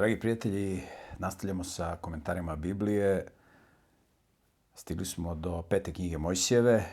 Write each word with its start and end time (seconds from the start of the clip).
Dragi 0.00 0.20
prijatelji, 0.20 0.82
nastavljamo 1.18 1.64
sa 1.64 1.96
komentarima 2.00 2.56
Biblije. 2.56 3.26
Stigli 4.74 5.06
smo 5.06 5.34
do 5.34 5.62
pete 5.62 5.92
knjige 5.92 6.18
Mojsijeve 6.18 6.84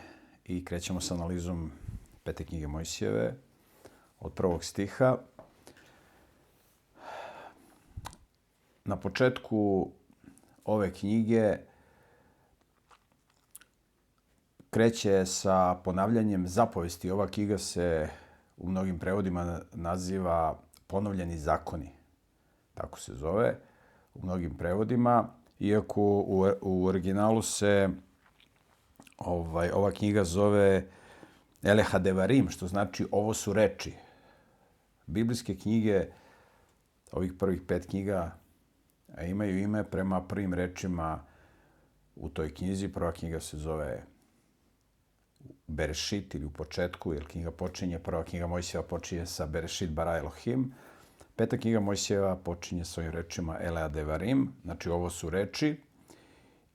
i 0.46 0.66
krećemo 0.66 1.02
sa 1.02 1.14
analizom 1.14 1.72
pete 2.24 2.46
knjige 2.46 2.68
Mojsijeve 2.68 3.36
od 4.20 4.34
prvog 4.34 4.64
stiha. 4.64 5.18
Na 8.86 8.96
početku 8.96 9.92
ove 10.66 10.94
knjige 10.94 11.58
kreće 14.70 15.26
sa 15.26 15.76
ponavljanjem 15.84 16.48
zapovesti. 16.48 17.12
Ova 17.12 17.28
knjiga 17.28 17.58
se 17.58 18.10
u 18.58 18.70
mnogim 18.70 19.00
prevodima 19.00 19.60
naziva 19.74 20.59
ponovljeni 20.88 21.38
zakoni 21.38 21.97
tako 22.78 23.00
se 23.00 23.16
zove 23.16 23.56
u 24.14 24.25
mnogim 24.25 24.58
prevodima, 24.58 25.28
iako 25.59 26.02
u, 26.02 26.45
u 26.61 26.86
originalu 26.86 27.42
se 27.42 27.89
ovaj, 29.17 29.69
ova 29.73 29.92
knjiga 29.92 30.23
zove 30.23 30.86
Eleha 31.64 32.00
Devarim, 32.00 32.50
što 32.50 32.67
znači 32.67 33.08
ovo 33.11 33.34
su 33.34 33.53
reči. 33.53 33.94
Biblijske 35.08 35.56
knjige, 35.56 36.06
ovih 37.11 37.34
prvih 37.34 37.61
pet 37.67 37.86
knjiga, 37.86 38.31
imaju 39.22 39.59
ime 39.59 39.84
prema 39.84 40.22
prvim 40.22 40.53
rečima 40.53 41.23
u 42.16 42.30
toj 42.30 42.53
knjizi. 42.53 42.88
Prva 42.88 43.12
knjiga 43.12 43.39
se 43.39 43.58
zove 43.58 44.03
Berešit 45.67 46.36
ili 46.36 46.45
u 46.45 46.50
početku, 46.50 47.14
jer 47.14 47.28
knjiga 47.28 47.52
počinje, 47.52 48.00
prva 48.00 48.23
knjiga 48.23 48.47
Mojsijeva 48.47 48.88
počinje 48.88 49.25
sa 49.25 49.45
Berešit 49.45 49.89
bara 49.89 50.17
Elohim, 50.17 50.73
Peta 51.38 51.58
knjiga 51.58 51.80
Mojsijeva 51.80 52.36
počinje 52.36 52.86
svojim 52.86 53.12
rečima 53.12 53.58
Elea 53.62 53.88
Devarim, 53.88 54.54
znači 54.64 54.90
ovo 54.90 55.10
su 55.10 55.30
reči. 55.30 55.76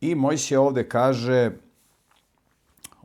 I 0.00 0.14
Mojsije 0.14 0.58
ovde 0.58 0.88
kaže 0.88 1.50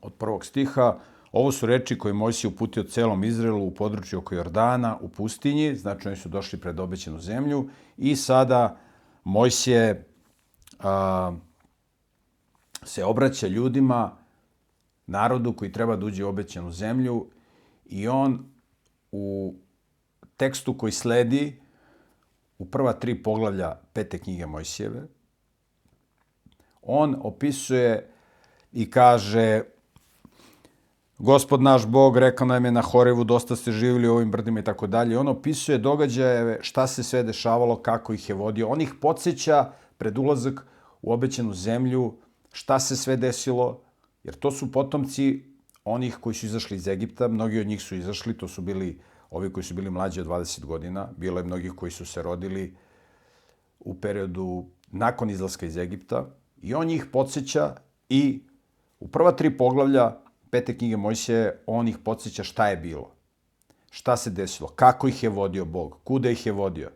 od 0.02 0.14
prvog 0.14 0.46
stiha, 0.46 1.00
ovo 1.32 1.52
su 1.52 1.66
reči 1.66 1.98
koje 1.98 2.14
Mojsije 2.14 2.52
uputio 2.52 2.84
celom 2.84 3.24
Izraelu 3.24 3.66
u 3.66 3.74
području 3.74 4.20
oko 4.20 4.36
Jordana, 4.36 4.98
u 5.02 5.10
pustinji, 5.10 5.76
znači 5.76 6.08
oni 6.08 6.18
su 6.18 6.30
došli 6.30 6.60
pred 6.60 6.80
obećanu 6.80 7.20
zemlju 7.20 7.70
i 7.98 8.16
sada 8.16 8.78
Mojsije 9.24 10.06
a, 10.80 11.32
se 12.84 13.06
obraća 13.06 13.48
ljudima, 13.48 14.18
narodu 15.08 15.54
koji 15.54 15.72
treba 15.72 15.96
da 15.96 16.06
uđe 16.06 16.26
u 16.26 16.30
obećanu 16.30 16.72
zemlju 16.72 17.26
i 17.86 18.08
on 18.08 18.46
u 19.12 19.56
tekstu 20.38 20.78
koji 20.78 20.92
sledi 20.92 21.60
u 22.58 22.66
prva 22.66 22.94
tri 22.94 23.24
poglavlja 23.24 23.76
pete 23.94 24.20
knjige 24.20 24.45
Mojsijeve, 24.45 25.02
on 26.82 27.16
opisuje 27.20 28.10
i 28.72 28.92
kaže 28.92 29.64
Gospod 31.20 31.61
naš 31.61 31.86
Bog 31.86 32.17
rekao 32.17 32.48
nam 32.48 32.66
je 32.66 32.72
na 32.72 32.82
Horevu, 32.82 33.23
dosta 33.23 33.56
ste 33.56 33.72
živjeli 33.72 34.08
u 34.08 34.14
ovim 34.14 34.32
brdima 34.32 34.60
i 34.60 34.64
tako 34.64 34.88
dalje. 34.88 35.17
On 35.17 35.28
opisuje 35.28 35.78
događaje, 35.78 36.60
šta 36.61 36.88
se 36.88 37.04
sve 37.04 37.23
dešavalo, 37.23 37.82
kako 37.82 38.14
ih 38.14 38.30
je 38.30 38.36
vodio. 38.36 38.67
On 38.67 38.82
ih 38.82 38.94
podsjeća 39.02 39.72
pred 39.98 40.17
ulazak 40.17 40.66
u 41.02 41.14
obećanu 41.14 41.54
zemlju, 41.54 42.14
šta 42.52 42.80
se 42.80 42.95
sve 42.95 43.16
desilo, 43.16 43.82
jer 44.23 44.36
to 44.36 44.52
su 44.52 44.72
potomci 44.72 45.44
onih 45.84 46.17
koji 46.22 46.34
su 46.34 46.45
izašli 46.45 46.78
iz 46.78 46.88
Egipta. 46.88 47.28
Mnogi 47.28 47.60
od 47.60 47.67
njih 47.67 47.82
su 47.82 47.95
izašli, 47.95 48.38
to 48.38 48.48
su 48.48 48.61
bili 48.61 49.00
ovi 49.30 49.54
koji 49.54 49.64
su 49.64 49.73
bili 49.73 49.89
mlađi 49.89 50.21
od 50.21 50.27
20 50.27 50.65
godina, 50.65 51.10
bilo 51.17 51.39
je 51.39 51.43
mnogih 51.43 51.71
koji 51.76 51.92
su 51.92 52.05
se 52.05 52.21
rodili 52.21 52.76
u 53.80 54.02
periodu 54.02 54.65
nakon 54.92 55.30
izlaska 55.30 55.65
iz 55.65 55.77
Egipta 55.77 56.26
i 56.61 56.73
on 56.73 56.88
njih 56.88 57.05
podsjeća 57.11 57.76
i 58.10 58.42
u 58.99 59.08
prva 59.08 59.32
tri 59.32 59.58
poglavlja 59.58 60.17
pete 60.49 60.77
knjige 60.77 60.98
Mojsije 60.98 61.64
on 61.66 61.87
ih 61.87 61.98
podsjeća 61.98 62.43
šta 62.43 62.67
je 62.67 62.77
bilo, 62.77 63.11
šta 63.92 64.17
se 64.17 64.30
desilo, 64.30 64.70
kako 64.70 65.08
ih 65.08 65.23
je 65.23 65.30
vodio 65.30 65.66
Bog, 65.66 65.98
kuda 66.04 66.30
ih 66.30 66.45
je 66.45 66.52
vodio. 66.52 66.92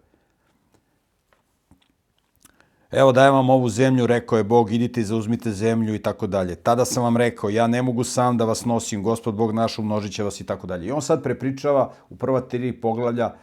Evo 2.91 3.11
dajem 3.11 3.33
vam 3.33 3.49
ovu 3.49 3.69
zemlju, 3.69 4.07
rekao 4.07 4.37
je 4.37 4.43
Bog, 4.43 4.71
idite 4.71 5.01
i 5.01 5.03
zauzmite 5.03 5.51
zemlju 5.51 5.95
i 5.95 5.99
tako 5.99 6.27
dalje. 6.27 6.55
Tada 6.55 6.85
sam 6.85 7.03
vam 7.03 7.17
rekao, 7.17 7.49
ja 7.49 7.67
ne 7.67 7.81
mogu 7.81 8.03
sam 8.03 8.37
da 8.37 8.45
vas 8.45 8.65
nosim, 8.65 9.03
gospod 9.03 9.35
Bog 9.35 9.51
naš 9.51 9.79
umnožit 9.79 10.13
će 10.13 10.23
vas 10.23 10.41
i 10.41 10.45
tako 10.45 10.67
dalje. 10.67 10.87
I 10.87 10.91
on 10.91 11.01
sad 11.01 11.23
prepričava 11.23 11.93
u 12.09 12.15
prva 12.15 12.41
tri 12.41 12.81
poglavlja 12.81 13.33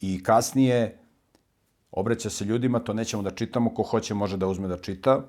i 0.00 0.22
kasnije 0.22 0.98
obraća 1.90 2.30
se 2.30 2.44
ljudima, 2.44 2.78
to 2.78 2.92
nećemo 2.92 3.22
da 3.22 3.30
čitamo, 3.30 3.74
ko 3.74 3.82
hoće 3.82 4.14
može 4.14 4.36
da 4.36 4.46
uzme 4.46 4.68
da 4.68 4.78
čita. 4.78 5.22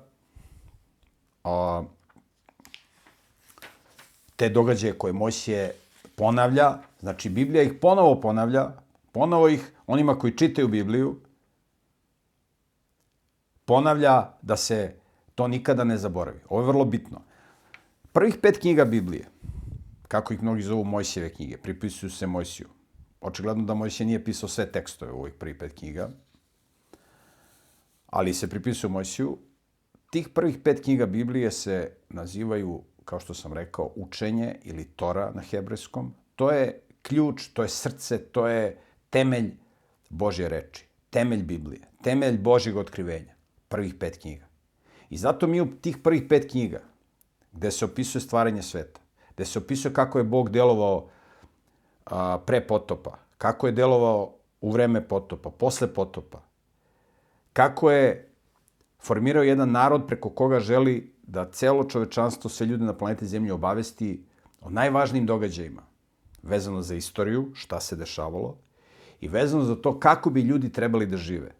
A, 1.44 1.82
te 4.36 4.48
događaje 4.48 4.98
koje 4.98 5.12
Mojsije 5.12 5.74
ponavlja, 6.16 6.78
znači 7.00 7.28
Biblija 7.28 7.62
ih 7.62 7.72
ponovo 7.80 8.20
ponavlja, 8.20 8.70
ponovo 9.12 9.48
ih 9.48 9.72
onima 9.86 10.18
koji 10.18 10.36
čitaju 10.36 10.68
Bibliju, 10.68 11.16
ponavlja 13.70 14.32
da 14.42 14.56
se 14.56 14.94
to 15.34 15.46
nikada 15.48 15.84
ne 15.84 15.96
zaboravi. 15.96 16.40
Ovo 16.48 16.60
je 16.60 16.66
vrlo 16.66 16.84
bitno. 16.84 17.20
Prvih 18.12 18.38
pet 18.42 18.58
knjiga 18.58 18.84
Biblije, 18.84 19.28
kako 20.08 20.34
ih 20.34 20.42
mnogi 20.42 20.62
zovu 20.62 20.84
Mojsijeve 20.84 21.28
knjige, 21.34 21.56
pripisuju 21.56 22.10
se 22.10 22.26
Mojsiju. 22.26 22.66
Očigledno 23.20 23.64
da 23.64 23.74
Mojsije 23.74 24.06
nije 24.06 24.24
pisao 24.24 24.48
sve 24.48 24.66
tekstove 24.72 25.12
u 25.12 25.20
ovih 25.20 25.34
prvih 25.34 25.56
pet 25.56 25.78
knjiga, 25.78 26.10
ali 28.06 28.34
se 28.34 28.50
pripisuju 28.50 28.90
Mojsiju. 28.90 29.38
Tih 30.10 30.28
prvih 30.28 30.58
pet 30.64 30.82
knjiga 30.84 31.06
Biblije 31.06 31.50
se 31.50 31.92
nazivaju, 32.08 32.82
kao 33.04 33.20
što 33.20 33.34
sam 33.34 33.52
rekao, 33.52 33.92
učenje 33.96 34.56
ili 34.64 34.84
Tora 34.84 35.30
na 35.34 35.42
hebrejskom. 35.42 36.14
To 36.36 36.50
je 36.50 36.80
ključ, 37.02 37.48
to 37.48 37.62
je 37.62 37.68
srce, 37.68 38.18
to 38.18 38.48
je 38.48 38.78
temelj 39.10 39.52
Božje 40.08 40.48
reči, 40.48 40.86
temelj 41.10 41.42
Biblije, 41.42 41.86
temelj 42.02 42.38
Božjeg 42.38 42.76
otkrivenja 42.76 43.39
prvih 43.70 43.94
pet 43.94 44.18
knjiga. 44.18 44.46
I 45.10 45.16
zato 45.16 45.46
mi 45.46 45.60
u 45.60 45.66
tih 45.80 45.98
prvih 45.98 46.22
pet 46.28 46.50
knjiga, 46.50 46.80
gde 47.52 47.70
se 47.70 47.84
opisuje 47.84 48.22
stvaranje 48.22 48.62
sveta, 48.62 49.00
gde 49.34 49.44
se 49.44 49.58
opisuje 49.58 49.94
kako 49.94 50.18
je 50.18 50.24
Bog 50.24 50.50
delovao 50.50 51.08
a, 52.06 52.38
pre 52.46 52.60
potopa, 52.66 53.18
kako 53.38 53.66
je 53.66 53.72
delovao 53.72 54.34
u 54.60 54.72
vreme 54.72 55.08
potopa, 55.08 55.50
posle 55.50 55.94
potopa, 55.94 56.42
kako 57.52 57.90
je 57.90 58.32
formirao 59.02 59.42
jedan 59.42 59.70
narod 59.70 60.06
preko 60.06 60.30
koga 60.30 60.60
želi 60.60 61.14
da 61.22 61.50
celo 61.50 61.84
čovečanstvo, 61.84 62.50
sve 62.50 62.66
ljude 62.66 62.84
na 62.84 62.94
planeti 62.94 63.26
Zemlji 63.26 63.50
obavesti 63.50 64.24
o 64.60 64.70
najvažnijim 64.70 65.26
događajima, 65.26 65.82
vezano 66.42 66.82
za 66.82 66.94
istoriju, 66.94 67.50
šta 67.54 67.80
se 67.80 67.96
dešavalo, 67.96 68.58
i 69.20 69.28
vezano 69.28 69.64
za 69.64 69.76
to 69.76 69.98
kako 70.00 70.30
bi 70.30 70.42
ljudi 70.42 70.72
trebali 70.72 71.06
da 71.06 71.16
žive 71.16 71.59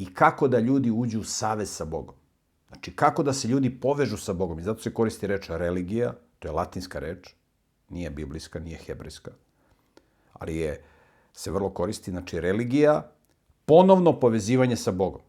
i 0.00 0.14
kako 0.14 0.48
da 0.48 0.58
ljudi 0.58 0.90
uđu 0.90 1.20
u 1.20 1.24
savez 1.24 1.70
sa 1.70 1.84
Bogom. 1.84 2.14
Znači, 2.68 2.96
kako 2.96 3.22
da 3.22 3.32
se 3.32 3.48
ljudi 3.48 3.70
povežu 3.80 4.16
sa 4.16 4.32
Bogom. 4.32 4.58
I 4.58 4.62
zato 4.62 4.82
se 4.82 4.94
koristi 4.94 5.26
reč 5.26 5.48
religija, 5.48 6.12
to 6.38 6.48
je 6.48 6.52
latinska 6.52 6.98
reč, 6.98 7.34
nije 7.88 8.10
biblijska, 8.10 8.60
nije 8.60 8.78
hebrejska, 8.78 9.30
ali 10.32 10.56
je, 10.56 10.84
se 11.32 11.50
vrlo 11.50 11.70
koristi, 11.70 12.10
znači, 12.10 12.40
religija, 12.40 13.10
ponovno 13.66 14.20
povezivanje 14.20 14.76
sa 14.76 14.92
Bogom. 14.92 15.20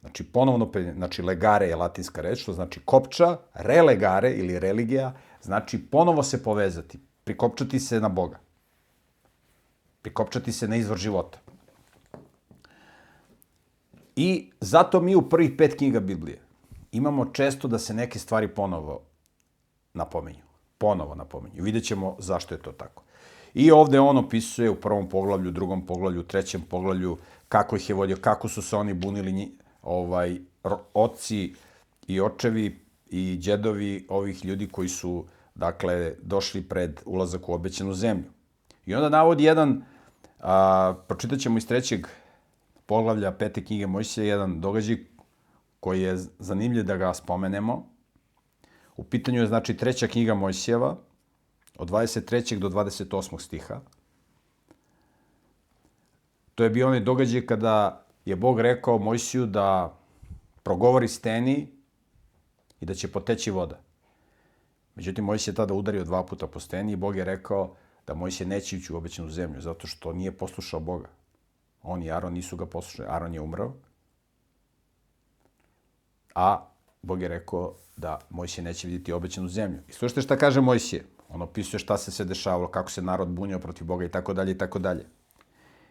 Znači, 0.00 0.24
ponovno, 0.24 0.70
znači, 0.96 1.22
legare 1.22 1.66
je 1.66 1.76
latinska 1.76 2.20
reč, 2.20 2.42
što 2.42 2.52
znači 2.52 2.80
kopča, 2.84 3.38
relegare 3.54 4.32
ili 4.32 4.58
religija, 4.58 5.14
znači 5.42 5.78
ponovo 5.78 6.22
se 6.22 6.42
povezati, 6.42 6.98
prikopčati 7.24 7.80
se 7.80 8.00
na 8.00 8.08
Boga. 8.08 8.38
Prikopčati 10.02 10.52
se 10.52 10.68
na 10.68 10.76
izvor 10.76 10.98
života. 10.98 11.43
I 14.16 14.50
zato 14.60 15.00
mi 15.00 15.14
u 15.16 15.28
prvih 15.28 15.52
pet 15.58 15.76
knjiga 15.76 16.00
Biblije 16.00 16.40
imamo 16.92 17.24
često 17.24 17.68
da 17.68 17.78
se 17.78 17.94
neke 17.94 18.18
stvari 18.18 18.48
ponovo 18.48 19.00
napominju. 19.94 20.44
Ponovo 20.78 21.14
napominju. 21.14 21.62
Vidjet 21.62 21.84
ćemo 21.84 22.16
zašto 22.18 22.54
je 22.54 22.62
to 22.62 22.72
tako. 22.72 23.02
I 23.54 23.70
ovde 23.70 24.00
on 24.00 24.18
opisuje 24.18 24.70
u 24.70 24.80
prvom 24.80 25.08
poglavlju, 25.08 25.50
drugom 25.50 25.86
poglavlju, 25.86 26.22
trećem 26.22 26.62
poglavlju 26.70 27.18
kako 27.48 27.76
ih 27.76 27.88
je 27.88 27.94
vodio, 27.94 28.16
kako 28.20 28.48
su 28.48 28.62
se 28.62 28.76
oni 28.76 28.94
bunili 28.94 29.58
ovaj, 29.82 30.38
oci 30.94 31.54
i 32.06 32.20
očevi 32.20 32.80
i 33.10 33.38
džedovi 33.40 34.06
ovih 34.08 34.44
ljudi 34.44 34.68
koji 34.68 34.88
su 34.88 35.24
dakle, 35.54 36.14
došli 36.22 36.62
pred 36.62 37.00
ulazak 37.04 37.48
u 37.48 37.54
obećanu 37.54 37.94
zemlju. 37.94 38.30
I 38.86 38.94
onda 38.94 39.08
navodi 39.08 39.44
jedan, 39.44 39.84
a, 40.40 40.94
pročitat 41.08 41.38
ćemo 41.38 41.58
iz 41.58 41.66
trećeg 41.66 42.06
poglavlja 42.86 43.32
pete 43.32 43.64
knjige 43.64 43.86
Mojsije 43.86 44.26
jedan 44.26 44.60
događaj 44.60 44.96
koji 45.80 46.02
je 46.02 46.16
zanimljiv 46.38 46.84
da 46.84 46.96
ga 46.96 47.14
spomenemo. 47.14 47.88
U 48.96 49.04
pitanju 49.04 49.40
je 49.40 49.46
znači 49.46 49.76
treća 49.76 50.06
knjiga 50.06 50.34
Mojsijeva 50.34 50.96
od 51.78 51.90
23. 51.90 52.58
do 52.58 52.68
28. 52.68 53.40
stiha. 53.40 53.80
To 56.54 56.64
je 56.64 56.70
bio 56.70 56.86
onaj 56.86 57.00
događaj 57.00 57.46
kada 57.46 58.06
je 58.24 58.36
Bog 58.36 58.60
rekao 58.60 58.98
Mojsiju 58.98 59.46
da 59.46 59.98
progovori 60.62 61.08
steni 61.08 61.68
i 62.80 62.86
da 62.86 62.94
će 62.94 63.12
poteći 63.12 63.50
voda. 63.50 63.80
Međutim, 64.94 65.24
Mojsije 65.24 65.52
je 65.52 65.56
tada 65.56 65.74
udario 65.74 66.04
dva 66.04 66.26
puta 66.26 66.46
po 66.46 66.60
steni 66.60 66.92
i 66.92 66.96
Bog 66.96 67.16
je 67.16 67.24
rekao 67.24 67.74
da 68.06 68.14
Mojsije 68.14 68.46
neće 68.46 68.76
ići 68.76 68.92
u 68.92 68.96
obećanu 68.96 69.30
zemlju, 69.30 69.60
zato 69.60 69.86
što 69.86 70.12
nije 70.12 70.32
poslušao 70.32 70.80
Boga. 70.80 71.08
On 71.84 72.02
i 72.02 72.10
Aron 72.10 72.32
nisu 72.32 72.56
ga 72.56 72.66
poslušali. 72.66 73.08
Aron 73.08 73.34
je 73.34 73.40
umrao, 73.40 73.74
a 76.34 76.70
Bog 77.02 77.22
je 77.22 77.28
rekao 77.28 77.74
da 77.96 78.18
Mojsije 78.30 78.64
neće 78.64 78.88
vidjeti 78.88 79.12
obećanu 79.12 79.48
zemlju. 79.48 79.80
I 79.88 79.92
slušajte 79.92 80.22
šta 80.22 80.36
kaže 80.38 80.60
Mojsije. 80.60 81.04
On 81.28 81.42
opisuje 81.42 81.80
šta 81.80 81.98
se 81.98 82.10
sve 82.10 82.24
dešavalo, 82.24 82.68
kako 82.68 82.90
se 82.90 83.02
narod 83.02 83.28
bunio 83.28 83.58
protiv 83.58 83.86
Boga 83.86 84.04
i 84.04 84.08
tako 84.08 84.32
dalje 84.32 84.52
i 84.52 84.58
tako 84.58 84.78
dalje. 84.78 85.06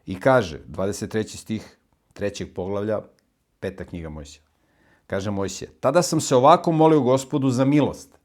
I 0.06 0.19
kaže, 0.19 0.60
23. 0.68 1.38
stih 1.38 1.78
trećeg 2.13 2.54
poglavlja, 2.54 3.01
peta 3.60 3.86
knjiga 3.86 4.10
Mojsija. 4.10 4.44
Kaže 5.07 5.31
Mojsije, 5.31 5.72
tada 5.80 6.01
sam 6.01 6.22
se 6.22 6.36
ovako 6.36 6.72
molio 6.72 7.01
gospodu 7.01 7.50
za 7.50 7.66
milost. 7.66 8.19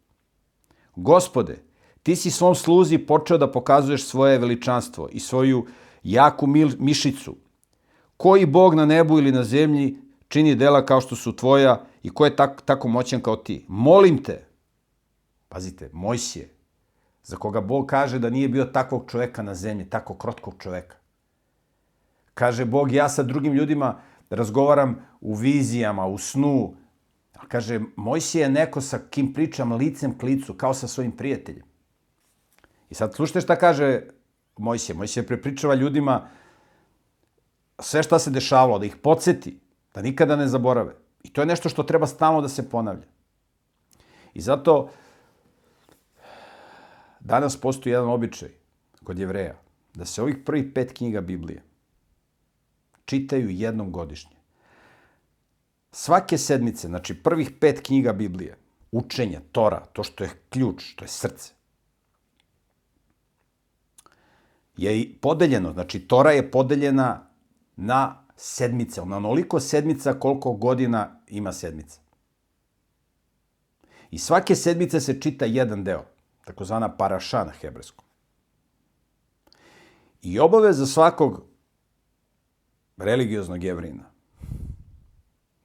Gospode, 0.97 1.59
ti 2.03 2.17
si 2.17 2.31
svom 2.31 2.55
sluzi 2.55 2.99
počeo 2.99 3.39
da 3.39 3.53
pokazuješ 3.53 4.05
svoje 4.05 4.39
veličanstvo 4.39 5.09
i 5.13 5.21
svoju 5.21 5.67
jaku 6.03 6.47
mišicu. 6.79 7.37
Koji 8.19 8.47
Bog 8.47 8.75
na 8.75 8.87
nebu 8.87 9.19
ili 9.19 9.33
na 9.33 9.45
zemlji 9.45 9.99
čini 10.29 10.55
dela 10.55 10.87
kao 10.87 11.01
što 11.01 11.17
su 11.17 11.37
tvoja 11.37 11.85
i 12.03 12.11
ko 12.11 12.25
je 12.25 12.37
tak, 12.37 12.63
tako 12.65 12.89
moćan 12.89 13.21
kao 13.21 13.37
ti? 13.37 13.65
Molim 13.69 14.23
te, 14.23 14.47
pazite, 15.49 15.91
Mojsije, 15.93 16.49
za 17.23 17.37
koga 17.37 17.61
Bog 17.61 17.87
kaže 17.87 18.19
da 18.19 18.31
nije 18.31 18.49
bio 18.49 18.65
takvog 18.65 19.05
čoveka 19.11 19.43
na 19.43 19.55
zemlji, 19.55 19.91
tako 19.91 20.15
krotkog 20.15 20.55
čoveka. 20.59 20.97
Kaže 22.35 22.65
Bog, 22.65 22.93
ja 22.93 23.09
sa 23.09 23.23
drugim 23.23 23.53
ljudima 23.53 24.01
razgovaram 24.31 24.97
u 25.21 25.35
vizijama, 25.35 26.07
u 26.07 26.19
snu. 26.19 26.75
A 27.35 27.47
kaže, 27.49 27.81
Mojsije 27.97 28.43
je 28.43 28.51
neko 28.51 28.81
sa 28.81 28.99
kim 29.11 29.33
pričam 29.33 29.73
licem 29.73 30.19
k 30.19 30.23
licu, 30.23 30.55
kao 30.55 30.75
sa 30.75 30.89
svojim 30.89 31.13
prijateljem. 31.13 31.65
I 32.91 32.95
sad 32.95 33.15
slušajte 33.15 33.41
šta 33.41 33.57
kaže 33.57 34.03
Mojsije. 34.57 34.97
Mojsije 34.97 35.27
prepričava 35.27 35.75
ljudima 35.75 36.29
sve 37.79 38.03
šta 38.03 38.19
se 38.19 38.31
dešavalo, 38.31 38.79
da 38.79 38.87
ih 38.87 38.97
podsjeti, 38.97 39.61
da 39.95 40.03
nikada 40.03 40.37
ne 40.37 40.49
zaborave. 40.49 40.95
I 41.23 41.33
to 41.33 41.43
je 41.43 41.47
nešto 41.47 41.69
što 41.69 41.83
treba 41.83 42.07
stalno 42.07 42.41
da 42.41 42.49
se 42.49 42.71
ponavlja. 42.71 43.07
I 44.35 44.41
zato 44.41 44.91
danas 47.21 47.57
postoji 47.57 47.93
jedan 47.93 48.09
običaj 48.09 48.51
kod 49.05 49.19
jevreja, 49.19 49.57
da 49.95 50.05
se 50.05 50.23
ovih 50.23 50.37
prvih 50.47 50.67
pet 50.75 50.93
knjiga 50.93 51.21
Biblije 51.21 51.63
čitaju 53.05 53.51
jednom 53.51 53.93
godišnje. 53.93 54.37
Svake 55.93 56.39
sedmice, 56.39 56.89
znači 56.89 57.23
prvih 57.23 57.51
pet 57.61 57.81
knjiga 57.87 58.13
Biblije, 58.13 58.57
učenje, 58.93 59.41
Tora, 59.53 59.81
to 59.93 60.03
što 60.05 60.25
je 60.25 60.31
ključ, 60.51 60.95
to 60.95 61.05
je 61.05 61.09
srce, 61.09 61.53
je 64.77 65.15
podeljeno, 65.21 65.73
znači 65.73 66.01
Tora 66.01 66.33
je 66.33 66.51
podeljena 66.51 67.28
na 67.81 68.25
sedmice, 68.37 69.05
na 69.05 69.17
onoliko 69.17 69.61
sedmica 69.61 70.13
koliko 70.13 70.53
godina 70.53 71.21
ima 71.29 71.53
sedmica. 71.53 72.01
I 74.11 74.19
svake 74.19 74.57
sedmice 74.57 75.01
se 75.01 75.21
čita 75.21 75.45
jedan 75.45 75.85
deo, 75.85 76.05
takozvana 76.45 76.97
paraša 76.97 77.45
na 77.45 77.53
hebrejskom. 77.53 78.05
I 80.23 80.39
obaveza 80.39 80.87
svakog 80.87 81.45
religioznog 82.97 83.65
jevrina 83.65 84.05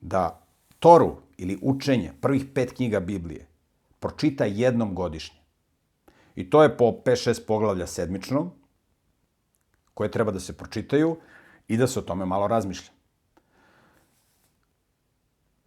da 0.02 0.40
Toru 0.80 1.18
ili 1.38 1.60
učenje 1.62 2.14
prvih 2.22 2.46
pet 2.54 2.74
knjiga 2.76 3.00
Biblije 3.00 3.48
pročita 4.00 4.46
jednom 4.46 4.96
godišnje. 4.96 5.40
I 6.36 6.50
to 6.50 6.64
je 6.64 6.78
po 6.78 6.86
5-6 6.86 7.46
poglavlja 7.48 7.88
sedmično, 7.88 8.52
koje 9.94 10.12
treba 10.12 10.32
da 10.32 10.40
se 10.40 10.58
pročitaju 10.58 11.18
i 11.68 11.78
da 11.78 11.88
se 11.88 12.00
o 12.00 12.02
tome 12.02 12.26
malo 12.26 12.48
razmišlja. 12.48 12.92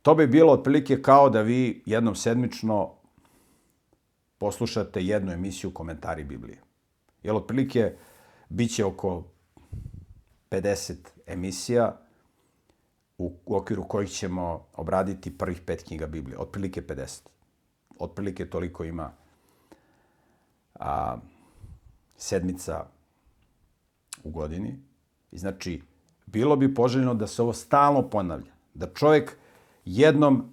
To 0.03 0.15
bi 0.15 0.27
bilo 0.27 0.53
otprilike 0.53 1.03
kao 1.03 1.31
da 1.31 1.43
vi 1.43 1.83
jednom 1.87 2.15
sedmično 2.15 2.93
poslušate 4.39 5.05
jednu 5.05 5.33
emisiju 5.33 5.75
komentari 5.75 6.25
Biblije. 6.25 6.61
Jer 7.23 7.35
otprilike 7.35 7.97
biće 8.49 8.85
oko 8.85 9.25
50 10.51 10.95
emisija 11.27 12.01
u 13.19 13.33
okviru 13.47 13.89
kojih 13.89 14.11
ćemo 14.11 14.67
obraditi 14.73 15.39
prvih 15.39 15.61
pet 15.61 15.83
knjiga 15.83 16.07
Biblije. 16.07 16.39
Otprilike 16.39 16.83
50. 16.83 17.21
Otprilike 17.99 18.51
toliko 18.51 18.85
ima 18.85 19.13
a, 20.75 21.17
sedmica 22.17 22.87
u 24.25 24.31
godini. 24.31 24.86
I 25.37 25.39
znači, 25.39 25.83
bilo 26.27 26.57
bi 26.57 26.75
poželjno 26.75 27.15
da 27.15 27.27
se 27.27 27.43
ovo 27.43 27.53
stalno 27.53 28.03
ponavlja. 28.03 28.53
Da 28.75 28.87
čovjek 28.87 29.37
jednom 29.85 30.45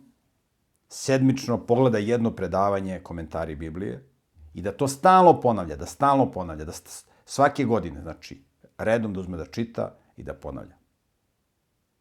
sedmično 0.89 1.57
pogleda 1.65 1.97
jedno 1.97 2.31
predavanje 2.31 2.99
komentari 2.99 3.55
Biblije 3.55 4.09
i 4.53 4.61
da 4.61 4.71
to 4.71 4.87
stalno 4.87 5.39
ponavlja, 5.41 5.75
da 5.75 5.85
stalno 5.85 6.31
ponavlja, 6.31 6.65
da 6.65 6.71
svake 7.25 7.63
godine, 7.63 8.01
znači, 8.01 8.43
redom 8.77 9.13
da 9.13 9.19
uzme 9.19 9.37
da 9.37 9.45
čita 9.45 9.95
i 10.17 10.23
da 10.23 10.33
ponavlja. 10.33 10.75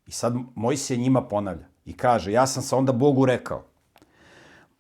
I 0.06 0.10
sad 0.10 0.34
Mojsije 0.54 0.96
njima 0.96 1.22
ponavlja 1.22 1.68
i 1.84 1.96
kaže, 1.96 2.32
ja 2.32 2.46
sam 2.46 2.62
sa 2.62 2.76
onda 2.76 2.92
Bogu 2.92 3.26
rekao, 3.26 3.64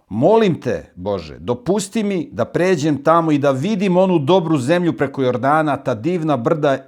molim 0.08 0.60
te, 0.60 0.92
Bože, 0.94 1.38
dopusti 1.38 2.02
mi 2.02 2.28
da 2.32 2.44
pređem 2.44 3.04
tamo 3.04 3.32
i 3.32 3.38
da 3.38 3.50
vidim 3.50 3.96
onu 3.96 4.18
dobru 4.18 4.58
zemlju 4.58 4.96
preko 4.96 5.22
Jordana, 5.22 5.76
ta 5.76 5.94
divna 5.94 6.36
brda 6.36 6.78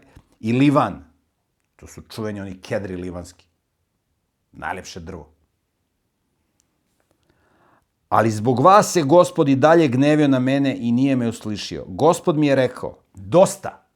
i 0.41 0.53
Livan. 0.53 1.04
To 1.77 1.87
su 1.87 2.03
čuveni 2.03 2.41
oni 2.41 2.61
kedri 2.61 2.97
livanski. 2.97 3.47
Najlepše 4.53 5.01
drvo. 5.01 5.35
Ali 8.09 8.31
zbog 8.31 8.61
vas 8.61 8.93
se 8.93 9.03
gospod 9.03 9.49
i 9.49 9.57
dalje 9.57 9.89
gnevio 9.89 10.29
na 10.29 10.39
mene 10.39 10.77
i 10.79 10.93
nije 10.93 11.17
me 11.17 11.29
uslišio. 11.29 11.85
Gospod 11.89 12.39
mi 12.39 12.47
je 12.47 12.55
rekao, 12.55 12.99
dosta. 13.15 13.87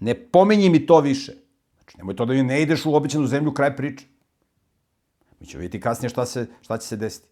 Ne 0.00 0.14
pomenji 0.14 0.70
mi 0.70 0.86
to 0.86 1.00
više. 1.00 1.32
Znači, 1.74 1.98
nemoj 1.98 2.16
to 2.16 2.24
da 2.24 2.32
mi 2.32 2.42
ne 2.42 2.62
ideš 2.62 2.86
u 2.86 2.94
običanu 2.94 3.26
zemlju 3.26 3.54
kraj 3.54 3.76
priče. 3.76 4.06
Mi 5.40 5.46
ćemo 5.46 5.60
vidjeti 5.60 5.80
kasnije 5.80 6.10
šta, 6.10 6.26
se, 6.26 6.46
šta 6.60 6.78
će 6.78 6.86
se 6.86 6.96
desiti. 6.96 7.28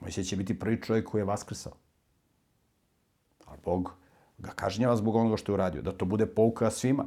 Mojsije 0.00 0.24
će 0.24 0.36
biti 0.36 0.58
prvi 0.58 0.82
čovjek 0.82 1.08
koji 1.08 1.20
je 1.20 1.24
vaskrsao. 1.24 1.72
A 3.46 3.56
Bog 3.64 3.92
ga 4.38 4.50
kažnjava 4.50 4.96
zbog 4.96 5.16
onoga 5.16 5.36
što 5.36 5.52
je 5.52 5.54
uradio. 5.54 5.82
Da 5.82 5.92
to 5.92 6.04
bude 6.04 6.26
pouka 6.26 6.70
svima. 6.70 7.06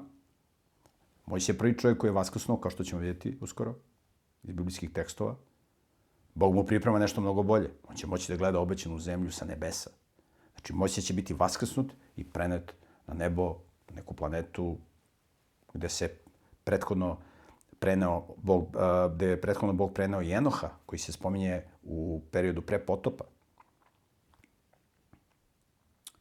Mojsije 1.26 1.54
je 1.54 1.58
prvi 1.58 1.78
čovjek 1.78 1.98
koji 1.98 2.10
je 2.10 2.14
vaskrsnuo, 2.14 2.58
kao 2.58 2.72
što 2.72 2.84
ćemo 2.84 3.02
vidjeti 3.02 3.38
uskoro, 3.42 3.76
iz 4.44 4.56
biblijskih 4.56 4.90
tekstova. 4.90 5.36
Bog 6.34 6.56
mu 6.56 6.66
priprema 6.66 7.00
nešto 7.00 7.22
mnogo 7.22 7.44
bolje. 7.44 7.72
On 7.90 7.96
će 7.96 8.08
moći 8.08 8.32
da 8.32 8.38
gleda 8.38 8.60
obećanu 8.60 9.00
zemlju 9.00 9.32
sa 9.32 9.46
nebesa. 9.46 9.90
Znači, 10.54 10.74
Mojsije 10.74 11.04
će 11.04 11.14
biti 11.14 11.34
vaskrsnut 11.34 11.94
i 12.16 12.24
prenet 12.24 12.74
na 13.08 13.14
nebo, 13.14 13.58
na 13.90 13.96
neku 13.96 14.14
planetu 14.14 14.78
gde 15.74 15.90
se 15.90 16.16
prethodno 16.64 17.18
preneo 17.80 18.26
Bog, 18.38 18.68
gde 19.16 19.28
je 19.28 19.42
prethodno 19.42 19.74
Bog 19.74 19.94
preneo 19.94 20.22
Jenoha, 20.22 20.70
koji 20.86 21.00
se 21.00 21.12
spominje 21.12 21.62
u 21.84 22.22
periodu 22.32 22.62
pre 22.62 22.80
potopa. 22.80 23.24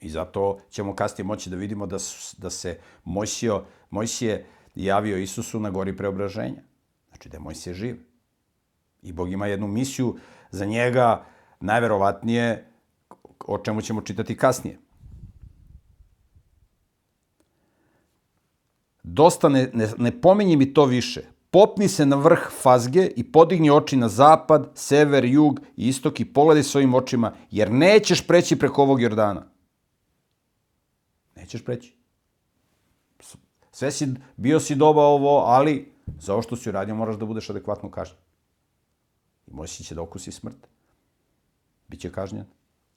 I 0.00 0.10
zato 0.10 0.58
ćemo 0.70 0.94
kasnije 0.94 1.26
moći 1.26 1.50
da 1.50 1.56
vidimo 1.56 1.86
da, 1.86 1.98
su, 1.98 2.36
da 2.38 2.50
se 2.50 2.78
Mojsio, 3.04 3.64
Mojsije 3.90 4.46
javio 4.74 5.18
Isusu 5.18 5.60
na 5.60 5.70
gori 5.70 5.96
preobraženja. 5.96 6.62
Znači 7.08 7.28
da 7.28 7.36
je 7.36 7.40
Mojsije 7.40 7.74
živ. 7.74 7.96
I 9.02 9.12
Bog 9.12 9.32
ima 9.32 9.46
jednu 9.46 9.68
misiju 9.68 10.16
za 10.50 10.64
njega, 10.64 11.24
najverovatnije, 11.60 12.66
o 13.46 13.58
čemu 13.58 13.82
ćemo 13.82 14.00
čitati 14.02 14.36
kasnije. 14.36 14.78
Dosta 19.02 19.48
ne, 19.48 19.70
ne, 19.72 19.88
ne 19.98 20.20
pominji 20.20 20.56
mi 20.56 20.74
to 20.74 20.84
više. 20.84 21.22
Popni 21.50 21.88
se 21.88 22.06
na 22.06 22.16
vrh 22.16 22.48
fazge 22.62 23.06
i 23.16 23.32
podigni 23.32 23.70
oči 23.70 23.96
na 23.96 24.08
zapad, 24.08 24.70
sever, 24.74 25.24
jug 25.24 25.60
i 25.76 25.88
istok 25.88 26.20
i 26.20 26.24
pogledaj 26.24 26.62
svojim 26.62 26.94
očima, 26.94 27.32
jer 27.50 27.72
nećeš 27.72 28.26
preći 28.26 28.58
preko 28.58 28.82
ovog 28.82 29.02
Jordana. 29.02 29.46
Nećeš 31.40 31.64
preći. 31.64 31.94
Sve 33.72 33.90
si, 33.92 34.14
bio 34.36 34.60
si 34.60 34.74
doba 34.74 35.02
ovo, 35.02 35.38
ali 35.38 35.92
za 36.18 36.32
ovo 36.32 36.42
što 36.42 36.56
si 36.56 36.68
uradio 36.68 36.94
moraš 36.94 37.16
da 37.16 37.26
budeš 37.26 37.50
adekvatno 37.50 37.90
kažnjen. 37.90 38.20
I 39.46 39.52
moći 39.52 39.84
će 39.84 39.94
da 39.94 40.02
okusi 40.02 40.32
smrt. 40.32 40.66
Biće 41.88 42.12
kažnjen. 42.12 42.44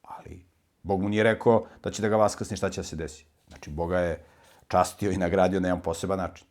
Ali 0.01 0.45
Bog 0.83 1.01
mu 1.01 1.09
nije 1.09 1.23
rekao 1.23 1.67
da 1.83 1.91
će 1.91 2.01
da 2.01 2.09
ga 2.09 2.15
vaskasni 2.15 2.57
šta 2.57 2.69
će 2.69 2.81
da 2.81 2.87
se 2.87 2.95
desi. 2.95 3.25
Znači, 3.47 3.69
Boga 3.69 3.99
je 3.99 4.25
častio 4.67 5.11
i 5.11 5.17
nagradio 5.17 5.59
na 5.59 5.67
jedan 5.67 5.81
poseban 5.81 6.17
način. 6.17 6.47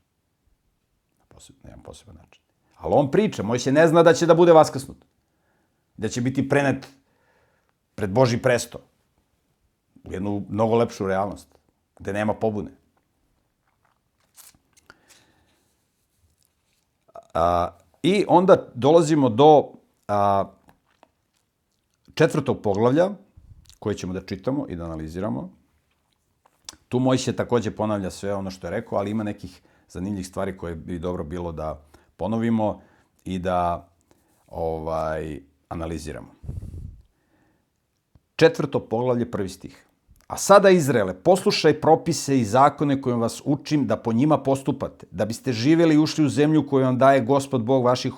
Na 1.62 1.70
jedan 1.70 1.82
poseban 1.82 2.16
način. 2.16 2.42
Ali 2.76 2.94
on 2.94 3.10
priča, 3.10 3.42
moj 3.42 3.58
se 3.58 3.72
ne 3.72 3.88
zna 3.88 4.02
da 4.02 4.14
će 4.14 4.26
da 4.26 4.34
bude 4.34 4.52
vaskrsnut. 4.52 5.04
Da 5.96 6.08
će 6.08 6.20
biti 6.20 6.48
prenet 6.48 6.88
pred 7.94 8.10
Boži 8.10 8.38
presto. 8.38 8.78
U 10.04 10.12
jednu 10.12 10.46
mnogo 10.48 10.76
lepšu 10.76 11.06
realnost, 11.06 11.48
gde 12.02 12.12
nema 12.12 12.34
pobune. 12.34 12.70
A, 17.34 17.68
I 18.02 18.24
onda 18.28 18.68
dolazimo 18.74 19.28
do 19.28 19.72
a, 20.08 20.44
četvrtog 22.14 22.62
poglavlja, 22.62 23.10
koje 23.78 23.94
ćemo 23.94 24.12
da 24.12 24.26
čitamo 24.26 24.66
i 24.68 24.76
da 24.76 24.84
analiziramo. 24.84 25.50
Tu 26.88 26.98
Mojsije 26.98 27.36
takođe 27.36 27.70
ponavlja 27.70 28.10
sve 28.10 28.34
ono 28.34 28.50
što 28.50 28.66
je 28.66 28.70
rekao, 28.70 28.98
ali 28.98 29.10
ima 29.10 29.24
nekih 29.24 29.62
zanimljivih 29.88 30.26
stvari 30.26 30.56
koje 30.56 30.74
bi 30.74 30.98
dobro 30.98 31.24
bilo 31.24 31.52
da 31.52 31.82
ponovimo 32.16 32.82
i 33.24 33.38
da 33.38 33.88
ovaj 34.48 35.40
analiziramo. 35.68 36.34
Četvrto 38.36 38.80
poglavlje, 38.80 39.30
prvi 39.30 39.48
stih. 39.48 39.86
A 40.32 40.36
sada, 40.36 40.70
Izraele, 40.70 41.12
poslušaj 41.14 41.74
propise 41.80 42.38
i 42.38 42.44
zakone 42.44 43.00
kojim 43.02 43.20
vas 43.20 43.42
učim 43.44 43.86
da 43.86 43.96
po 43.96 44.12
njima 44.12 44.38
postupate, 44.38 45.06
da 45.10 45.24
biste 45.24 45.52
živjeli 45.52 45.94
i 45.94 45.98
ušli 45.98 46.24
u 46.24 46.28
zemlju 46.28 46.66
koju 46.66 46.84
vam 46.84 46.98
daje 46.98 47.20
gospod 47.20 47.64
Bog 47.64 47.84
vaših 47.84 48.12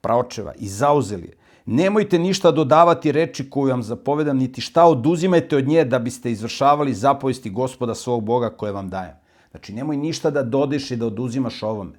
praočeva 0.00 0.52
i 0.58 0.68
zauzeli 0.68 1.26
je. 1.26 1.36
Nemojte 1.66 2.18
ništa 2.18 2.50
dodavati 2.50 3.12
reči 3.12 3.50
koju 3.50 3.70
vam 3.70 3.82
zapovedam, 3.82 4.38
niti 4.38 4.60
šta 4.60 4.84
oduzimajte 4.84 5.56
od 5.56 5.68
nje 5.68 5.84
da 5.84 5.98
biste 5.98 6.30
izvršavali 6.32 6.94
zapovesti 6.94 7.50
gospoda 7.50 7.94
svog 7.94 8.24
Boga 8.24 8.50
koje 8.50 8.72
vam 8.72 8.88
dajem. 8.88 9.16
Znači, 9.50 9.72
nemoj 9.72 9.96
ništa 9.96 10.30
da 10.30 10.42
dodeš 10.42 10.90
i 10.90 10.96
da 10.96 11.06
oduzimaš 11.06 11.62
ovome. 11.62 11.98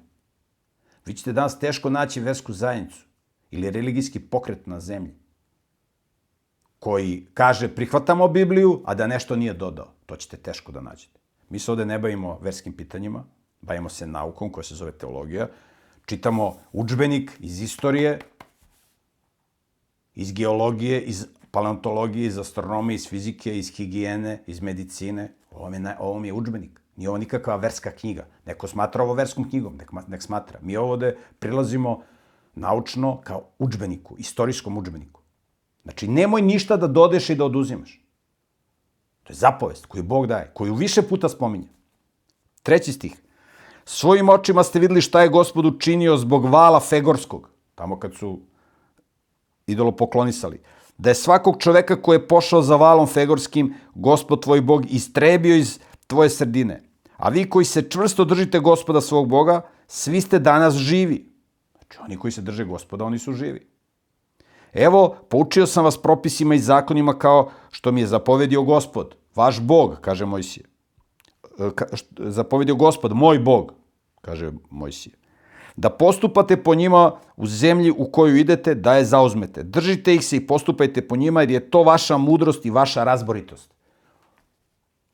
Vi 1.06 1.14
ćete 1.14 1.32
danas 1.32 1.58
teško 1.58 1.90
naći 1.90 2.20
versku 2.20 2.52
zajednicu 2.52 3.04
ili 3.50 3.70
religijski 3.70 4.20
pokret 4.20 4.66
na 4.66 4.80
zemlji 4.80 5.17
koji 6.78 7.26
kaže 7.34 7.68
prihvatamo 7.68 8.28
Bibliju, 8.28 8.82
a 8.84 8.94
da 8.94 9.06
nešto 9.06 9.36
nije 9.36 9.54
dodao. 9.54 9.92
To 10.06 10.16
ćete 10.16 10.36
teško 10.36 10.72
da 10.72 10.80
nađete. 10.80 11.20
Mi 11.50 11.58
se 11.58 11.70
ovde 11.70 11.86
ne 11.86 11.98
bavimo 11.98 12.38
verskim 12.42 12.72
pitanjima, 12.72 13.24
bavimo 13.60 13.88
se 13.88 14.06
naukom 14.06 14.52
koja 14.52 14.64
se 14.64 14.74
zove 14.74 14.92
teologija, 14.92 15.48
čitamo 16.06 16.56
učbenik 16.72 17.32
iz 17.40 17.62
istorije, 17.62 18.18
iz 20.14 20.32
geologije, 20.32 21.02
iz 21.02 21.26
paleontologije, 21.50 22.26
iz 22.26 22.38
astronomije, 22.38 22.94
iz 22.94 23.08
fizike, 23.08 23.58
iz 23.58 23.76
higijene, 23.76 24.42
iz 24.46 24.60
medicine. 24.60 25.34
Ovo 25.50 25.70
mi 25.70 25.76
je, 25.76 25.96
ovo 25.98 26.24
je 26.24 26.32
učbenik. 26.32 26.80
Nije 26.96 27.08
ovo 27.08 27.18
nikakva 27.18 27.56
verska 27.56 27.90
knjiga. 27.90 28.26
Neko 28.46 28.68
smatra 28.68 29.04
ovo 29.04 29.14
verskom 29.14 29.50
knjigom, 29.50 29.76
nek, 29.76 29.92
nek 30.08 30.22
smatra. 30.22 30.58
Mi 30.62 30.76
ovde 30.76 31.16
prilazimo 31.38 32.02
naučno 32.54 33.20
kao 33.20 33.44
učbeniku, 33.58 34.16
istorijskom 34.18 34.78
učbeniku. 34.78 35.17
Znači, 35.88 36.08
nemoj 36.08 36.42
ništa 36.42 36.76
da 36.76 36.86
dodeš 36.86 37.30
i 37.30 37.34
da 37.34 37.44
oduzimaš. 37.44 38.00
To 39.24 39.32
je 39.32 39.36
zapovest 39.36 39.86
koju 39.86 40.02
Bog 40.02 40.26
daje, 40.26 40.50
koju 40.54 40.74
više 40.74 41.02
puta 41.02 41.28
spominje. 41.28 41.68
Treći 42.62 42.92
stih. 42.92 43.14
Svojim 43.84 44.28
očima 44.28 44.62
ste 44.64 44.78
videli 44.78 45.00
šta 45.00 45.22
je 45.22 45.28
gospod 45.28 45.64
učinio 45.66 46.16
zbog 46.16 46.44
vala 46.44 46.80
Fegorskog, 46.80 47.48
tamo 47.74 47.98
kad 47.98 48.14
su 48.14 48.40
idolo 49.66 49.92
poklonisali. 49.96 50.60
Da 50.98 51.10
je 51.10 51.14
svakog 51.14 51.56
čoveka 51.58 52.02
koji 52.02 52.16
je 52.16 52.28
pošao 52.28 52.62
za 52.62 52.76
valom 52.76 53.06
Fegorskim, 53.06 53.74
gospod 53.94 54.42
tvoj 54.42 54.60
Bog 54.60 54.84
istrebio 54.90 55.56
iz 55.56 55.78
tvoje 56.06 56.30
sredine. 56.30 56.82
A 57.16 57.28
vi 57.28 57.48
koji 57.50 57.64
se 57.64 57.88
čvrsto 57.90 58.24
držite 58.24 58.60
gospoda 58.60 59.00
svog 59.00 59.28
Boga, 59.28 59.62
svi 59.86 60.20
ste 60.20 60.38
danas 60.38 60.74
živi. 60.74 61.32
Znači, 61.72 61.98
oni 62.04 62.16
koji 62.16 62.32
se 62.32 62.42
drže 62.42 62.64
gospoda, 62.64 63.04
oni 63.04 63.18
su 63.18 63.32
živi. 63.32 63.77
Evo, 64.72 65.16
poučio 65.28 65.66
sam 65.66 65.84
vas 65.84 65.98
propisima 66.02 66.54
i 66.54 66.58
zakonima 66.58 67.18
kao 67.18 67.50
što 67.70 67.92
mi 67.92 68.00
je 68.00 68.06
zapovedio 68.06 68.62
gospod, 68.62 69.14
vaš 69.34 69.60
Bog, 69.60 69.98
kaže 70.00 70.26
Mojsije. 70.26 70.64
E, 71.58 71.70
zapovedio 72.18 72.74
gospod, 72.74 73.12
moj 73.12 73.38
Bog, 73.38 73.72
kaže 74.20 74.52
Mojsije. 74.70 75.14
Da 75.76 75.90
postupate 75.90 76.56
po 76.56 76.74
njima 76.74 77.12
u 77.36 77.46
zemlji 77.46 77.90
u 77.90 78.10
koju 78.12 78.36
idete, 78.36 78.74
da 78.74 78.94
je 78.94 79.04
zauzmete. 79.04 79.62
Držite 79.62 80.14
ih 80.14 80.24
se 80.24 80.36
i 80.36 80.46
postupajte 80.46 81.08
po 81.08 81.16
njima 81.16 81.40
jer 81.40 81.50
je 81.50 81.70
to 81.70 81.82
vaša 81.82 82.16
mudrost 82.16 82.66
i 82.66 82.70
vaša 82.70 83.04
razboritost. 83.04 83.74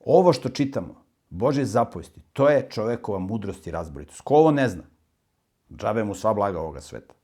Ovo 0.00 0.32
što 0.32 0.48
čitamo, 0.48 1.04
Bože 1.30 1.64
zapovesti, 1.64 2.20
to 2.32 2.48
je 2.48 2.68
čovekova 2.70 3.18
mudrost 3.18 3.66
i 3.66 3.70
razboritost. 3.70 4.20
Ko 4.20 4.34
ovo 4.34 4.50
ne 4.50 4.68
zna? 4.68 4.82
Džabe 5.76 6.04
mu 6.04 6.14
sva 6.14 6.34
blaga 6.34 6.60
ovoga 6.60 6.80
sveta. 6.80 7.14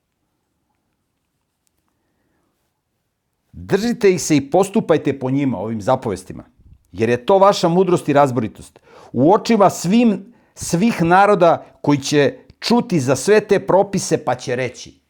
Držite 3.63 4.11
ih 4.11 4.23
se 4.23 4.37
i 4.37 4.51
postupajte 4.51 5.19
po 5.19 5.31
njima, 5.31 5.59
ovim 5.59 5.81
zapovestima, 5.83 6.45
jer 6.93 7.09
je 7.09 7.27
to 7.27 7.39
vaša 7.39 7.69
mudrost 7.69 8.09
i 8.09 8.13
razboritost. 8.13 8.81
U 9.13 9.33
očima 9.33 9.71
svim, 9.71 10.33
svih 10.55 11.03
naroda 11.03 11.67
koji 11.83 11.99
će 11.99 12.39
čuti 12.61 13.01
za 13.01 13.17
sve 13.17 13.41
te 13.41 13.67
propise 13.67 14.25
pa 14.25 14.35
će 14.35 14.57
reći. 14.57 15.01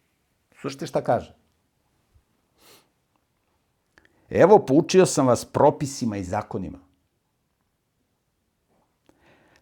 Slušajte 0.61 0.87
šta 0.87 1.03
kaže. 1.05 1.35
Evo, 4.31 4.59
poučio 4.59 5.07
sam 5.07 5.27
vas 5.27 5.45
propisima 5.45 6.17
i 6.17 6.25
zakonima. 6.25 6.79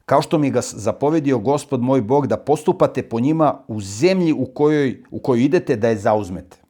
Kao 0.04 0.22
što 0.22 0.38
mi 0.38 0.50
ga 0.50 0.60
zapovedio 0.62 1.38
gospod 1.38 1.82
moj 1.82 2.00
Bog 2.00 2.26
da 2.26 2.36
postupate 2.36 3.02
po 3.08 3.20
njima 3.20 3.64
u 3.68 3.80
zemlji 3.80 4.32
u 4.32 4.46
kojoj, 4.54 5.02
u 5.10 5.18
kojoj 5.18 5.44
idete 5.44 5.76
da 5.76 5.88
je 5.88 5.98
zauzmete. 5.98 6.67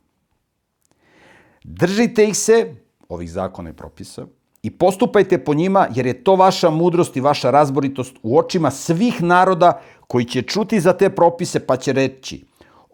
Držite 1.70 2.24
ih 2.24 2.36
se, 2.36 2.74
ovih 3.08 3.30
zakona 3.30 3.70
i 3.70 3.72
propisa, 3.72 4.26
i 4.62 4.70
postupajte 4.70 5.38
po 5.44 5.54
njima, 5.54 5.88
jer 5.94 6.06
je 6.06 6.24
to 6.24 6.36
vaša 6.36 6.70
mudrost 6.70 7.16
i 7.16 7.20
vaša 7.20 7.50
razboritost 7.50 8.16
u 8.22 8.38
očima 8.38 8.70
svih 8.70 9.22
naroda 9.22 9.80
koji 10.06 10.24
će 10.24 10.42
čuti 10.42 10.80
za 10.80 10.92
te 10.92 11.10
propise 11.10 11.66
pa 11.66 11.76
će 11.76 11.92
reći 11.92 12.44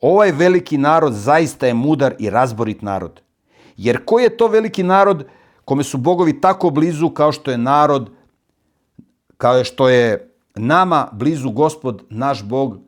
ovaj 0.01 0.33
veliki 0.33 0.79
narod 0.79 1.13
zaista 1.13 1.67
je 1.67 1.75
mudar 1.75 2.15
i 2.19 2.31
razborit 2.31 2.83
narod. 2.83 3.21
Jer 3.77 4.05
ko 4.05 4.19
je 4.19 4.37
to 4.37 4.49
veliki 4.49 4.83
narod 4.83 5.27
kome 5.65 5.85
su 5.85 5.99
bogovi 5.99 6.41
tako 6.41 6.71
blizu 6.71 7.11
kao 7.11 7.33
što 7.33 7.51
je 7.51 7.59
narod, 7.59 8.11
kao 9.37 9.65
što 9.65 9.89
je 9.89 10.35
nama 10.55 11.09
blizu 11.13 11.51
gospod, 11.51 12.03
naš 12.11 12.43
bog, 12.45 12.79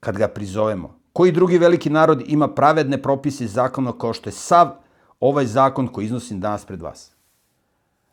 kad 0.00 0.16
ga 0.16 0.28
prizovemo. 0.28 0.99
Koji 1.12 1.32
drugi 1.32 1.58
veliki 1.58 1.90
narod 1.90 2.22
ima 2.26 2.54
pravedne 2.54 3.02
propise 3.02 3.44
i 3.44 3.48
zakona 3.48 3.92
kao 3.98 4.12
što 4.12 4.28
je 4.28 4.32
sav 4.32 4.70
ovaj 5.20 5.46
zakon 5.46 5.88
koji 5.88 6.04
iznosim 6.04 6.40
danas 6.40 6.64
pred 6.64 6.82
vas? 6.82 7.12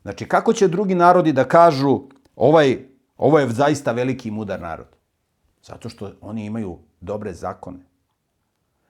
Znači, 0.02 0.28
kako 0.28 0.54
će 0.54 0.68
drugi 0.68 0.96
narodi 0.96 1.34
da 1.34 1.48
kažu 1.48 2.02
ovaj, 2.36 2.86
ovo 3.18 3.40
je 3.40 3.50
zaista 3.50 3.92
veliki 3.92 4.30
i 4.30 4.32
mudar 4.32 4.62
narod? 4.62 4.88
Zato 5.64 5.90
što 5.90 6.12
oni 6.22 6.46
imaju 6.46 6.78
dobre 7.02 7.34
zakone. 7.34 7.80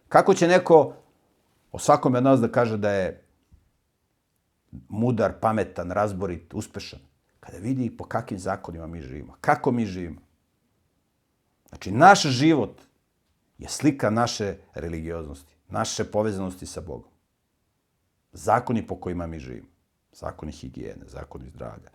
Kako 0.09 0.33
će 0.33 0.47
neko 0.47 0.93
o 1.71 1.79
svakom 1.79 2.15
od 2.15 2.23
nas 2.23 2.39
da 2.39 2.51
kaže 2.51 2.77
da 2.77 2.91
je 2.91 3.23
mudar, 4.89 5.33
pametan, 5.41 5.91
razborit, 5.91 6.53
uspešan? 6.53 6.99
Kada 7.39 7.57
vidi 7.57 7.97
po 7.97 8.03
kakvim 8.03 8.39
zakonima 8.39 8.87
mi 8.87 9.01
živimo. 9.01 9.35
Kako 9.41 9.71
mi 9.71 9.85
živimo. 9.85 10.21
Znači, 11.69 11.91
naš 11.91 12.21
život 12.21 12.81
je 13.57 13.69
slika 13.69 14.09
naše 14.09 14.57
religioznosti, 14.73 15.55
naše 15.69 16.03
povezanosti 16.03 16.65
sa 16.65 16.81
Bogom. 16.81 17.11
Zakoni 18.31 18.87
po 18.87 18.95
kojima 18.95 19.27
mi 19.27 19.39
živimo. 19.39 19.67
Zakoni 20.11 20.51
higijene, 20.51 21.05
zakoni 21.07 21.49
zdravlja, 21.49 21.89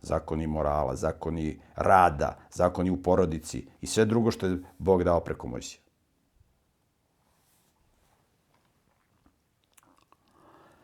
zakoni 0.00 0.46
morala, 0.46 0.96
zakoni 0.96 1.60
rada, 1.76 2.38
zakoni 2.50 2.90
u 2.90 3.02
porodici 3.02 3.66
i 3.80 3.86
sve 3.86 4.04
drugo 4.04 4.30
što 4.30 4.46
je 4.46 4.62
Bog 4.78 5.04
dao 5.04 5.20
preko 5.20 5.48
Mojsija. 5.48 5.80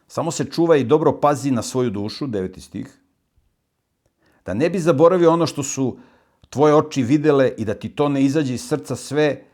Samo 0.07 0.31
se 0.31 0.45
čuva 0.45 0.77
i 0.77 0.85
dobro 0.85 1.21
pazi 1.21 1.51
na 1.51 1.63
svoju 1.63 1.91
dušu, 1.91 2.27
deveti 2.27 2.61
stih, 2.61 2.99
da 4.47 4.55
ne 4.55 4.71
bi 4.71 4.79
zaboravio 4.79 5.33
ono 5.33 5.47
što 5.47 5.63
su 5.63 5.99
tvoje 6.51 6.75
oči 6.75 7.03
videle 7.03 7.49
i 7.59 7.65
da 7.65 7.75
ti 7.75 7.89
to 7.89 8.09
ne 8.09 8.23
izađe 8.23 8.55
iz 8.55 8.69
srca 8.69 8.97
sve 8.97 9.45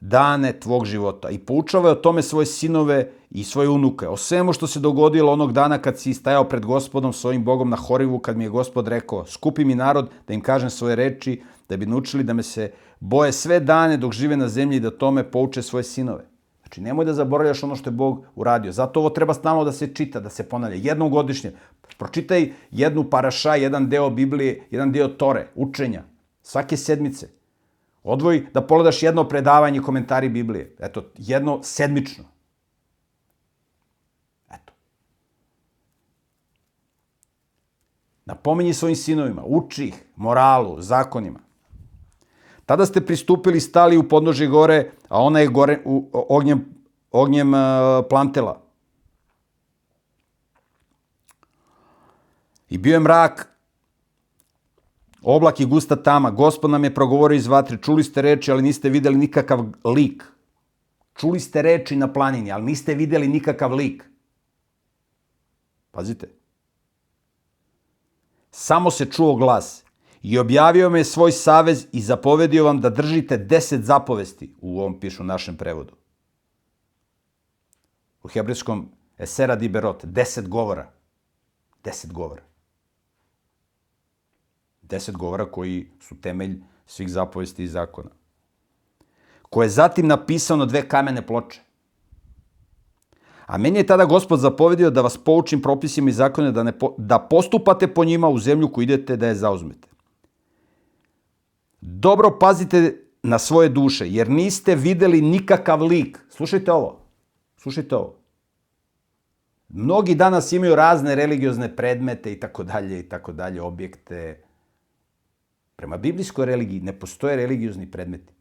dane 0.00 0.52
tvog 0.60 0.84
života 0.84 1.30
i 1.30 1.38
poučavaj 1.38 1.92
o 1.92 1.94
tome 1.94 2.22
svoje 2.22 2.46
sinove 2.46 3.10
i 3.30 3.44
svoje 3.44 3.68
unuke, 3.68 4.08
o 4.08 4.16
svemu 4.16 4.52
što 4.52 4.66
se 4.66 4.80
dogodilo 4.80 5.32
onog 5.32 5.52
dana 5.52 5.78
kad 5.78 5.98
si 5.98 6.14
stajao 6.14 6.44
pred 6.44 6.66
gospodom, 6.66 7.12
svojim 7.12 7.44
Bogom 7.44 7.70
na 7.70 7.76
Horivu, 7.76 8.18
kad 8.18 8.36
mi 8.36 8.44
je 8.44 8.50
gospod 8.50 8.88
rekao, 8.88 9.26
skupi 9.26 9.64
mi 9.64 9.74
narod 9.74 10.10
da 10.28 10.34
im 10.34 10.40
kažem 10.40 10.70
svoje 10.70 10.96
reči, 10.96 11.42
da 11.68 11.76
bi 11.76 11.86
naučili 11.86 12.24
da 12.24 12.32
me 12.32 12.42
se 12.42 12.72
boje 13.00 13.32
sve 13.32 13.60
dane 13.60 13.96
dok 13.96 14.12
žive 14.12 14.36
na 14.36 14.48
zemlji 14.48 14.76
i 14.76 14.80
da 14.80 14.90
tome 14.90 15.30
pouče 15.30 15.62
svoje 15.62 15.84
sinove. 15.84 16.26
Znači, 16.60 16.80
nemoj 16.80 17.04
da 17.04 17.12
zaboravljaš 17.12 17.62
ono 17.62 17.76
što 17.76 17.90
je 17.90 17.94
Bog 17.94 18.24
uradio. 18.34 18.72
Zato 18.72 19.00
ovo 19.00 19.10
treba 19.10 19.34
stalno 19.34 19.64
da 19.64 19.72
se 19.72 19.94
čita, 19.94 20.20
da 20.20 20.30
se 20.30 20.48
ponavlja. 20.48 20.76
Jednom 20.76 21.10
godišnje. 21.10 21.52
Pročitaj 21.98 22.52
jednu 22.70 23.04
paraša, 23.10 23.54
jedan 23.54 23.88
deo 23.88 24.10
Biblije, 24.10 24.66
jedan 24.70 24.92
deo 24.92 25.08
Tore, 25.08 25.48
učenja. 25.54 26.02
Svake 26.42 26.76
sedmice. 26.76 27.39
Odvoj 28.02 28.46
da 28.54 28.66
pogledaš 28.66 29.02
jedno 29.02 29.28
predavanje 29.28 29.80
komentari 29.80 30.28
Biblije. 30.28 30.76
Eto, 30.78 31.04
jedno 31.18 31.60
sedmično. 31.62 32.24
Eto. 34.50 34.72
Napominji 38.24 38.74
svojim 38.74 38.96
sinovima, 38.96 39.42
uči 39.46 39.84
ih, 39.84 40.04
moralu, 40.16 40.80
zakonima. 40.80 41.40
Tada 42.66 42.86
ste 42.86 43.00
pristupili, 43.06 43.60
stali 43.60 43.96
u 43.96 44.08
podnožje 44.08 44.46
gore, 44.46 44.90
a 45.08 45.22
ona 45.22 45.40
je 45.40 45.46
gore 45.46 45.80
u 45.84 46.08
ognjem, 46.12 46.64
ognjem 47.10 47.54
uh, 47.54 47.60
plantela. 48.10 48.60
I 52.68 52.78
bio 52.78 52.94
je 52.94 53.00
mrak, 53.00 53.49
oblak 55.22 55.60
i 55.60 55.66
gusta 55.66 55.96
tama. 55.96 56.30
Gospod 56.30 56.70
nam 56.70 56.84
je 56.84 56.94
progovorio 56.94 57.36
iz 57.36 57.46
vatre. 57.46 57.78
Čuli 57.82 58.04
ste 58.04 58.22
reči, 58.22 58.52
ali 58.52 58.62
niste 58.62 58.88
videli 58.88 59.18
nikakav 59.18 59.64
lik. 59.84 60.24
Čuli 61.14 61.40
ste 61.40 61.62
reči 61.62 61.96
na 61.96 62.12
planini, 62.12 62.52
ali 62.52 62.64
niste 62.64 62.94
videli 62.94 63.28
nikakav 63.28 63.72
lik. 63.72 64.04
Pazite. 65.90 66.28
Samo 68.50 68.90
se 68.90 69.06
čuo 69.06 69.34
glas 69.34 69.84
i 70.22 70.38
objavio 70.38 70.90
me 70.90 71.04
svoj 71.04 71.32
savez 71.32 71.86
i 71.92 72.00
zapovedio 72.00 72.64
vam 72.64 72.80
da 72.80 72.90
držite 72.90 73.36
deset 73.36 73.84
zapovesti, 73.84 74.54
u 74.60 74.80
ovom 74.80 75.00
pišu 75.00 75.24
našem 75.24 75.56
prevodu. 75.56 75.92
U 78.22 78.28
hebrejskom 78.28 78.88
Esera 79.18 79.56
di 79.56 79.68
Berot, 79.68 80.04
deset 80.04 80.48
govora. 80.48 80.90
Deset 81.84 82.12
govora. 82.12 82.49
Deset 84.90 85.16
govora 85.16 85.44
koji 85.44 85.86
su 86.00 86.20
temelj 86.20 86.60
svih 86.86 87.10
zapovesti 87.10 87.64
i 87.64 87.68
zakona. 87.68 88.10
Koje 89.42 89.66
je 89.66 89.70
zatim 89.70 90.06
napisao 90.06 90.56
na 90.56 90.66
dve 90.66 90.88
kamene 90.88 91.26
ploče. 91.26 91.60
A 93.46 93.58
meni 93.58 93.78
je 93.78 93.86
tada 93.86 94.04
gospod 94.04 94.40
zapovedio 94.40 94.90
da 94.90 95.02
vas 95.02 95.16
poučim 95.18 95.62
propisima 95.62 96.10
i 96.10 96.12
zakone 96.12 96.52
da, 96.52 96.62
ne 96.62 96.72
po, 96.78 96.94
da 96.98 97.18
postupate 97.18 97.88
po 97.88 98.04
njima 98.04 98.28
u 98.28 98.38
zemlju 98.38 98.72
koju 98.72 98.82
idete 98.82 99.16
da 99.16 99.26
je 99.26 99.34
zauzmete. 99.34 99.88
Dobro 101.80 102.38
pazite 102.38 102.96
na 103.22 103.38
svoje 103.38 103.68
duše, 103.68 104.08
jer 104.08 104.30
niste 104.30 104.74
videli 104.74 105.20
nikakav 105.20 105.82
lik. 105.82 106.18
Slušajte 106.30 106.72
ovo. 106.72 107.00
Slušajte 107.56 107.96
ovo. 107.96 108.14
Mnogi 109.68 110.14
danas 110.14 110.52
imaju 110.52 110.74
razne 110.74 111.14
religiozne 111.14 111.76
predmete 111.76 112.32
i 112.32 112.40
tako 112.40 112.62
dalje 112.62 113.00
i 113.00 113.08
tako 113.08 113.32
dalje, 113.32 113.62
objekte. 113.62 114.49
Prema 115.80 115.96
biblijskoj 115.96 116.46
religiji 116.46 116.80
ne 116.80 116.92
postoje 116.92 117.36
religiozni 117.36 117.90
predmeti 117.90 118.32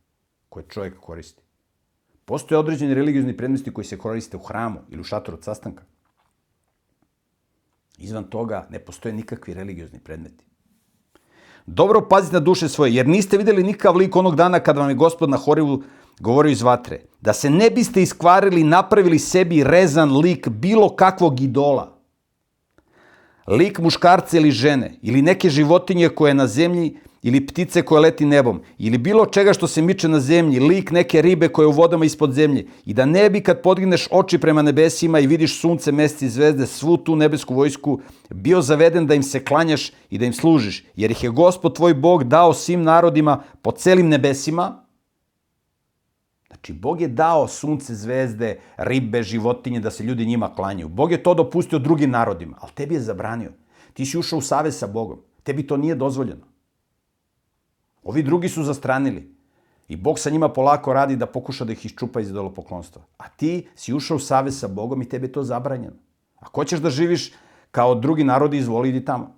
koje 0.49 0.65
čovjek 0.69 0.99
koristi. 0.99 1.43
Postoje 2.25 2.60
određeni 2.60 2.93
religiozni 2.93 3.38
predmeti 3.38 3.73
koji 3.73 3.86
se 3.86 3.97
koriste 3.97 4.38
u 4.38 4.39
hramu 4.39 4.80
ili 4.89 5.02
u 5.02 5.04
šatoru 5.04 5.38
od 5.38 5.43
sastanka. 5.43 5.84
Izvan 7.97 8.23
toga 8.23 8.67
ne 8.69 8.80
postoje 8.80 9.13
nikakvi 9.13 9.54
religiozni 9.54 9.99
predmeti. 9.99 10.45
Dobro 11.65 12.08
pazite 12.10 12.34
na 12.34 12.39
duše 12.39 12.69
svoje, 12.69 12.95
jer 12.95 13.08
niste 13.08 13.38
videli 13.38 13.63
nikakav 13.63 13.95
lik 13.95 14.15
onog 14.15 14.36
dana 14.36 14.60
kada 14.60 14.82
vam 14.82 14.89
je 14.89 14.95
gospod 14.95 15.30
na 15.30 15.38
Horivu 15.38 15.84
govorio 16.19 16.52
iz 16.52 16.62
vatre. 16.62 17.02
Da 17.21 17.34
se 17.34 17.49
ne 17.49 17.69
biste 17.69 18.02
iskvarili, 18.02 18.63
napravili 18.63 19.19
sebi 19.19 19.63
rezan 19.63 20.17
lik 20.17 20.49
bilo 20.49 20.95
kakvog 20.95 21.41
idola. 21.41 21.98
Lik 23.49 23.79
muškarca 23.79 24.38
ili 24.38 24.51
žene, 24.51 24.91
ili 25.01 25.21
neke 25.21 25.49
životinje 25.49 26.09
koje 26.09 26.29
je 26.29 26.33
na 26.33 26.47
zemlji, 26.47 26.95
ili 27.23 27.47
ptice 27.47 27.81
koje 27.81 28.01
leti 28.01 28.25
nebom, 28.25 28.62
ili 28.77 28.97
bilo 28.97 29.25
čega 29.25 29.53
što 29.53 29.67
se 29.67 29.81
miče 29.81 30.07
na 30.07 30.19
zemlji, 30.19 30.59
lik 30.59 30.91
neke 30.91 31.21
ribe 31.21 31.47
koje 31.47 31.63
je 31.63 31.67
u 31.67 31.71
vodama 31.71 32.05
ispod 32.05 32.33
zemlje, 32.33 32.65
i 32.85 32.93
da 32.93 33.05
ne 33.05 33.29
bi 33.29 33.41
kad 33.41 33.62
podigneš 33.62 34.07
oči 34.12 34.38
prema 34.38 34.62
nebesima 34.62 35.19
i 35.19 35.27
vidiš 35.27 35.59
sunce, 35.59 35.91
meseci 35.91 36.25
i 36.25 36.29
zvezde, 36.29 36.67
svu 36.67 36.97
tu 36.97 37.15
nebesku 37.15 37.55
vojsku, 37.55 37.99
bio 38.29 38.62
zaveden 38.62 39.07
da 39.07 39.15
im 39.15 39.23
se 39.23 39.43
klanjaš 39.43 39.91
i 40.09 40.17
da 40.17 40.25
im 40.25 40.33
služiš, 40.33 40.83
jer 40.95 41.12
ih 41.12 41.23
je 41.23 41.29
gospod 41.29 41.75
tvoj 41.75 41.93
Bog 41.93 42.23
dao 42.23 42.53
svim 42.53 42.83
narodima 42.83 43.43
po 43.62 43.71
celim 43.71 44.09
nebesima, 44.09 44.83
Znači, 46.60 46.74
Bog 46.74 47.02
je 47.02 47.08
dao 47.08 47.48
sunce, 47.48 47.95
zvezde, 47.95 48.60
ribe, 48.78 49.24
životinje, 49.24 49.80
da 49.80 49.91
se 49.91 50.04
ljudi 50.04 50.26
njima 50.26 50.54
klanjaju. 50.56 50.89
Bog 50.89 51.12
je 51.12 51.24
to 51.24 51.34
dopustio 51.34 51.80
drugim 51.80 52.12
narodima, 52.12 52.58
ali 52.62 52.72
tebi 52.76 52.95
je 52.95 53.02
zabranio. 53.02 53.52
Ti 53.93 54.06
si 54.06 54.17
ušao 54.17 54.39
u 54.39 54.41
savez 54.41 54.78
sa 54.78 54.88
Bogom. 54.88 55.22
Tebi 55.43 55.67
to 55.67 55.78
nije 55.78 55.95
dozvoljeno. 55.95 56.43
Ovi 58.04 58.24
drugi 58.24 58.50
su 58.50 58.63
zastranili. 58.63 59.36
I 59.88 59.95
Bog 59.95 60.19
sa 60.19 60.30
njima 60.30 60.50
polako 60.50 60.93
radi 60.93 61.15
da 61.15 61.26
pokuša 61.26 61.65
da 61.65 61.72
ih 61.72 61.86
iščupa 61.86 62.22
iz 62.22 62.30
idolopoklonstva. 62.30 63.02
A 63.17 63.30
ti 63.30 63.67
si 63.76 63.93
ušao 63.93 64.17
u 64.17 64.19
savez 64.19 64.60
sa 64.60 64.67
Bogom 64.67 65.02
i 65.02 65.10
tebi 65.10 65.28
je 65.28 65.32
to 65.32 65.43
zabranjeno. 65.43 65.95
Ako 66.39 66.62
hoćeš 66.62 66.80
da 66.80 66.89
živiš 66.89 67.32
kao 67.72 67.95
drugi 67.95 68.24
narodi, 68.24 68.58
izvoli 68.58 68.89
idi 68.89 69.06
tamo. 69.06 69.36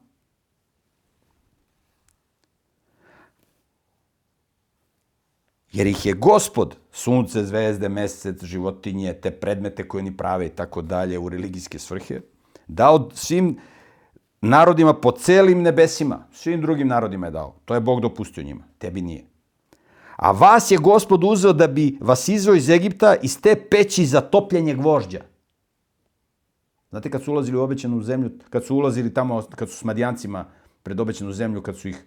Jer 5.72 5.88
ih 5.88 6.06
je 6.06 6.14
gospod, 6.14 6.81
sunce, 6.92 7.44
zvezde, 7.44 7.90
mesec, 7.90 8.44
životinje, 8.44 9.14
te 9.14 9.32
predmete 9.32 9.88
koje 9.88 10.02
oni 10.02 10.18
prave 10.18 10.46
i 10.46 10.50
tako 10.50 10.82
dalje 10.82 11.20
u 11.20 11.30
religijske 11.30 11.80
svrhe, 11.80 12.22
dao 12.68 13.10
svim 13.14 13.58
narodima 14.42 14.94
po 14.94 15.12
celim 15.12 15.62
nebesima, 15.62 16.28
svim 16.32 16.62
drugim 16.62 16.88
narodima 16.88 17.28
je 17.28 17.32
dao. 17.32 17.56
To 17.66 17.74
je 17.74 17.80
Bog 17.80 18.02
dopustio 18.02 18.44
njima, 18.44 18.64
tebi 18.78 19.02
nije. 19.02 19.26
A 20.16 20.32
vas 20.32 20.72
je 20.72 20.78
gospod 20.78 21.24
uzeo 21.24 21.54
da 21.54 21.68
bi 21.68 21.98
vas 22.02 22.28
izveo 22.28 22.56
iz 22.56 22.70
Egipta 22.70 23.16
iz 23.22 23.42
te 23.42 23.56
peći 23.70 24.06
za 24.06 24.22
topljenje 24.22 24.74
gvožđa. 24.74 25.22
Znate 26.90 27.10
kad 27.10 27.24
su 27.24 27.32
ulazili 27.32 27.58
u 27.58 27.62
obećanu 27.62 28.02
zemlju, 28.02 28.32
kad 28.50 28.66
su 28.66 28.76
ulazili 28.76 29.14
tamo, 29.14 29.42
kad 29.56 29.70
su 29.70 29.78
s 29.78 29.84
Madijancima 29.84 30.46
pred 30.84 31.00
obećanu 31.00 31.32
zemlju, 31.32 31.62
kad 31.62 31.78
su 31.78 31.90
ih 31.90 32.06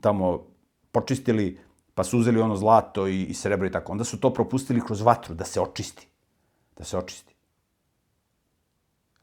tamo 0.00 0.46
počistili, 0.92 1.58
pa 1.94 2.04
su 2.04 2.18
uzeli 2.18 2.40
ono 2.40 2.56
zlato 2.56 3.06
i, 3.06 3.22
i 3.22 3.34
srebro 3.34 3.66
i 3.66 3.70
tako, 3.70 3.92
onda 3.92 4.04
su 4.04 4.20
to 4.20 4.32
propustili 4.32 4.80
kroz 4.86 5.00
vatru, 5.00 5.34
da 5.34 5.44
se 5.44 5.60
očisti. 5.60 6.08
Da 6.78 6.84
se 6.84 6.98
očisti. 6.98 7.34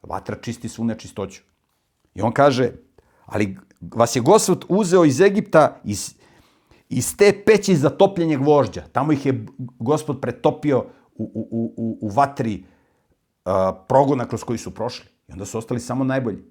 Vatra 0.02 0.36
čisti 0.36 0.68
svu 0.68 0.84
nečistoću. 0.84 1.42
I 2.14 2.22
on 2.22 2.32
kaže, 2.32 2.70
ali 3.26 3.56
vas 3.80 4.16
je 4.16 4.22
Gospod 4.22 4.64
uzeo 4.68 5.04
iz 5.04 5.20
Egipta, 5.20 5.80
iz, 5.84 6.14
iz 6.88 7.16
te 7.16 7.42
peći 7.46 7.76
za 7.76 7.90
topljenje 7.90 8.36
gvožđa. 8.36 8.82
Tamo 8.92 9.12
ih 9.12 9.26
je 9.26 9.46
Gospod 9.58 10.20
pretopio 10.20 10.78
u, 11.14 11.24
u, 11.34 11.74
u, 11.76 11.98
u 12.00 12.08
vatri 12.08 12.64
uh, 13.44 13.52
progona 13.88 14.28
kroz 14.28 14.44
koji 14.44 14.58
su 14.58 14.74
prošli. 14.74 15.06
I 15.28 15.32
onda 15.32 15.44
su 15.44 15.58
ostali 15.58 15.80
samo 15.80 16.04
najbolji. 16.04 16.42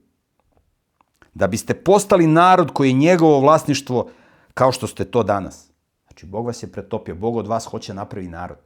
Da 1.33 1.47
biste 1.47 1.73
postali 1.73 2.27
narod 2.27 2.71
koji 2.73 2.89
je 2.89 2.93
njegovo 2.93 3.39
vlasništvo 3.39 4.09
kao 4.53 4.71
što 4.71 4.87
ste 4.87 5.05
to 5.05 5.23
danas. 5.23 5.68
Znači, 6.19 6.31
Bog 6.31 6.45
vas 6.45 6.63
je 6.63 6.71
pretopio. 6.71 7.15
Bog 7.15 7.35
od 7.35 7.47
vas 7.47 7.65
hoće 7.65 7.93
napravi 7.93 8.27
narod. 8.27 8.57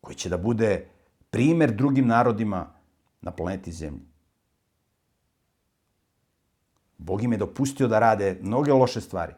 Koji 0.00 0.16
će 0.16 0.28
da 0.28 0.38
bude 0.38 0.88
primer 1.30 1.70
drugim 1.70 2.06
narodima 2.06 2.72
na 3.20 3.30
planeti 3.30 3.72
Zemlji. 3.72 4.08
Bog 6.98 7.22
im 7.22 7.32
je 7.32 7.38
dopustio 7.38 7.88
da 7.88 7.98
rade 7.98 8.38
mnoge 8.42 8.72
loše 8.72 9.00
stvari. 9.00 9.34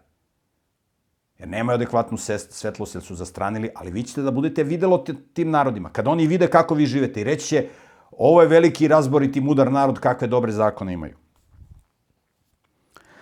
Jer 1.38 1.48
nemaju 1.48 1.74
adekvatnu 1.74 2.16
svetlost, 2.16 2.94
jer 2.94 3.04
su 3.04 3.14
zastranili, 3.14 3.70
ali 3.74 3.90
vi 3.90 4.02
ćete 4.02 4.22
da 4.22 4.30
budete 4.30 4.64
videlo 4.64 5.04
tim 5.34 5.50
narodima. 5.50 5.92
Kad 5.92 6.08
oni 6.08 6.26
vide 6.26 6.48
kako 6.48 6.74
vi 6.74 6.86
živete 6.86 7.20
i 7.20 7.24
reći 7.24 7.46
će, 7.46 7.68
ovo 8.10 8.42
je 8.42 8.48
veliki 8.48 8.88
razboriti 8.88 9.40
mudar 9.40 9.72
narod, 9.72 10.00
kakve 10.00 10.28
dobre 10.28 10.52
zakone 10.52 10.92
imaju. 10.92 11.27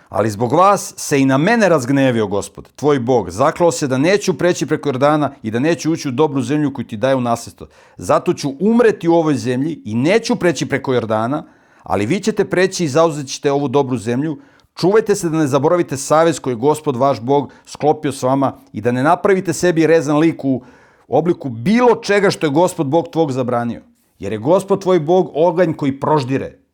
Ali 0.09 0.29
zbog 0.29 0.53
vas 0.53 0.93
se 0.97 1.21
i 1.21 1.25
na 1.25 1.37
mene 1.37 1.69
razgnevio 1.69 2.27
gospod, 2.27 2.69
tvoj 2.75 2.99
Bog. 2.99 3.29
Zaklao 3.29 3.71
se 3.71 3.87
da 3.87 3.97
neću 3.97 4.37
preći 4.37 4.65
preko 4.65 4.89
Jordana 4.89 5.31
i 5.43 5.51
da 5.51 5.59
neću 5.59 5.91
ući 5.91 6.07
u 6.07 6.11
dobru 6.11 6.41
zemlju 6.41 6.73
koju 6.73 6.87
ti 6.87 6.97
daje 6.97 7.15
u 7.15 7.21
nasljedstvo. 7.21 7.67
Zato 7.97 8.33
ću 8.33 8.53
umreti 8.59 9.07
u 9.07 9.13
ovoj 9.13 9.35
zemlji 9.35 9.81
i 9.85 9.95
neću 9.95 10.35
preći 10.35 10.65
preko 10.65 10.93
Jordana, 10.93 11.43
ali 11.83 12.05
vi 12.05 12.19
ćete 12.19 12.45
preći 12.45 12.83
i 12.85 12.87
zauzet 12.87 13.27
ćete 13.27 13.51
ovu 13.51 13.67
dobru 13.67 13.97
zemlju, 13.97 14.37
čuvajte 14.75 15.15
se 15.15 15.29
da 15.29 15.37
ne 15.37 15.47
zaboravite 15.47 15.97
savez 15.97 16.39
koji 16.39 16.51
je 16.51 16.55
gospod 16.55 16.95
vaš 16.95 17.21
Bog 17.21 17.53
sklopio 17.65 18.11
s 18.11 18.23
vama 18.23 18.53
i 18.73 18.81
da 18.81 18.91
ne 18.91 19.03
napravite 19.03 19.53
sebi 19.53 19.87
rezan 19.87 20.17
lik 20.17 20.45
u 20.45 20.61
obliku 21.07 21.49
bilo 21.49 21.95
čega 21.95 22.29
što 22.29 22.45
je 22.45 22.51
gospod 22.51 22.87
Bog 22.87 23.07
tvog 23.11 23.31
zabranio. 23.31 23.81
Jer 24.19 24.31
je 24.31 24.37
gospod 24.37 24.81
tvoj 24.81 24.99
Bog 24.99 25.31
oganj 25.33 25.73
koji 25.73 25.99
proždire. 25.99 26.66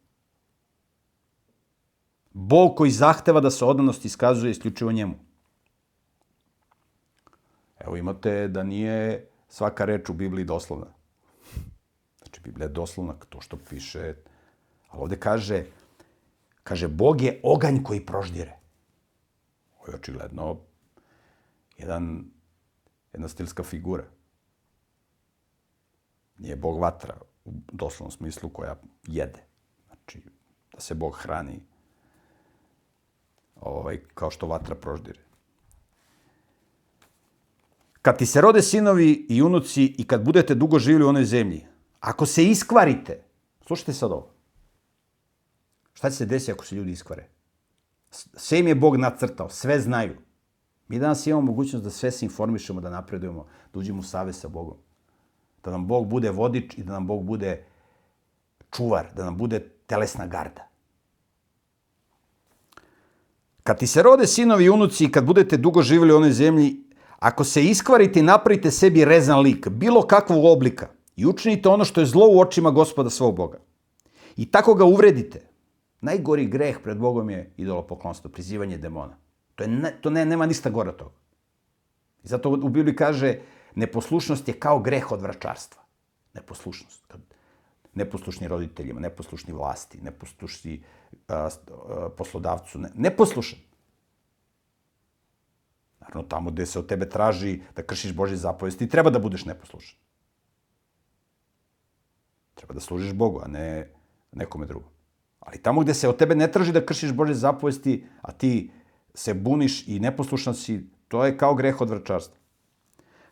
Bog 2.34 2.76
koji 2.78 2.92
zahteva 2.92 3.40
da 3.40 3.52
se 3.52 3.66
odanost 3.66 4.06
iskazuje 4.06 4.52
isključivo 4.52 4.92
njemu. 4.92 5.16
Evo 7.80 7.98
imate 7.98 8.48
da 8.48 8.64
nije 8.64 9.28
svaka 9.50 9.86
reč 9.86 10.10
u 10.10 10.14
Bibliji 10.14 10.46
doslovna. 10.46 10.94
Znači, 12.18 12.42
Biblija 12.42 12.66
je 12.66 12.74
doslovna, 12.74 13.14
to 13.30 13.42
što 13.42 13.58
piše 13.70 14.14
Ali 14.90 15.02
ovde 15.02 15.20
kaže, 15.20 15.66
kaže, 16.64 16.88
Bog 16.88 17.22
je 17.22 17.40
oganj 17.44 17.84
koji 17.84 18.06
proždire. 18.06 18.54
Ovo 19.80 19.92
je 19.92 19.96
očigledno 19.96 20.58
jedan, 21.78 22.26
jedna 23.14 23.28
stilska 23.28 23.64
figura. 23.64 24.04
Nije 26.38 26.56
Bog 26.56 26.80
vatra 26.80 27.18
u 27.46 27.52
doslovnom 27.72 28.12
smislu 28.12 28.50
koja 28.50 28.76
jede. 29.08 29.44
Znači, 29.88 30.22
da 30.74 30.80
se 30.80 30.94
Bog 30.94 31.16
hrani 31.16 31.64
ovaj, 33.66 34.00
kao 34.14 34.32
što 34.32 34.48
vatra 34.48 34.76
proždire. 34.76 35.20
Kad 38.02 38.18
ti 38.18 38.26
se 38.26 38.42
rode 38.42 38.62
sinovi 38.62 39.26
i 39.30 39.42
unuci 39.42 39.86
i 39.98 40.08
kad 40.08 40.24
budete 40.24 40.56
dugo 40.56 40.80
živjeli 40.80 41.06
u 41.06 41.10
onoj 41.10 41.26
zemlji, 41.26 41.66
ako 42.00 42.26
se 42.26 42.46
iskvarite, 42.46 43.24
slušajte 43.68 43.94
sad 43.94 44.12
ovo, 44.12 44.34
šta 45.94 46.10
će 46.10 46.16
se 46.16 46.26
desiti 46.26 46.52
ako 46.52 46.66
se 46.66 46.76
ljudi 46.76 46.92
iskvare? 46.92 47.30
Sve 48.12 48.60
im 48.60 48.68
je 48.68 48.76
Bog 48.76 48.96
nacrtao, 48.96 49.50
sve 49.50 49.80
znaju. 49.80 50.18
Mi 50.88 51.00
danas 51.00 51.28
imamo 51.28 51.42
mogućnost 51.42 51.84
da 51.84 51.90
sve 51.90 52.12
se 52.12 52.26
informišemo, 52.26 52.82
da 52.82 52.90
napredujemo, 52.90 53.48
da 53.74 53.80
uđemo 53.80 54.00
u 54.00 54.04
savez 54.04 54.40
sa 54.40 54.48
Bogom. 54.48 54.78
Da 55.64 55.72
nam 55.72 55.88
Bog 55.88 56.08
bude 56.08 56.32
vodič 56.32 56.78
i 56.78 56.84
da 56.84 56.94
nam 56.94 57.08
Bog 57.08 57.24
bude 57.26 57.66
čuvar, 58.72 59.14
da 59.16 59.26
nam 59.26 59.38
bude 59.38 59.60
telesna 59.88 60.28
garda. 60.28 60.73
Kad 63.64 63.80
ti 63.80 63.88
se 63.88 64.04
rode 64.04 64.28
sinovi 64.28 64.66
i 64.66 64.70
unuci 64.70 65.06
i 65.06 65.12
kad 65.12 65.26
budete 65.26 65.58
dugo 65.58 65.82
živjeli 65.82 66.14
u 66.14 66.18
onoj 66.18 66.32
zemlji, 66.32 66.84
ako 67.20 67.44
se 67.44 67.64
iskvarite 67.64 68.20
i 68.20 68.24
napravite 68.24 68.72
sebi 68.72 69.06
rezan 69.06 69.40
lik, 69.40 69.68
bilo 69.68 70.02
kakvog 70.08 70.46
oblika, 70.46 70.88
i 71.16 71.26
učinite 71.26 71.70
ono 71.70 71.86
što 71.86 72.02
je 72.02 72.06
zlo 72.06 72.28
u 72.28 72.40
očima 72.40 72.72
gospoda 72.72 73.10
svog 73.10 73.36
Boga, 73.36 73.58
i 74.38 74.52
tako 74.52 74.74
ga 74.74 74.86
uvredite, 74.86 75.42
najgori 76.02 76.46
greh 76.46 76.80
pred 76.84 76.98
Bogom 76.98 77.30
je 77.30 77.54
idolopoklonstvo, 77.58 78.30
prizivanje 78.30 78.78
demona. 78.78 79.18
To, 79.56 79.64
je 79.64 79.68
ne, 79.68 79.94
to 80.02 80.10
ne, 80.10 80.26
nema 80.26 80.46
ništa 80.46 80.70
gore 80.70 80.92
toga. 80.98 81.16
I 82.24 82.28
zato 82.28 82.50
u 82.50 82.70
Bibliji 82.70 82.96
kaže, 82.96 83.40
neposlušnost 83.76 84.48
je 84.48 84.54
kao 84.54 84.80
greh 84.80 85.12
od 85.12 85.22
vračarstva. 85.22 85.82
Neposlušnost. 86.34 87.06
Kad 87.08 87.22
neposlušni 87.96 88.48
roditeljima, 88.48 89.00
neposlušni 89.00 89.54
vlasti, 89.54 90.02
neposlušni 90.02 90.84
poslodavcu, 92.18 92.80
ne, 92.80 92.90
neposlušan. 92.96 93.60
Naravno, 96.00 96.24
tamo 96.30 96.52
gde 96.52 96.66
se 96.66 96.80
od 96.80 96.88
tebe 96.88 97.10
traži 97.10 97.62
da 97.76 97.84
kršiš 97.84 98.14
Božje 98.14 98.38
zapovesti, 98.38 98.90
treba 98.90 99.10
da 99.10 99.20
budeš 99.20 99.46
neposlušan. 99.46 100.00
Treba 102.54 102.74
da 102.74 102.80
služiš 102.80 103.14
Bogu, 103.14 103.40
a 103.44 103.48
ne 103.48 103.90
nekome 104.32 104.66
drugom. 104.66 104.90
Ali 105.40 105.62
tamo 105.62 105.82
gde 105.82 105.94
se 105.94 106.10
od 106.10 106.18
tebe 106.18 106.36
ne 106.36 106.52
traži 106.52 106.72
da 106.72 106.86
kršiš 106.86 107.12
Božje 107.12 107.36
zapovesti, 107.36 108.06
a 108.22 108.32
ti 108.32 108.72
se 109.14 109.34
buniš 109.34 109.88
i 109.88 110.00
neposlušan 110.00 110.56
si, 110.56 110.90
to 111.08 111.26
je 111.26 111.38
kao 111.38 111.56
greh 111.56 111.82
od 111.82 111.90
vrčarstva. 111.90 112.43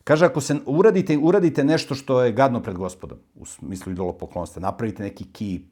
Kaže, 0.03 0.25
ako 0.25 0.41
se 0.41 0.55
uradite, 0.65 1.17
uradite 1.17 1.63
nešto 1.63 1.95
što 1.95 2.21
je 2.23 2.31
gadno 2.31 2.61
pred 2.63 2.77
gospodom, 2.77 3.17
u 3.35 3.45
smislu 3.45 3.91
idolopoklonstva, 3.91 4.61
napravite 4.61 5.03
neki 5.03 5.25
kip, 5.31 5.65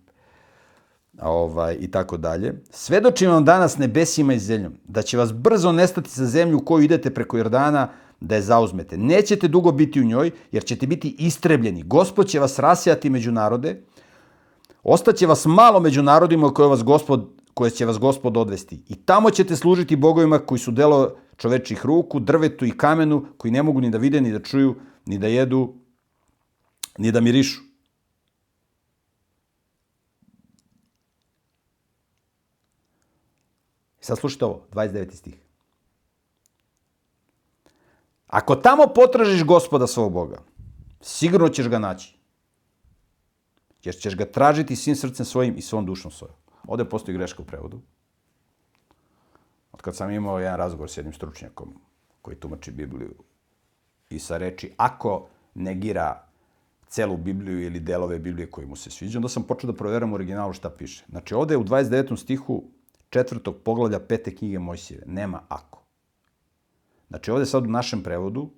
ovaj, 1.21 1.77
i 1.79 1.91
tako 1.91 2.17
dalje, 2.17 2.61
svedočim 2.69 3.31
vam 3.31 3.45
danas 3.45 3.77
nebesima 3.77 4.33
i 4.33 4.39
zemljom, 4.39 4.73
da 4.83 5.01
će 5.01 5.17
vas 5.17 5.33
brzo 5.33 5.71
nestati 5.71 6.09
sa 6.09 6.25
zemlju 6.25 6.57
u 6.57 6.65
koju 6.65 6.83
idete 6.83 7.13
preko 7.13 7.37
Jordana, 7.37 7.89
da 8.19 8.35
je 8.35 8.41
zauzmete. 8.41 8.97
Nećete 8.97 9.47
dugo 9.47 9.71
biti 9.71 10.01
u 10.01 10.03
njoj, 10.03 10.31
jer 10.51 10.63
ćete 10.63 10.87
biti 10.87 11.15
istrebljeni. 11.19 11.83
Gospod 11.83 12.27
će 12.27 12.39
vas 12.39 12.59
rasijati 12.59 13.09
među 13.09 13.31
narode, 13.31 13.83
ostaće 14.83 15.27
vas 15.27 15.45
malo 15.45 15.79
među 15.79 16.03
narodima 16.03 16.53
koje, 16.53 16.67
vas 16.67 16.83
gospod, 16.83 17.29
koje 17.53 17.71
će 17.71 17.85
vas 17.85 17.99
gospod 17.99 18.37
odvesti. 18.37 18.83
I 18.87 18.95
tamo 18.95 19.31
ćete 19.31 19.55
služiti 19.55 19.95
bogovima 19.95 20.39
koji 20.39 20.59
su 20.59 20.71
delo 20.71 21.15
čovečih 21.39 21.85
ruku, 21.85 22.19
drvetu 22.19 22.65
i 22.65 22.77
kamenu, 22.77 23.25
koji 23.37 23.51
ne 23.51 23.63
mogu 23.63 23.81
ni 23.81 23.89
da 23.89 23.97
vide, 23.97 24.21
ni 24.21 24.31
da 24.31 24.43
čuju, 24.43 24.75
ni 25.05 25.17
da 25.17 25.27
jedu, 25.27 25.73
ni 26.97 27.11
da 27.11 27.21
mirišu. 27.21 27.61
Sad 34.01 34.19
slušajte 34.19 34.45
ovo, 34.45 34.65
29. 34.71 35.15
stih. 35.15 35.37
Ako 38.27 38.55
tamo 38.55 38.87
potražiš 38.95 39.43
gospoda 39.43 39.87
svog 39.87 40.13
Boga, 40.13 40.41
sigurno 41.01 41.49
ćeš 41.49 41.67
ga 41.67 41.79
naći. 41.79 42.15
Jer 43.83 43.95
ćeš 43.95 44.15
ga 44.15 44.25
tražiti 44.25 44.75
svim 44.75 44.95
srcem 44.95 45.25
svojim 45.25 45.57
i 45.57 45.61
svom 45.61 45.85
dušom 45.85 46.11
svojom. 46.11 46.35
Ovde 46.67 46.85
postoji 46.85 47.17
greška 47.17 47.41
u 47.41 47.45
prevodu. 47.45 47.81
Od 49.79 49.83
kad 49.83 49.95
sam 49.95 50.11
imao 50.11 50.39
jedan 50.39 50.57
razgovor 50.57 50.89
s 50.89 50.97
jednim 50.97 51.13
stručnjakom 51.13 51.73
koji 52.21 52.37
tumači 52.37 52.71
Bibliju 52.71 53.13
i 54.09 54.19
sa 54.19 54.37
reči 54.37 54.71
ako 54.77 55.27
negira 55.55 56.23
celu 56.87 57.17
Bibliju 57.17 57.61
ili 57.61 57.79
delove 57.79 58.19
Biblije 58.19 58.51
koji 58.51 58.67
mu 58.67 58.75
se 58.75 58.91
sviđa, 58.91 59.17
onda 59.17 59.29
sam 59.29 59.43
počeo 59.43 59.71
da 59.71 59.77
proveram 59.77 60.11
u 60.11 60.15
originalu 60.15 60.53
šta 60.53 60.69
piše. 60.69 61.05
Znači 61.09 61.33
ovde 61.33 61.57
u 61.57 61.63
29. 61.63 62.17
stihu 62.17 62.63
četvrtog 63.09 63.55
poglavlja 63.63 63.99
pete 63.99 64.35
knjige 64.35 64.59
Mojsijeve. 64.59 65.03
Nema 65.05 65.41
ako. 65.49 65.83
Znači 67.07 67.31
ovde 67.31 67.45
sad 67.45 67.63
u 67.63 67.71
našem 67.71 68.03
prevodu 68.03 68.49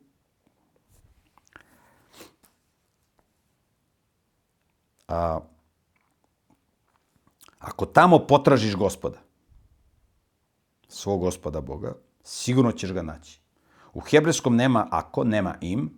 a, 5.08 5.40
ako 7.60 7.86
tamo 7.86 8.20
potražiš 8.20 8.76
gospoda, 8.76 9.31
svog 10.92 11.20
gospoda 11.20 11.62
Boga, 11.62 11.94
sigurno 12.24 12.72
ćeš 12.72 12.92
ga 12.92 13.02
naći. 13.02 13.40
U 13.94 14.00
hebrejskom 14.00 14.56
nema 14.56 14.88
ako, 14.92 15.24
nema 15.24 15.56
im, 15.62 15.90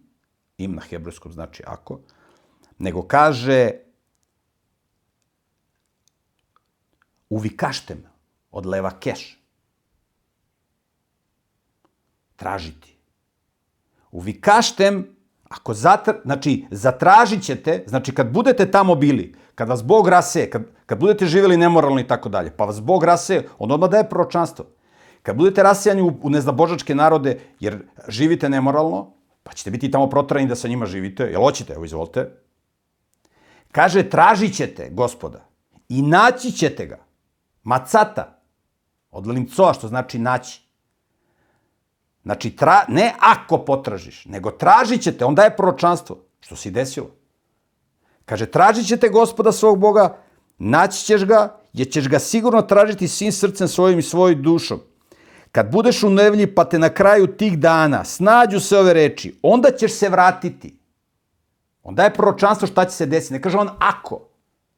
im 0.58 0.76
na 0.76 0.82
hebrejskom 0.82 1.32
znači 1.32 1.64
ako, 1.68 2.00
nego 2.78 3.02
kaže 3.08 3.72
uvikaštem 7.30 8.04
od 8.52 8.66
leva 8.66 8.92
keš. 9.00 9.40
Tražiti. 12.36 12.98
Uvikaštem, 14.12 15.16
ako 15.44 15.74
zatr... 15.74 16.12
znači, 16.24 16.66
zatražit 16.72 17.44
ćete, 17.44 17.84
znači 17.88 18.14
kad 18.16 18.32
budete 18.32 18.72
tamo 18.72 18.96
bili, 18.96 19.36
kad 19.56 19.70
vas 19.70 19.84
Bog 19.84 20.08
rase, 20.08 20.50
kad, 20.50 20.64
kad 20.86 21.00
budete 21.00 21.26
živjeli 21.26 21.58
nemoralno 21.58 22.00
i 22.00 22.08
tako 22.08 22.30
dalje, 22.30 22.58
pa 22.58 22.66
vas 22.66 22.82
Bog 22.82 23.04
rase, 23.04 23.44
on 23.58 23.72
odmah 23.72 23.90
daje 23.90 24.10
proročanstvo. 24.10 24.66
Kad 25.24 25.36
budete 25.38 25.64
rasijani 25.64 26.02
u, 26.02 26.14
u 26.22 26.30
neznabožačke 26.30 26.96
narode, 26.96 27.40
jer 27.60 27.80
živite 28.08 28.50
nemoralno, 28.50 29.14
pa 29.44 29.54
ćete 29.54 29.72
biti 29.72 29.92
tamo 29.92 30.10
protrani 30.10 30.48
da 30.48 30.56
sa 30.56 30.68
njima 30.68 30.86
živite, 30.86 31.24
jel 31.24 31.42
hoćete, 31.42 31.74
evo 31.74 31.86
izvolite. 31.86 32.44
Kaže, 33.72 34.10
tražit 34.10 34.56
ćete 34.56 34.90
gospoda 34.92 35.46
i 35.90 36.02
naći 36.02 36.52
ćete 36.52 36.86
ga. 36.86 37.00
Macata, 37.64 38.40
od 39.12 39.28
lincoa, 39.28 39.74
što 39.74 39.88
znači 39.88 40.20
naći. 40.20 40.62
Znači, 42.24 42.56
tra, 42.56 42.86
ne 42.88 43.14
ako 43.20 43.58
potražiš, 43.58 44.26
nego 44.26 44.52
tražit 44.52 45.02
ćete, 45.02 45.26
onda 45.26 45.44
je 45.44 45.56
proročanstvo, 45.56 46.18
što 46.40 46.56
si 46.56 46.72
desilo. 46.72 47.10
Kaže, 48.26 48.46
tražit 48.46 48.88
ćete 48.88 49.10
gospoda 49.10 49.52
svog 49.52 49.80
Boga, 49.80 50.18
naći 50.58 51.06
ćeš 51.06 51.26
ga, 51.26 51.60
jer 51.74 51.92
ćeš 51.92 52.08
ga 52.08 52.20
sigurno 52.20 52.62
tražiti 52.62 53.08
svim 53.08 53.32
srcem 53.32 53.68
svojim 53.68 54.00
i 54.00 54.04
svojoj 54.04 54.36
dušom. 54.36 54.80
Kad 55.54 55.72
budeš 55.72 56.04
u 56.04 56.10
nevlji, 56.10 56.48
pa 56.56 56.66
te 56.66 56.80
na 56.80 56.90
kraju 56.90 57.28
tih 57.28 57.60
dana 57.60 58.04
snađu 58.04 58.60
se 58.60 58.78
ove 58.78 58.94
reči, 58.94 59.36
onda 59.42 59.72
ćeš 59.72 59.92
se 59.94 60.10
vratiti. 60.10 60.78
Onda 61.84 62.04
je 62.04 62.14
proročanstvo 62.14 62.68
šta 62.68 62.86
će 62.86 62.96
se 62.96 63.06
desiti. 63.06 63.34
Ne 63.34 63.42
kaže 63.42 63.58
on 63.58 63.70
ako, 63.80 64.20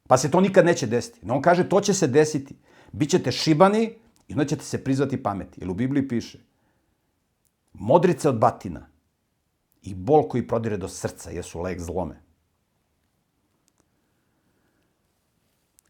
pa 0.06 0.16
se 0.16 0.30
to 0.30 0.40
nikad 0.40 0.64
neće 0.64 0.86
desiti. 0.86 1.20
No 1.22 1.34
on 1.34 1.42
kaže 1.42 1.68
to 1.68 1.80
će 1.80 1.94
se 1.94 2.06
desiti. 2.06 2.54
Bićete 2.92 3.32
šibani 3.32 3.94
i 4.28 4.32
onda 4.32 4.44
ćete 4.44 4.64
se 4.64 4.84
prizvati 4.84 5.22
pameti. 5.22 5.60
Jer 5.60 5.70
u 5.70 5.74
Bibliji 5.74 6.08
piše 6.08 6.38
modrice 7.72 8.28
od 8.28 8.38
batina 8.38 8.86
i 9.82 9.94
bol 9.94 10.28
koji 10.28 10.48
prodire 10.48 10.76
do 10.76 10.88
srca 10.88 11.30
jesu 11.30 11.60
lek 11.60 11.80
zlome. 11.80 12.25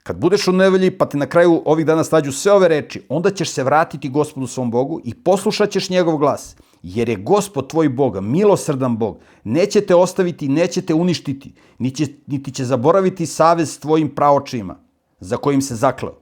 Kad 0.07 0.17
budeš 0.17 0.49
u 0.49 0.53
nevelji, 0.53 0.91
pa 0.99 1.07
te 1.07 1.19
na 1.19 1.27
kraju 1.27 1.63
ovih 1.65 1.87
dana 1.87 2.05
stađu 2.05 2.33
sve 2.33 2.53
ove 2.53 2.69
reči, 2.69 3.03
onda 3.09 3.31
ćeš 3.31 3.51
se 3.51 3.65
vratiti 3.65 4.09
gospodu 4.09 4.47
svom 4.47 4.71
Bogu 4.71 5.01
i 5.05 5.15
poslušat 5.15 5.71
ćeš 5.71 5.91
njegov 5.91 6.17
glas. 6.17 6.57
Jer 6.83 7.09
je 7.09 7.17
gospod 7.17 7.71
tvoj 7.71 7.89
Bog, 7.89 8.21
milosrdan 8.21 8.97
Bog, 8.97 9.19
neće 9.45 9.81
te 9.81 9.95
ostaviti, 9.95 10.49
neće 10.49 10.83
te 10.83 10.95
uništiti, 10.95 11.55
niti 11.79 12.05
će, 12.05 12.13
niti 12.27 12.53
će 12.53 12.65
zaboraviti 12.65 13.27
savez 13.27 13.75
s 13.75 13.79
tvojim 13.79 14.15
praočima, 14.15 14.77
za 15.21 15.37
kojim 15.37 15.63
se 15.63 15.75
zakleo. 15.75 16.15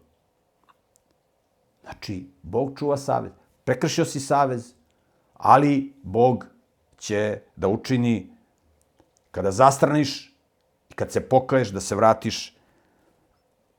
Znači, 1.83 2.27
Bog 2.43 2.73
čuva 2.79 2.97
savez. 2.97 3.33
Prekršio 3.65 4.05
si 4.05 4.21
savez, 4.21 4.73
ali 5.35 5.93
Bog 6.03 6.47
će 6.99 7.39
da 7.57 7.69
učini 7.69 8.31
kada 9.31 9.51
zastraniš 9.51 10.37
i 10.91 10.95
kad 10.95 11.13
se 11.13 11.21
pokaješ 11.21 11.69
da 11.69 11.81
se 11.81 11.95
vratiš 11.95 12.54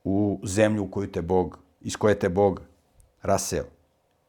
u 0.08 0.40
zemlju 0.44 0.82
u 0.82 0.90
koju 0.90 1.06
te 1.12 1.22
Bog, 1.22 1.58
iz 1.80 1.96
koje 1.96 2.18
te 2.18 2.28
Bog 2.28 2.60
raseo. 3.22 3.64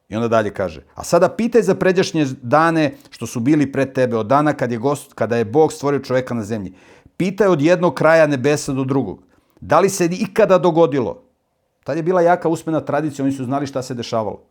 I 0.08 0.16
onda 0.16 0.28
dalje 0.28 0.50
kaže, 0.54 0.82
a 0.94 1.04
sada 1.04 1.28
pitaj 1.28 1.62
za 1.62 1.74
pređašnje 1.74 2.26
dane 2.42 2.94
što 3.10 3.26
su 3.26 3.40
bili 3.40 3.72
pred 3.72 3.92
tebe, 3.92 4.16
od 4.16 4.26
dana 4.26 4.52
kad 4.52 4.72
je, 4.72 4.78
gost, 4.78 5.12
kada 5.14 5.36
je 5.36 5.44
Bog 5.44 5.72
stvorio 5.72 6.00
čoveka 6.00 6.34
na 6.34 6.42
zemlji. 6.42 6.72
Pitaj 7.16 7.46
od 7.46 7.62
jednog 7.62 7.94
kraja 7.94 8.26
nebesa 8.26 8.72
do 8.72 8.84
drugog. 8.84 9.22
Da 9.60 9.80
li 9.80 9.88
se 9.88 10.08
ikada 10.10 10.58
dogodilo? 10.58 11.22
Tad 11.84 11.96
je 11.96 12.02
bila 12.02 12.22
jaka 12.22 12.48
usmena 12.48 12.80
tradicija, 12.80 13.24
oni 13.24 13.32
su 13.32 13.44
znali 13.44 13.66
šta 13.66 13.82
se 13.82 13.94
dešavalo. 13.94 14.42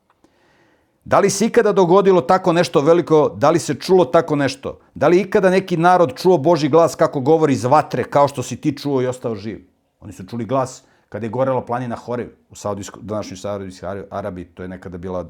Da 1.06 1.20
li 1.20 1.30
se 1.30 1.46
ikada 1.46 1.72
dogodilo 1.72 2.22
tako 2.22 2.54
nešto 2.54 2.82
veliko, 2.82 3.30
da 3.30 3.50
li 3.50 3.60
se 3.60 3.76
čulo 3.76 4.06
tako 4.06 4.36
nešto? 4.36 4.80
Da 4.96 5.08
li 5.08 5.22
ikada 5.22 5.50
neki 5.50 5.78
narod 5.78 6.16
čuo 6.16 6.38
Boži 6.38 6.70
glas 6.70 6.96
kako 6.96 7.20
govori 7.20 7.54
iz 7.54 7.64
vatre, 7.64 8.04
kao 8.04 8.28
što 8.28 8.44
si 8.44 8.56
ti 8.56 8.78
čuo 8.78 9.02
i 9.02 9.08
ostao 9.08 9.36
živ? 9.36 9.68
Oni 10.00 10.14
su 10.14 10.24
čuli 10.24 10.46
glas 10.46 10.87
kada 11.10 11.26
je 11.26 11.30
gorela 11.30 11.66
planina 11.66 11.96
Horev 11.96 12.30
u 12.50 12.56
Saudijsko, 12.56 13.00
današnjoj 13.02 13.38
Saudijskoj 13.38 14.04
Arabiji, 14.12 14.46
to 14.46 14.64
je 14.64 14.68
nekada 14.70 14.98
bila 14.98 15.26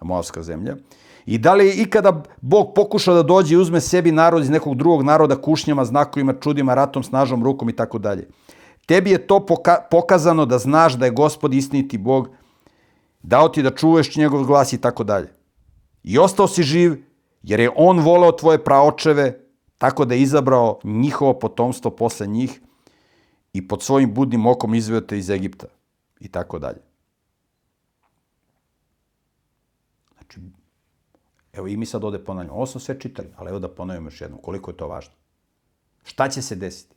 Moavska 0.00 0.42
zemlja. 0.42 0.76
I 1.26 1.38
da 1.38 1.54
li 1.54 1.66
je 1.66 1.82
ikada 1.82 2.22
Bog 2.40 2.72
pokušao 2.74 3.14
da 3.14 3.22
dođe 3.22 3.54
i 3.54 3.58
uzme 3.58 3.80
sebi 3.80 4.12
narod 4.12 4.42
iz 4.42 4.50
nekog 4.50 4.74
drugog 4.74 5.02
naroda 5.02 5.36
kušnjama, 5.36 5.84
znakovima, 5.84 6.34
čudima, 6.40 6.74
ratom, 6.74 7.02
snažom, 7.02 7.44
rukom 7.44 7.68
i 7.68 7.76
tako 7.76 7.98
dalje. 7.98 8.28
Tebi 8.86 9.10
je 9.10 9.26
to 9.26 9.46
poka 9.46 9.86
pokazano 9.90 10.46
da 10.46 10.58
znaš 10.58 10.94
da 10.94 11.04
je 11.04 11.10
gospod 11.10 11.54
istiniti 11.54 11.98
Bog, 11.98 12.28
dao 13.22 13.48
ti 13.48 13.62
da 13.62 13.70
čuješ 13.70 14.16
njegov 14.16 14.44
glas 14.44 14.72
i 14.72 14.80
tako 14.80 15.04
dalje. 15.04 15.32
I 16.02 16.18
ostao 16.18 16.48
si 16.48 16.62
živ, 16.62 17.04
jer 17.42 17.60
je 17.60 17.70
on 17.76 18.00
voleo 18.00 18.32
tvoje 18.32 18.64
praočeve, 18.64 19.38
tako 19.78 20.04
da 20.04 20.14
je 20.14 20.22
izabrao 20.22 20.78
njihovo 20.84 21.38
potomstvo 21.38 21.90
posle 21.90 22.26
njih 22.26 22.60
i 23.52 23.68
pod 23.68 23.82
svojim 23.82 24.14
budnim 24.14 24.46
okom 24.46 24.74
izveo 24.74 25.00
te 25.00 25.18
iz 25.18 25.30
Egipta 25.30 25.66
i 26.20 26.28
tako 26.28 26.58
dalje. 26.58 26.80
Znači, 30.14 30.40
evo 31.52 31.68
i 31.68 31.76
mi 31.76 31.86
sad 31.86 32.04
ovde 32.04 32.24
ponavljamo. 32.24 32.56
Ovo 32.56 32.66
smo 32.66 32.80
sve 32.80 33.00
čitali, 33.00 33.28
ali 33.36 33.50
evo 33.50 33.58
da 33.58 33.74
ponavljamo 33.74 34.06
još 34.06 34.20
jednom. 34.20 34.40
Koliko 34.42 34.70
je 34.70 34.76
to 34.76 34.88
važno. 34.88 35.14
Šta 36.04 36.28
će 36.28 36.42
se 36.42 36.56
desiti? 36.56 36.94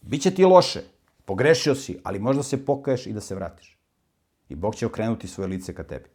Biće 0.00 0.30
ti 0.30 0.44
loše, 0.44 0.82
pogrešio 1.24 1.74
si, 1.74 1.98
ali 2.04 2.18
možda 2.18 2.42
se 2.42 2.64
pokaješ 2.64 3.06
i 3.06 3.12
da 3.12 3.20
se 3.20 3.34
vratiš. 3.34 3.78
I 4.48 4.54
Bog 4.54 4.74
će 4.74 4.86
okrenuti 4.86 5.28
svoje 5.28 5.48
lice 5.48 5.74
ka 5.74 5.84
tebi. 5.84 6.08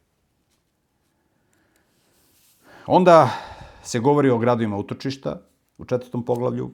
Onda 2.86 3.30
se 3.84 4.00
govori 4.00 4.30
o 4.30 4.38
gradovima 4.38 4.78
utočišta 4.78 5.42
u 5.78 5.86
četvrtom 5.86 6.26
poglavlju. 6.26 6.72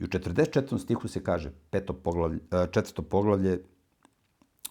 I 0.00 0.04
u 0.04 0.06
44. 0.06 0.78
stihu 0.78 1.08
se 1.08 1.24
kaže, 1.24 1.50
peto 1.70 1.92
poglavlje, 1.92 2.38
e, 2.50 2.66
četvrto 2.70 3.02
poglavlje 3.02 3.62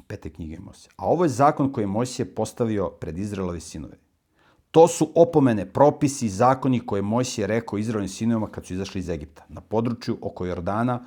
pete 0.07 0.29
knjige 0.29 0.59
Mojsije. 0.59 0.91
A 0.97 1.05
ovo 1.05 1.25
je 1.25 1.29
zakon 1.29 1.71
koji 1.71 1.83
je 1.83 1.87
Mojsije 1.87 2.35
postavio 2.35 2.89
pred 2.89 3.17
Izraelovi 3.17 3.59
sinove. 3.59 3.97
To 4.71 4.87
su 4.87 5.11
opomene, 5.15 5.65
propisi 5.65 6.25
i 6.25 6.29
zakoni 6.29 6.79
koje 6.79 7.01
Mojsije 7.01 7.47
rekao 7.47 7.79
Izraelovim 7.79 8.09
sinovima 8.09 8.47
kad 8.47 8.65
su 8.65 8.73
izašli 8.73 8.99
iz 8.99 9.09
Egipta, 9.09 9.45
na 9.49 9.61
području 9.61 10.17
oko 10.21 10.45
Jordana, 10.45 11.05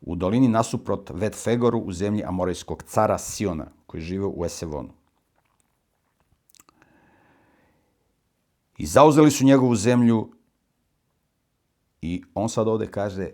u 0.00 0.14
dolini 0.16 0.48
nasuprot 0.48 1.10
Vetfegoru 1.14 1.78
u 1.78 1.92
zemlji 1.92 2.24
Amorejskog 2.24 2.82
cara 2.82 3.18
Siona, 3.18 3.66
koji 3.86 4.00
žive 4.00 4.26
u 4.26 4.44
Esevonu. 4.44 4.92
I 8.78 8.86
zauzeli 8.86 9.30
su 9.30 9.44
njegovu 9.44 9.76
zemlju 9.76 10.32
i 12.02 12.22
on 12.34 12.48
sad 12.48 12.68
ovde 12.68 12.90
kaže, 12.90 13.30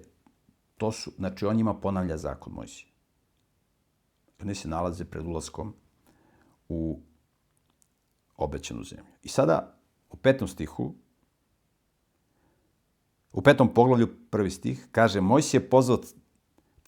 to 0.77 0.93
su, 0.93 1.13
znači 1.17 1.47
on 1.47 1.57
njima 1.57 1.75
ponavlja 1.75 2.17
zakon 2.17 2.53
Mojsije. 2.53 2.91
Oni 4.43 4.55
se 4.55 4.69
nalaze 4.69 5.05
pred 5.05 5.27
ulaskom 5.27 5.75
u 6.69 7.01
obećanu 8.37 8.85
zemlju. 8.85 9.13
I 9.23 9.29
sada, 9.29 9.79
u 10.11 10.17
petom 10.17 10.49
stihu, 10.49 10.95
u 13.33 13.43
petom 13.43 13.75
poglavlju, 13.75 14.09
prvi 14.31 14.51
stih, 14.51 14.89
kaže, 14.93 15.21
Mojsije 15.21 15.71
pozvao 15.71 16.01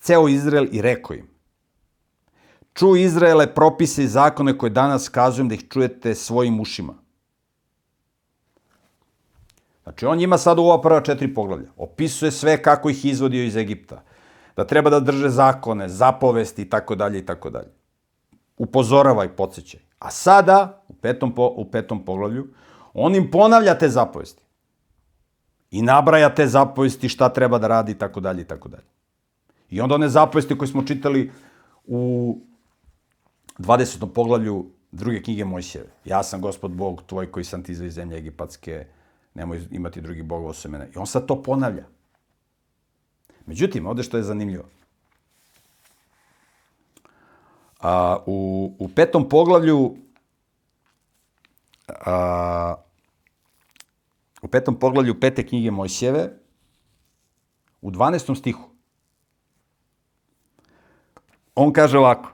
ceo 0.00 0.28
Izrael 0.28 0.66
i 0.72 0.82
rekao 0.82 1.16
im, 1.16 1.28
ču 2.72 2.96
Izraele 2.96 3.54
propise 3.54 4.04
i 4.04 4.08
zakone 4.08 4.58
koje 4.58 4.70
danas 4.70 5.08
kazujem 5.08 5.48
da 5.48 5.54
ih 5.54 5.68
čujete 5.68 6.14
svojim 6.14 6.60
ušima. 6.60 6.94
Znači, 9.88 10.06
on 10.06 10.18
njima 10.18 10.38
sad 10.38 10.58
u 10.58 10.62
ova 10.62 10.80
prva 10.80 11.00
četiri 11.00 11.34
poglavlja 11.34 11.68
opisuje 11.76 12.30
sve 12.30 12.62
kako 12.62 12.90
ih 12.90 13.04
izvodio 13.04 13.44
iz 13.44 13.56
Egipta, 13.56 14.02
da 14.56 14.64
treba 14.64 14.90
da 14.90 15.00
drže 15.00 15.28
zakone, 15.28 15.88
zapovesti 15.88 16.62
i 16.62 16.70
tako 16.70 16.94
dalje 16.94 17.18
i 17.18 17.26
tako 17.26 17.50
dalje. 17.50 17.70
Upozorava 18.56 19.24
i 19.24 19.28
podsjećaj. 19.28 19.80
A 19.98 20.10
sada, 20.10 20.84
u 20.88 20.92
petom, 20.92 21.34
po, 21.34 21.46
u 21.56 21.64
petom 21.70 22.04
poglavlju, 22.04 22.46
on 22.94 23.14
im 23.14 23.30
ponavlja 23.30 23.78
te 23.78 23.88
zapovesti. 23.88 24.42
I 25.70 25.82
nabraja 25.82 26.34
te 26.34 26.46
zapovesti 26.46 27.08
šta 27.08 27.28
treba 27.28 27.58
da 27.58 27.68
radi 27.68 27.92
i 27.92 27.98
tako 27.98 28.20
dalje 28.20 28.42
i 28.42 28.44
tako 28.46 28.68
dalje. 28.68 28.88
I 29.70 29.80
onda 29.80 29.94
one 29.94 30.08
zapovesti 30.08 30.58
koje 30.58 30.68
smo 30.68 30.82
čitali 30.82 31.32
u 31.86 32.36
20. 33.58 34.12
poglavlju 34.12 34.66
druge 34.92 35.22
knjige 35.22 35.44
Mojsijeve. 35.44 35.88
Ja 36.04 36.22
sam 36.22 36.40
gospod 36.40 36.70
Bog 36.70 37.02
tvoj 37.06 37.32
koji 37.32 37.44
sam 37.44 37.62
ti 37.62 37.72
izveo 37.72 37.86
iz 37.86 37.94
zemlje 37.94 38.18
Egipatske, 38.18 38.86
nemoj 39.38 39.66
imati 39.70 40.00
drugi 40.00 40.22
bog 40.22 40.46
osim 40.46 40.70
mene. 40.70 40.90
I 40.94 40.98
on 40.98 41.06
sad 41.06 41.26
to 41.26 41.42
ponavlja. 41.42 41.84
Međutim, 43.46 43.86
ovde 43.86 44.02
što 44.02 44.16
je 44.16 44.22
zanimljivo. 44.22 44.64
A, 47.80 48.18
u, 48.26 48.72
u 48.78 48.88
petom 48.88 49.28
poglavlju 49.28 49.96
a, 51.88 52.74
u 54.42 54.48
petom 54.48 54.78
poglavlju 54.78 55.20
pete 55.20 55.46
knjige 55.46 55.70
Mojsijeve 55.70 56.30
u 57.80 57.90
12. 57.90 58.38
stihu 58.38 58.68
On 61.54 61.72
kaže 61.72 61.98
ovako. 61.98 62.30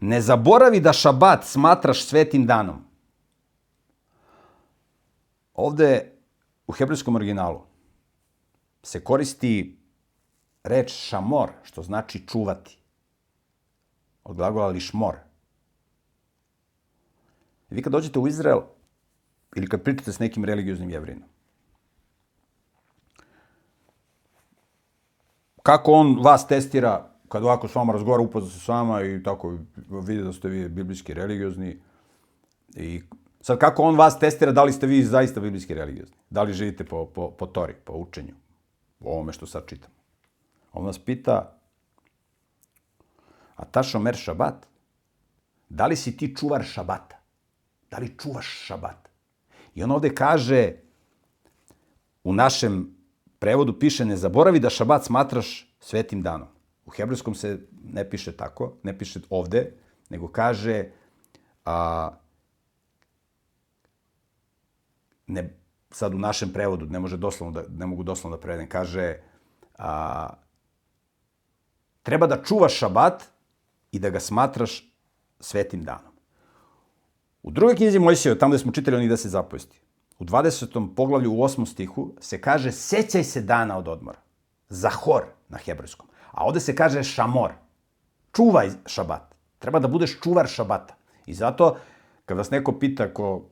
Ne 0.00 0.20
zaboravi 0.20 0.80
da 0.80 0.92
šabat 0.92 1.44
smatraš 1.44 2.04
svetim 2.04 2.46
danom. 2.46 2.87
Ovde 5.58 6.12
u 6.66 6.72
hebrejskom 6.72 7.16
originalu 7.16 7.60
se 8.82 9.00
koristi 9.04 9.78
reč 10.64 10.92
šamor, 10.92 11.50
što 11.62 11.82
znači 11.82 12.26
čuvati. 12.26 12.78
Od 14.24 14.36
glagola 14.36 14.66
lišmor. 14.66 15.16
I 17.70 17.74
vi 17.74 17.82
kad 17.82 17.92
dođete 17.92 18.18
u 18.18 18.28
Izrael, 18.28 18.60
ili 19.56 19.68
kad 19.68 19.82
pričate 19.82 20.12
s 20.12 20.18
nekim 20.18 20.44
religioznim 20.44 20.90
jevrinom, 20.90 21.28
kako 25.62 25.92
on 25.92 26.18
vas 26.22 26.46
testira 26.46 27.10
kad 27.28 27.44
ovako 27.44 27.68
s 27.68 27.74
vama 27.74 27.92
razgovara, 27.92 28.22
upozna 28.22 28.50
se 28.50 28.60
s 28.60 28.68
vama 28.68 29.02
i 29.02 29.22
tako 29.22 29.58
vidi 30.06 30.22
da 30.22 30.32
ste 30.32 30.48
vi 30.48 30.68
biblijski 30.68 31.14
religiozni. 31.14 31.78
I 32.74 33.02
sad 33.40 33.58
kako 33.58 33.82
on 33.82 33.96
vas 33.96 34.18
testira 34.18 34.52
da 34.52 34.64
li 34.64 34.72
ste 34.72 34.86
vi 34.86 35.02
zaista 35.02 35.40
biblijski 35.40 35.74
religiozni? 35.74 36.16
Da 36.30 36.42
li 36.42 36.52
živite 36.52 36.84
po, 36.84 37.06
po, 37.06 37.30
po 37.30 37.46
tori, 37.46 37.74
po 37.84 37.92
učenju, 37.92 38.34
o 39.00 39.12
ovome 39.12 39.32
što 39.32 39.46
sad 39.46 39.66
čitam? 39.66 39.90
On 40.72 40.84
vas 40.86 40.98
pita, 40.98 41.58
a 43.56 43.64
ta 43.64 43.82
šomer 43.82 44.16
šabat, 44.16 44.66
da 45.68 45.86
li 45.86 45.96
si 45.96 46.16
ti 46.16 46.36
čuvar 46.36 46.64
šabata? 46.64 47.18
Da 47.90 47.98
li 47.98 48.14
čuvaš 48.18 48.46
šabat? 48.46 49.08
I 49.74 49.82
on 49.82 49.90
ovde 49.90 50.14
kaže, 50.14 50.72
u 52.24 52.32
našem 52.32 52.94
prevodu 53.38 53.78
piše, 53.78 54.04
ne 54.04 54.16
zaboravi 54.16 54.60
da 54.60 54.70
šabat 54.70 55.04
smatraš 55.04 55.74
svetim 55.80 56.22
danom. 56.22 56.48
U 56.86 56.90
hebrejskom 56.90 57.34
se 57.34 57.58
ne 57.84 58.10
piše 58.10 58.32
tako, 58.36 58.76
ne 58.82 58.98
piše 58.98 59.20
ovde, 59.30 59.72
nego 60.10 60.28
kaže 60.28 60.90
a, 61.64 62.10
ne, 65.28 65.58
sad 65.90 66.14
u 66.14 66.18
našem 66.18 66.52
prevodu, 66.52 66.86
ne 66.86 66.98
može 66.98 67.16
doslovno 67.16 67.60
da, 67.60 67.68
ne 67.68 67.86
mogu 67.86 68.02
doslovno 68.02 68.36
da 68.36 68.40
prevedem, 68.40 68.68
kaže 68.68 69.16
a, 69.78 70.28
treba 72.02 72.26
da 72.26 72.42
čuvaš 72.42 72.78
šabat 72.78 73.24
i 73.92 73.98
da 73.98 74.10
ga 74.10 74.20
smatraš 74.20 74.92
svetim 75.40 75.84
danom. 75.84 76.12
U 77.42 77.50
drugoj 77.50 77.76
knjizi 77.76 77.98
Mojsijeva, 77.98 78.38
tamo 78.38 78.50
gde 78.50 78.58
smo 78.58 78.72
čitali 78.72 78.96
onih 78.96 79.08
deset 79.08 79.30
zapovesti, 79.30 79.80
u 80.18 80.24
20. 80.24 80.94
poglavlju 80.94 81.32
u 81.32 81.36
8. 81.36 81.66
stihu 81.66 82.12
se 82.20 82.40
kaže 82.40 82.72
sećaj 82.72 83.24
se 83.24 83.40
dana 83.40 83.78
od 83.78 83.88
odmora. 83.88 84.18
Zahor 84.68 85.22
na 85.48 85.58
hebrejskom. 85.58 86.06
A 86.30 86.44
ovde 86.44 86.60
se 86.60 86.76
kaže 86.76 87.02
šamor. 87.02 87.52
Čuvaj 88.36 88.70
šabat. 88.86 89.34
Treba 89.58 89.78
da 89.78 89.88
budeš 89.88 90.20
čuvar 90.20 90.48
šabata. 90.48 90.94
I 91.26 91.34
zato, 91.34 91.76
kad 92.24 92.36
vas 92.36 92.50
neko 92.50 92.78
pita 92.78 93.14
ko 93.14 93.48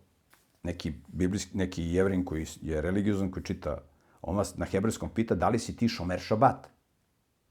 neki, 0.66 0.92
biblijski, 1.08 1.56
neki 1.56 1.84
jevrin 1.84 2.24
koji 2.24 2.46
je 2.62 2.80
religiozan, 2.82 3.30
koji 3.30 3.44
čita, 3.44 3.78
on 4.22 4.36
vas 4.36 4.56
na 4.56 4.66
hebrejskom 4.66 5.10
pita 5.14 5.34
da 5.34 5.48
li 5.48 5.58
si 5.58 5.76
ti 5.76 5.88
šomer 5.88 6.20
šabat. 6.20 6.66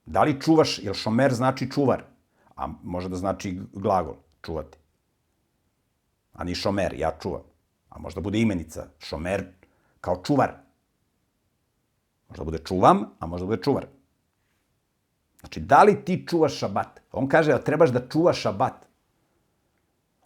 Da 0.06 0.24
li 0.24 0.42
čuvaš, 0.42 0.80
jer 0.84 0.96
šomer 0.96 1.34
znači 1.34 1.72
čuvar, 1.72 2.04
a 2.56 2.68
može 2.84 3.10
da 3.10 3.16
znači 3.16 3.60
glagol, 3.74 4.16
čuvati. 4.46 4.78
A 6.34 6.44
ni 6.44 6.56
šomer, 6.56 6.94
ja 7.00 7.12
čuvam. 7.22 7.42
A 7.90 8.00
možda 8.00 8.22
bude 8.22 8.40
imenica, 8.40 8.88
šomer 9.00 9.46
kao 10.02 10.22
čuvar. 10.24 10.52
Možda 12.30 12.44
bude 12.44 12.58
čuvam, 12.58 13.06
a 13.20 13.26
možda 13.26 13.48
bude 13.48 13.62
čuvar. 13.64 13.88
Znači, 15.40 15.60
da 15.60 15.84
li 15.84 16.06
ti 16.06 16.26
čuvaš 16.28 16.60
šabat? 16.60 17.02
On 17.12 17.28
kaže 17.28 17.52
da 17.52 17.62
trebaš 17.62 17.90
da 17.90 18.08
čuvaš 18.10 18.42
šabat. 18.42 18.85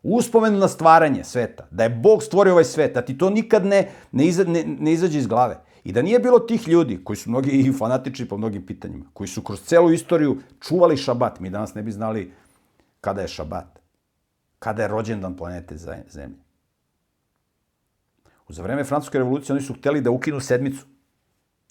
Uspomenu 0.03 0.57
na 0.57 0.67
stvaranje 0.67 1.23
sveta, 1.23 1.67
da 1.71 1.83
je 1.83 1.89
Bog 1.89 2.23
stvorio 2.23 2.53
ovaj 2.53 2.63
svet, 2.63 2.93
da 2.93 3.01
ti 3.01 3.17
to 3.17 3.29
nikad 3.29 3.65
ne, 3.65 3.91
ne, 4.11 4.25
iza, 4.25 4.43
ne, 4.43 4.63
ne 4.63 4.93
izađe 4.93 5.19
iz 5.19 5.27
glave. 5.27 5.59
I 5.83 5.91
da 5.91 6.01
nije 6.01 6.19
bilo 6.19 6.39
tih 6.39 6.67
ljudi, 6.67 7.03
koji 7.03 7.17
su 7.17 7.29
mnogi 7.29 7.49
i 7.49 7.73
fanatični 7.73 8.27
po 8.27 8.37
mnogim 8.37 8.65
pitanjima, 8.65 9.05
koji 9.13 9.27
su 9.27 9.41
kroz 9.41 9.61
celu 9.61 9.91
istoriju 9.91 10.37
čuvali 10.59 10.97
šabat, 10.97 11.39
mi 11.39 11.49
danas 11.49 11.73
ne 11.73 11.83
bi 11.83 11.91
znali 11.91 12.31
kada 13.01 13.21
je 13.21 13.27
šabat, 13.27 13.79
kada 14.59 14.81
je 14.81 14.87
rođendan 14.87 15.37
planete 15.37 15.77
Zemlje. 15.77 16.35
Za 18.49 18.63
vreme 18.63 18.83
Francuske 18.83 19.17
revolucije 19.17 19.53
oni 19.53 19.61
su 19.61 19.73
hteli 19.73 20.01
da 20.01 20.11
ukinu 20.11 20.39
sedmicu. 20.39 20.85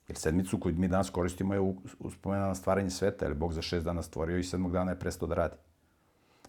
Jer 0.08 0.16
sedmicu 0.16 0.60
koju 0.60 0.74
mi 0.74 0.88
danas 0.88 1.10
koristimo 1.10 1.54
je 1.54 1.74
uspomena 1.98 2.46
na 2.46 2.54
stvaranje 2.54 2.90
sveta, 2.90 3.24
jer 3.24 3.34
Bog 3.34 3.52
za 3.52 3.62
šest 3.62 3.84
dana 3.84 4.02
stvorio 4.02 4.38
i 4.38 4.44
sedmog 4.44 4.72
dana 4.72 4.90
je 4.90 4.98
prestao 4.98 5.28
da 5.28 5.34
radi. 5.34 5.56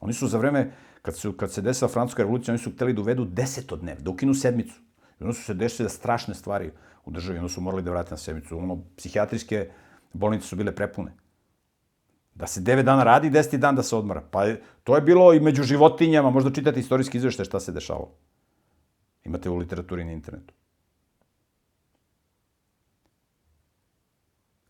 Oni 0.01 0.13
su 0.13 0.27
za 0.27 0.37
vreme, 0.37 0.71
kad, 1.01 1.17
su, 1.17 1.33
kad 1.33 1.51
se 1.51 1.61
desila 1.61 1.89
Francuska 1.89 2.21
revolucija, 2.23 2.53
oni 2.53 2.63
su 2.63 2.71
hteli 2.71 2.93
da 2.93 3.01
uvedu 3.01 3.25
desetodnev, 3.25 4.01
da 4.01 4.11
ukinu 4.11 4.33
sedmicu. 4.33 4.81
I 5.19 5.23
onda 5.23 5.33
su 5.33 5.43
se 5.43 5.53
desile 5.53 5.89
strašne 5.89 6.35
stvari 6.35 6.71
u 7.05 7.11
državi, 7.11 7.39
onda 7.39 7.49
su 7.49 7.61
morali 7.61 7.83
da 7.83 7.91
vrate 7.91 8.11
na 8.11 8.17
sedmicu. 8.17 8.57
Ono, 8.57 8.83
psihijatrijske 8.97 9.69
bolnice 10.13 10.47
su 10.47 10.55
bile 10.55 10.75
prepune. 10.75 11.11
Da 12.35 12.47
se 12.47 12.61
9 12.61 12.83
dana 12.83 13.03
radi, 13.03 13.29
10 13.29 13.57
dan 13.57 13.75
da 13.75 13.83
se 13.83 13.95
odmara. 13.95 14.21
Pa 14.31 14.45
to 14.83 14.95
je 14.95 15.01
bilo 15.01 15.33
i 15.33 15.39
među 15.39 15.63
životinjama, 15.63 16.29
možda 16.29 16.53
čitate 16.53 16.79
istorijski 16.79 17.17
izvešte 17.17 17.45
šta 17.45 17.59
se 17.59 17.71
dešavalo. 17.71 18.11
Imate 19.23 19.49
u 19.49 19.57
literaturi 19.57 20.05
na 20.05 20.11
internetu. 20.11 20.53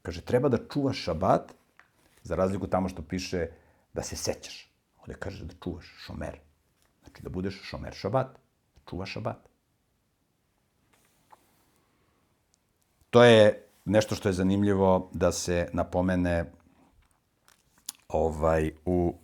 Kaže, 0.02 0.22
treba 0.22 0.50
da 0.50 0.58
čuvaš 0.74 0.98
šabat, 0.98 1.54
za 2.24 2.36
razliku 2.36 2.68
tamo 2.68 2.90
što 2.90 3.02
piše 3.02 3.48
da 3.94 4.04
se 4.04 4.16
sećaš. 4.16 4.69
Ovde 5.02 5.14
kaže 5.14 5.46
da 5.46 5.54
čuvaš 5.64 5.86
šomer. 6.06 6.40
Znači 7.04 7.24
da 7.24 7.30
budeš 7.30 7.62
šomer 7.64 7.94
šabat. 7.94 8.28
Da 8.76 8.82
čuvaš 8.90 9.12
šabat. 9.12 9.50
To 13.10 13.24
je 13.24 13.66
nešto 13.86 14.16
što 14.16 14.30
je 14.30 14.34
zanimljivo 14.34 15.10
da 15.14 15.32
se 15.32 15.70
napomene 15.74 16.52
ovaj 18.08 18.72
u 18.86 19.16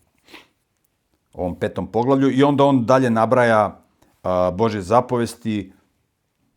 ovom 1.33 1.59
petom 1.59 1.91
poglavlju 1.91 2.31
i 2.31 2.43
onda 2.43 2.63
on 2.63 2.85
dalje 2.85 3.09
nabraja 3.09 3.81
a, 4.23 4.51
Bože 4.51 4.81
zapovesti 4.81 5.73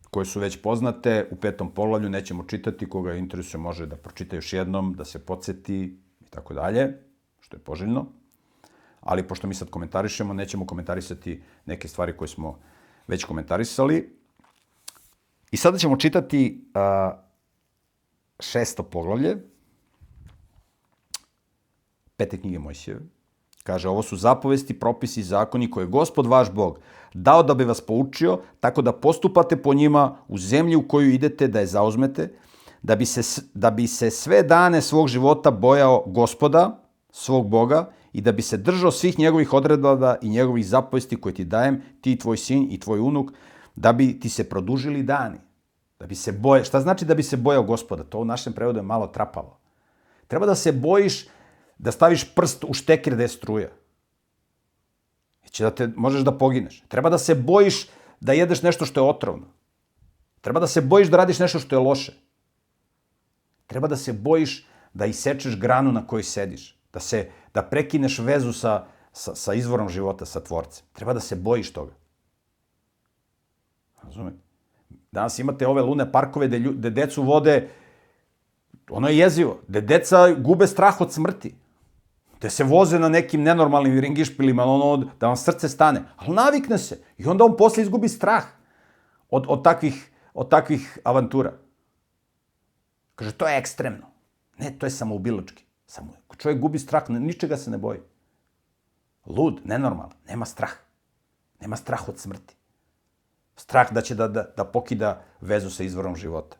koje 0.09 0.25
su 0.25 0.39
već 0.39 0.61
poznate 0.61 1.27
u 1.31 1.35
petom 1.35 1.71
poglavlju, 1.71 2.09
nećemo 2.09 2.43
čitati, 2.43 2.89
koga 2.89 3.13
interesuje 3.13 3.61
može 3.61 3.85
da 3.85 3.95
pročita 3.95 4.35
još 4.35 4.53
jednom, 4.53 4.93
da 4.93 5.05
se 5.05 5.25
podsjeti 5.25 5.99
i 6.21 6.29
tako 6.29 6.53
dalje, 6.53 6.97
što 7.39 7.57
je 7.57 7.61
poželjno. 7.61 8.05
Ali 9.01 9.27
pošto 9.27 9.47
mi 9.47 9.55
sad 9.55 9.69
komentarišemo, 9.69 10.33
nećemo 10.33 10.65
komentarisati 10.65 11.41
neke 11.65 11.87
stvari 11.87 12.17
koje 12.17 12.27
smo 12.27 12.59
već 13.07 13.23
komentarisali. 13.23 14.15
I 15.51 15.57
sada 15.57 15.77
ćemo 15.77 15.97
čitati 15.97 16.65
a, 16.73 17.11
šesto 18.39 18.83
poglavlje, 18.83 19.37
pete 22.17 22.37
knjige 22.37 22.59
Mojsijeve. 22.59 22.99
Kaže, 23.63 23.89
ovo 23.89 24.01
su 24.03 24.17
zapovesti, 24.17 24.79
propisi 24.79 25.19
i 25.19 25.23
zakoni 25.23 25.71
koje 25.71 25.83
je 25.83 25.87
gospod 25.87 26.27
vaš 26.27 26.51
Bog 26.51 26.79
dao 27.13 27.43
da 27.43 27.53
bi 27.53 27.63
vas 27.63 27.81
poučio, 27.81 28.39
tako 28.59 28.81
da 28.81 28.93
postupate 28.93 29.57
po 29.57 29.73
njima 29.73 30.17
u 30.27 30.37
zemlji 30.37 30.75
u 30.75 30.87
koju 30.87 31.09
idete 31.09 31.47
da 31.47 31.59
je 31.59 31.65
zauzmete, 31.65 32.33
da 32.81 32.95
bi 32.95 33.05
se, 33.05 33.41
da 33.53 33.71
bi 33.71 33.87
se 33.87 34.11
sve 34.11 34.43
dane 34.43 34.81
svog 34.81 35.07
života 35.07 35.51
bojao 35.51 36.03
gospoda, 36.07 36.79
svog 37.11 37.49
Boga, 37.49 37.91
i 38.13 38.21
da 38.21 38.31
bi 38.31 38.41
se 38.41 38.57
držao 38.57 38.91
svih 38.91 39.19
njegovih 39.19 39.53
odredaba 39.53 40.15
i 40.21 40.29
njegovih 40.29 40.67
zapovesti 40.67 41.21
koje 41.21 41.33
ti 41.33 41.45
dajem, 41.45 41.81
ti, 42.01 42.17
tvoj 42.17 42.37
sin 42.37 42.67
i 42.71 42.79
tvoj 42.79 42.99
unuk, 42.99 43.31
da 43.75 43.93
bi 43.93 44.19
ti 44.19 44.29
se 44.29 44.49
produžili 44.49 45.03
dani. 45.03 45.37
Da 45.99 46.07
bi 46.07 46.15
se 46.15 46.31
boje, 46.31 46.63
šta 46.63 46.81
znači 46.81 47.05
da 47.05 47.15
bi 47.15 47.23
se 47.23 47.37
bojao 47.37 47.63
gospoda? 47.63 48.03
To 48.03 48.19
u 48.19 48.25
našem 48.25 48.53
prevodu 48.53 48.79
je 48.79 48.83
malo 48.83 49.07
trapavo. 49.07 49.59
Treba 50.27 50.45
da 50.45 50.55
se 50.55 50.71
bojiš 50.71 51.27
da 51.77 51.91
staviš 51.91 52.35
prst 52.35 52.63
u 52.63 52.73
štekir 52.73 53.15
da 53.15 53.23
je 53.23 53.27
struja. 53.27 53.69
će 55.51 55.63
da 55.63 55.71
te, 55.71 55.89
možeš 55.95 56.21
da 56.21 56.37
pogineš. 56.37 56.83
Treba 56.87 57.09
da 57.09 57.17
se 57.17 57.35
bojiš 57.35 57.87
da 58.19 58.33
jedeš 58.33 58.61
nešto 58.61 58.85
što 58.85 58.99
je 58.99 59.09
otrovno. 59.09 59.47
Treba 60.41 60.59
da 60.59 60.67
se 60.67 60.81
bojiš 60.81 61.07
da 61.07 61.17
radiš 61.17 61.39
nešto 61.39 61.59
što 61.59 61.75
je 61.75 61.79
loše. 61.79 62.13
Treba 63.67 63.87
da 63.87 63.97
se 63.97 64.13
bojiš 64.13 64.67
da 64.93 65.05
isečeš 65.05 65.59
granu 65.59 65.91
na 65.91 66.07
kojoj 66.07 66.23
sediš. 66.23 66.78
Da, 66.93 66.99
se, 66.99 67.29
da 67.53 67.63
prekineš 67.63 68.19
vezu 68.19 68.53
sa, 68.53 68.85
sa, 69.13 69.35
sa 69.35 69.53
izvorom 69.53 69.89
života, 69.89 70.25
sa 70.25 70.39
tvorcem. 70.39 70.85
Treba 70.93 71.13
da 71.13 71.19
se 71.19 71.35
bojiš 71.35 71.73
toga. 71.73 71.93
Razumete? 74.03 74.37
Danas 75.11 75.39
imate 75.39 75.67
ove 75.67 75.81
lune 75.81 76.11
parkove 76.11 76.47
gde, 76.47 76.59
lju, 76.59 76.73
gde 76.73 76.89
decu 76.89 77.23
vode, 77.23 77.69
ono 78.89 79.07
je 79.07 79.17
jezivo, 79.17 79.59
gde 79.67 79.81
deca 79.81 80.33
gube 80.33 80.67
strah 80.67 81.01
od 81.01 81.13
smrti 81.13 81.55
gde 82.39 82.49
se 82.49 82.63
voze 82.63 82.99
na 82.99 83.09
nekim 83.09 83.43
nenormalnim 83.43 83.99
ringišpilima, 83.99 84.63
ono, 84.63 85.09
da 85.19 85.27
vam 85.27 85.35
srce 85.35 85.69
stane. 85.69 86.03
Ali 86.15 86.35
navikne 86.35 86.77
se. 86.77 87.01
I 87.17 87.27
onda 87.27 87.43
on 87.43 87.57
posle 87.57 87.83
izgubi 87.83 88.07
strah 88.07 88.45
od, 89.29 89.45
od, 89.47 89.63
takvih, 89.63 90.11
od 90.33 90.49
takvih 90.49 90.99
avantura. 91.03 91.53
Kaže, 93.15 93.31
to 93.31 93.47
je 93.47 93.57
ekstremno. 93.57 94.07
Ne, 94.57 94.71
to 94.79 94.85
je 94.85 94.89
samoubilački. 94.89 95.65
Samo, 95.89 96.13
čovjek 96.37 96.59
gubi 96.61 96.79
strah, 96.79 97.09
ničega 97.09 97.57
se 97.57 97.71
ne 97.71 97.77
boji. 97.77 97.99
Lud, 99.25 99.61
nenormalan, 99.65 100.13
nema 100.27 100.45
strah. 100.45 100.71
Nema 101.61 101.75
strah 101.75 102.09
od 102.09 102.19
smrti. 102.19 102.55
Strah 103.55 103.93
da 103.93 104.01
će 104.01 104.15
da, 104.15 104.27
da, 104.27 104.43
da 104.57 104.63
pokida 104.63 105.21
vezu 105.41 105.69
sa 105.69 105.83
izvorom 105.83 106.15
života. 106.15 106.57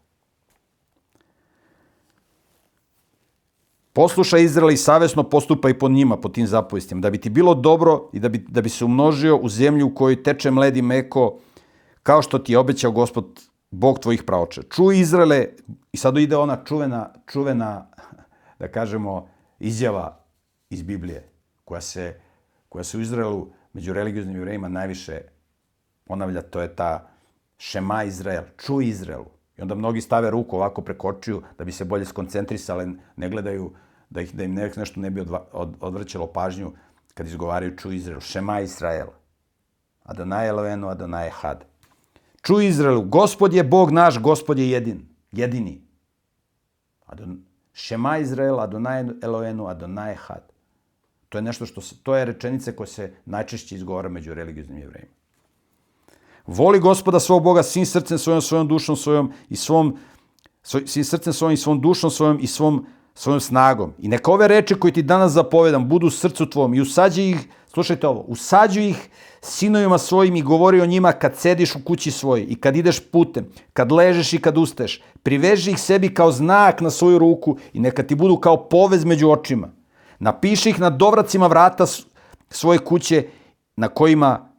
Poslušaj 3.94 4.44
Izrael 4.44 4.72
i 4.72 4.78
savjesno 4.78 5.24
postupaj 5.24 5.78
po 5.80 5.90
njima, 5.90 6.18
po 6.18 6.30
tim 6.30 6.48
zapovestima, 6.48 7.02
da 7.02 7.10
bi 7.10 7.22
ti 7.22 7.30
bilo 7.30 7.54
dobro 7.56 8.10
i 8.14 8.20
da 8.20 8.30
bi, 8.30 8.46
da 8.48 8.62
bi 8.62 8.70
se 8.70 8.86
umnožio 8.86 9.38
u 9.38 9.50
zemlju 9.50 9.88
u 9.88 9.96
kojoj 9.96 10.24
teče 10.24 10.52
mled 10.52 10.78
i 10.78 10.82
meko, 10.82 11.40
kao 12.04 12.22
što 12.22 12.40
ti 12.40 12.52
je 12.52 12.60
obećao 12.60 12.92
gospod, 12.92 13.50
Bog 13.72 14.00
tvojih 14.00 14.24
praoča. 14.24 14.62
Čuj 14.70 15.00
Izraele, 15.00 15.46
i 15.92 15.98
sad 15.98 16.18
ide 16.18 16.38
ona 16.38 16.58
čuvena, 16.66 17.14
čuvena, 17.32 17.89
da 18.60 18.68
kažemo, 18.68 19.28
izjava 19.60 20.20
iz 20.70 20.84
Biblije, 20.84 21.30
koja 21.66 21.82
se, 21.82 22.20
koja 22.70 22.84
se 22.84 22.98
u 22.98 23.02
Izraelu 23.02 23.48
među 23.74 23.94
religioznim 23.94 24.36
jevrejima 24.36 24.70
najviše 24.70 25.22
ponavlja, 26.06 26.42
to 26.42 26.62
je 26.62 26.76
ta 26.76 27.08
Šema 27.58 28.04
Izrael, 28.04 28.44
čuj 28.58 28.88
Izraelu. 28.88 29.26
I 29.58 29.62
onda 29.62 29.76
mnogi 29.76 30.02
stave 30.02 30.32
ruku 30.32 30.56
ovako 30.56 30.82
preko 30.82 31.08
očiju 31.08 31.42
da 31.58 31.64
bi 31.64 31.72
se 31.72 31.86
bolje 31.86 32.06
skoncentrisali, 32.06 32.96
ne 33.16 33.30
gledaju 33.30 33.74
da, 34.10 34.22
ih, 34.22 34.36
da 34.36 34.44
im 34.44 34.54
nešto 34.54 35.00
ne 35.00 35.10
bi 35.10 35.22
odva, 35.22 35.46
od, 35.52 35.76
odvrćalo 35.80 36.28
pažnju 36.28 36.72
kad 37.14 37.28
izgovaraju 37.28 37.78
ču 37.78 37.92
Izraelu, 37.92 38.22
Šema 38.22 38.62
Israela. 38.62 39.14
Adonai 40.04 40.48
Elohenu, 40.48 40.88
Adonai 40.88 41.30
Had. 41.30 41.66
Ču 42.42 42.62
Izraelu, 42.62 43.02
gospod 43.02 43.54
je 43.54 43.64
Bog 43.64 43.92
naš, 43.92 44.20
gospod 44.20 44.60
je 44.60 44.70
jedin, 44.70 45.08
jedini. 45.32 45.82
Adon, 47.06 47.44
Šema 47.74 48.18
Izrael, 48.18 48.60
Adonai 48.60 49.06
Elohenu, 49.22 49.68
Adonai 49.68 50.16
Had. 50.16 50.44
To 51.30 51.38
je 51.38 51.42
nešto 51.42 51.66
što 51.66 51.82
se, 51.82 51.96
to 52.04 52.16
je 52.16 52.26
rečenice 52.26 52.76
koje 52.76 52.88
se 52.88 53.14
najčešće 53.26 53.76
izgovara 53.76 54.10
među 54.10 54.34
religioznim 54.34 54.78
jevrejima. 54.78 55.12
Voli 56.48 56.80
gospoda 56.80 57.20
svog 57.20 57.44
Boga 57.44 57.64
svim 57.64 57.86
srcem 57.86 58.18
svojom, 58.18 58.42
svojom 58.42 58.68
dušom 58.68 58.96
svojom 58.96 59.34
i 59.50 59.56
svom, 59.56 59.98
svim 60.64 61.06
srcem 61.06 61.34
svojom 61.34 61.54
i 61.54 61.58
svom 61.58 61.82
dušom 61.82 62.10
svojom 62.10 62.40
i 62.42 62.48
svom, 62.48 62.86
svojom 63.14 63.40
snagom. 63.40 63.94
I 64.00 64.08
neka 64.08 64.32
ove 64.32 64.48
reči 64.48 64.76
koje 64.76 64.94
ti 64.94 65.02
danas 65.04 65.32
zapovedam 65.32 65.90
budu 65.90 66.08
u 66.08 66.10
srcu 66.10 66.50
tvom 66.50 66.74
i 66.74 66.82
usađi 66.82 67.30
ih, 67.30 67.48
slušajte 67.68 68.08
ovo, 68.08 68.22
usađuj 68.28 68.90
ih 68.90 69.10
sinovima 69.42 69.98
svojim 69.98 70.36
i 70.36 70.42
govori 70.42 70.82
o 70.82 70.86
njima 70.86 71.12
kad 71.12 71.38
sediš 71.38 71.76
u 71.76 71.84
kući 71.84 72.12
svoj 72.12 72.46
i 72.50 72.56
kad 72.56 72.76
ideš 72.76 73.00
putem, 73.12 73.48
kad 73.74 73.92
ležeš 73.92 74.34
i 74.34 74.42
kad 74.42 74.58
ustaješ. 74.58 75.02
Priveži 75.24 75.72
ih 75.72 75.80
sebi 75.80 76.14
kao 76.14 76.32
znak 76.32 76.82
na 76.82 76.90
svoju 76.90 77.20
ruku 77.20 77.58
i 77.74 77.80
neka 77.80 78.04
ti 78.04 78.16
budu 78.16 78.38
kao 78.38 78.70
povez 78.70 79.06
među 79.06 79.30
očima. 79.30 79.70
Napiši 80.20 80.70
ih 80.70 80.80
na 80.80 80.90
dovracima 80.90 81.48
vrata 81.48 81.86
svoje 82.50 82.80
kuće 82.80 83.28
na 83.76 83.88
kojima 83.88 84.50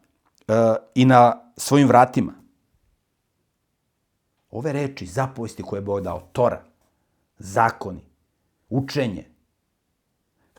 uh, 0.48 0.54
i 0.94 1.04
na 1.04 1.40
svojim 1.56 1.88
vratima. 1.88 2.32
Ove 4.50 4.72
reči, 4.72 5.06
zapovesti 5.06 5.62
koje 5.62 5.78
je 5.78 5.82
Bog 5.82 6.00
dao, 6.00 6.20
Tora, 6.32 6.62
zakoni, 7.38 8.04
učenje, 8.68 9.29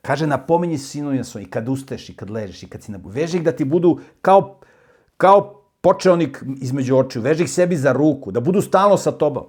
Kaže, 0.02 0.28
napominji 0.28 0.78
sinovima 0.78 1.24
svojim 1.24 1.50
kad 1.50 1.70
usteš 1.70 2.10
i 2.10 2.16
kad 2.16 2.30
ležeš 2.30 2.64
i 2.64 2.70
kad 2.70 2.84
si 2.84 2.92
na... 2.92 3.00
Veži 3.06 3.38
ih 3.38 3.44
da 3.44 3.52
ti 3.52 3.66
budu 3.66 4.00
kao, 4.22 4.60
kao 5.18 5.64
počeonik 5.82 6.44
između 6.62 6.98
očiju. 6.98 7.22
Veži 7.22 7.44
ih 7.44 7.52
sebi 7.52 7.78
za 7.78 7.94
ruku, 7.94 8.32
da 8.32 8.40
budu 8.40 8.62
stalno 8.62 8.98
sa 8.98 9.12
tobom. 9.12 9.46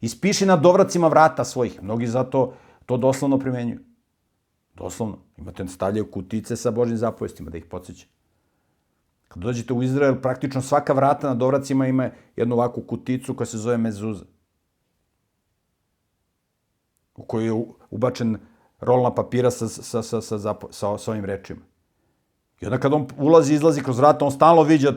Ispiši 0.00 0.46
na 0.46 0.56
dovracima 0.56 1.08
vrata 1.08 1.44
svojih. 1.44 1.82
Mnogi 1.82 2.06
zato 2.06 2.54
to 2.86 2.96
doslovno 2.96 3.38
primenjuju. 3.38 3.80
Doslovno. 4.74 5.18
Imate 5.36 5.66
stavljaju 5.66 6.10
kutice 6.10 6.56
sa 6.56 6.70
Božim 6.70 6.96
zapovestima 6.96 7.50
da 7.50 7.58
ih 7.58 7.64
podsjeća. 7.64 8.06
Kad 9.28 9.42
dođete 9.42 9.72
u 9.72 9.82
Izrael, 9.82 10.20
praktično 10.20 10.62
svaka 10.62 10.92
vrata 10.92 11.28
na 11.28 11.34
dovracima 11.34 11.86
ima 11.86 12.10
jednu 12.36 12.54
ovakvu 12.54 12.82
kuticu 12.82 13.34
koja 13.34 13.46
se 13.46 13.58
zove 13.58 13.78
mezuza. 13.78 14.24
U 17.16 17.22
kojoj 17.22 17.46
je 17.46 17.64
ubačen 17.90 18.38
rolna 18.84 19.14
papira 19.14 19.50
sa, 19.50 19.68
sa, 19.68 20.02
sa, 20.02 20.20
sa, 20.20 20.38
sa, 20.38 20.54
sa, 20.70 20.98
sa 20.98 21.10
ovim 21.10 21.24
rečima. 21.24 21.60
I 22.60 22.66
onda 22.66 22.78
kad 22.78 22.92
on 22.92 23.06
ulazi, 23.18 23.54
izlazi 23.54 23.82
kroz 23.82 23.98
vrata, 23.98 24.24
on 24.24 24.32
stalno 24.32 24.62
viđa 24.62 24.92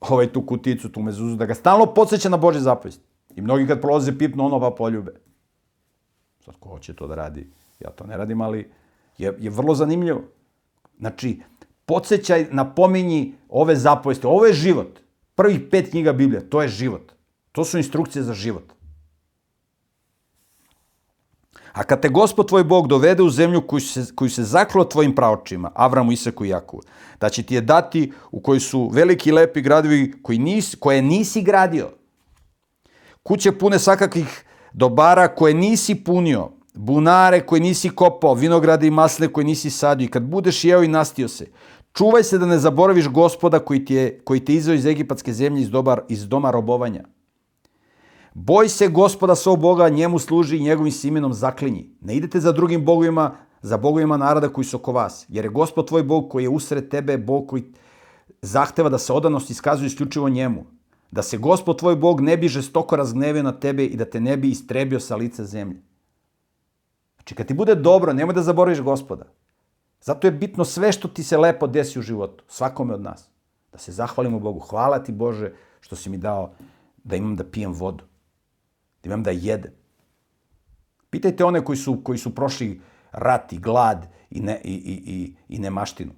ovaj, 0.00 0.32
tu 0.32 0.46
kuticu, 0.46 0.88
tu 0.88 1.02
mezuzu, 1.02 1.36
da 1.36 1.46
ga 1.46 1.54
stalno 1.54 1.86
podsjeća 1.86 2.28
na 2.28 2.36
Bože 2.36 2.60
zapovesti. 2.60 3.04
I 3.36 3.40
mnogi 3.40 3.66
kad 3.66 3.80
prolaze 3.80 4.18
pipnu, 4.18 4.46
ono 4.46 4.60
pa 4.60 4.70
poljube. 4.70 5.12
Sad, 6.44 6.54
ko 6.60 6.68
hoće 6.68 6.94
to 6.94 7.06
da 7.06 7.14
radi? 7.14 7.50
Ja 7.80 7.90
to 7.90 8.06
ne 8.06 8.16
radim, 8.16 8.40
ali 8.40 8.70
je, 9.18 9.36
je 9.38 9.50
vrlo 9.50 9.74
zanimljivo. 9.74 10.22
Znači, 10.98 11.42
podsjećaj, 11.86 12.46
napominji 12.50 13.34
ove 13.48 13.76
zapovesti. 13.76 14.26
Ovo 14.26 14.46
je 14.46 14.52
život. 14.52 15.00
Prvih 15.34 15.60
pet 15.70 15.90
knjiga 15.90 16.12
Biblije, 16.12 16.50
to 16.50 16.62
je 16.62 16.68
život. 16.68 17.12
To 17.52 17.64
su 17.64 17.78
instrukcije 17.78 18.22
za 18.22 18.34
život. 18.34 18.72
A 21.76 21.84
kad 21.84 22.00
te 22.02 22.08
gospod 22.08 22.48
tvoj 22.48 22.64
Bog 22.64 22.88
dovede 22.88 23.22
u 23.22 23.30
zemlju 23.30 23.60
koju 23.66 23.80
se, 23.80 24.04
koju 24.14 24.30
se 24.30 24.44
zaklo 24.44 24.84
tvojim 24.84 25.14
praočima, 25.14 25.70
Avramu, 25.74 26.12
Isaku 26.12 26.44
i 26.44 26.48
Jakovu, 26.48 26.82
da 27.20 27.28
će 27.28 27.42
ti 27.42 27.54
je 27.54 27.60
dati 27.60 28.12
u 28.30 28.40
kojoj 28.40 28.60
su 28.60 28.88
veliki 28.92 29.32
lepi 29.32 29.60
gradovi 29.60 30.12
koji 30.22 30.38
nis, 30.38 30.74
koje 30.74 31.02
nisi 31.02 31.42
gradio, 31.42 31.90
kuće 33.22 33.52
pune 33.52 33.78
svakakvih 33.78 34.44
dobara 34.72 35.28
koje 35.28 35.54
nisi 35.54 35.94
punio, 35.94 36.48
bunare 36.74 37.40
koje 37.40 37.60
nisi 37.60 37.90
kopao, 37.90 38.34
vinograde 38.34 38.86
i 38.86 38.90
masle 38.90 39.28
koje 39.28 39.44
nisi 39.44 39.70
sadio 39.70 40.04
i 40.04 40.10
kad 40.10 40.22
budeš 40.22 40.64
jeo 40.64 40.82
i 40.82 40.88
nastio 40.88 41.28
se, 41.28 41.46
čuvaj 41.92 42.22
se 42.22 42.38
da 42.38 42.46
ne 42.46 42.58
zaboraviš 42.58 43.08
gospoda 43.08 43.58
koji, 43.58 43.84
ti 43.84 43.94
je, 43.94 44.20
koji 44.24 44.40
te 44.40 44.54
izveo 44.54 44.74
iz 44.74 44.86
egipatske 44.86 45.32
zemlje 45.32 45.62
iz, 45.62 45.70
dobar, 45.70 46.00
iz 46.08 46.28
doma 46.28 46.50
robovanja. 46.50 47.04
Boj 48.38 48.68
se 48.68 48.88
gospoda 48.88 49.34
svog 49.34 49.60
Boga, 49.60 49.88
njemu 49.88 50.18
služi 50.18 50.56
i 50.56 50.62
njegovim 50.62 50.92
simenom 50.92 51.32
zaklinji. 51.32 51.90
Ne 52.00 52.16
idete 52.16 52.40
za 52.40 52.52
drugim 52.52 52.84
bogovima, 52.84 53.34
za 53.62 53.76
bogovima 53.76 54.16
naroda 54.16 54.48
koji 54.48 54.64
su 54.64 54.76
oko 54.76 54.92
vas. 54.92 55.24
Jer 55.28 55.44
je 55.44 55.50
gospod 55.50 55.88
tvoj 55.88 56.02
Bog 56.02 56.28
koji 56.30 56.42
je 56.42 56.48
usred 56.48 56.88
tebe, 56.88 57.18
Bog 57.18 57.46
koji 57.48 57.64
zahteva 58.42 58.88
da 58.88 58.98
se 58.98 59.12
odanost 59.12 59.50
iskazuje 59.50 59.86
isključivo 59.86 60.28
njemu. 60.28 60.64
Da 61.10 61.22
se 61.22 61.38
gospod 61.38 61.78
tvoj 61.78 61.96
Bog 61.96 62.20
ne 62.20 62.36
bi 62.36 62.48
žestoko 62.48 62.96
razgnevio 62.96 63.42
na 63.42 63.52
tebe 63.52 63.84
i 63.84 63.96
da 63.96 64.04
te 64.04 64.20
ne 64.20 64.36
bi 64.36 64.50
istrebio 64.50 65.00
sa 65.00 65.16
lica 65.16 65.44
zemlje. 65.44 65.80
Znači, 67.14 67.34
kad 67.34 67.46
ti 67.46 67.54
bude 67.54 67.74
dobro, 67.74 68.12
nemoj 68.12 68.34
da 68.34 68.42
zaboraviš 68.42 68.80
gospoda. 68.80 69.24
Zato 70.00 70.26
je 70.26 70.32
bitno 70.32 70.64
sve 70.64 70.92
što 70.92 71.08
ti 71.08 71.24
se 71.24 71.38
lepo 71.38 71.66
desi 71.66 71.98
u 71.98 72.02
životu, 72.02 72.44
svakome 72.48 72.94
od 72.94 73.02
nas. 73.02 73.28
Da 73.72 73.78
se 73.78 73.92
zahvalimo 73.92 74.38
Bogu. 74.38 74.60
Hvala 74.60 74.98
ti 74.98 75.12
Bože 75.12 75.52
što 75.80 75.96
si 75.96 76.10
mi 76.10 76.18
dao 76.18 76.52
da 77.04 77.16
imam 77.16 77.36
da 77.36 77.44
pijem 77.44 77.72
vodu 77.72 78.04
da 79.06 79.14
imam 79.14 79.22
da 79.22 79.30
jedem. 79.30 79.72
Pitajte 81.10 81.44
one 81.44 81.64
koji 81.64 81.76
su, 81.76 82.00
koji 82.04 82.18
su 82.18 82.34
prošli 82.34 82.80
rat 83.12 83.52
i 83.52 83.58
glad 83.58 84.06
i, 84.30 84.40
ne, 84.40 84.60
i, 84.64 84.74
i, 84.74 85.02
i, 85.06 85.34
i 85.48 85.58
nemaštinu. 85.58 86.12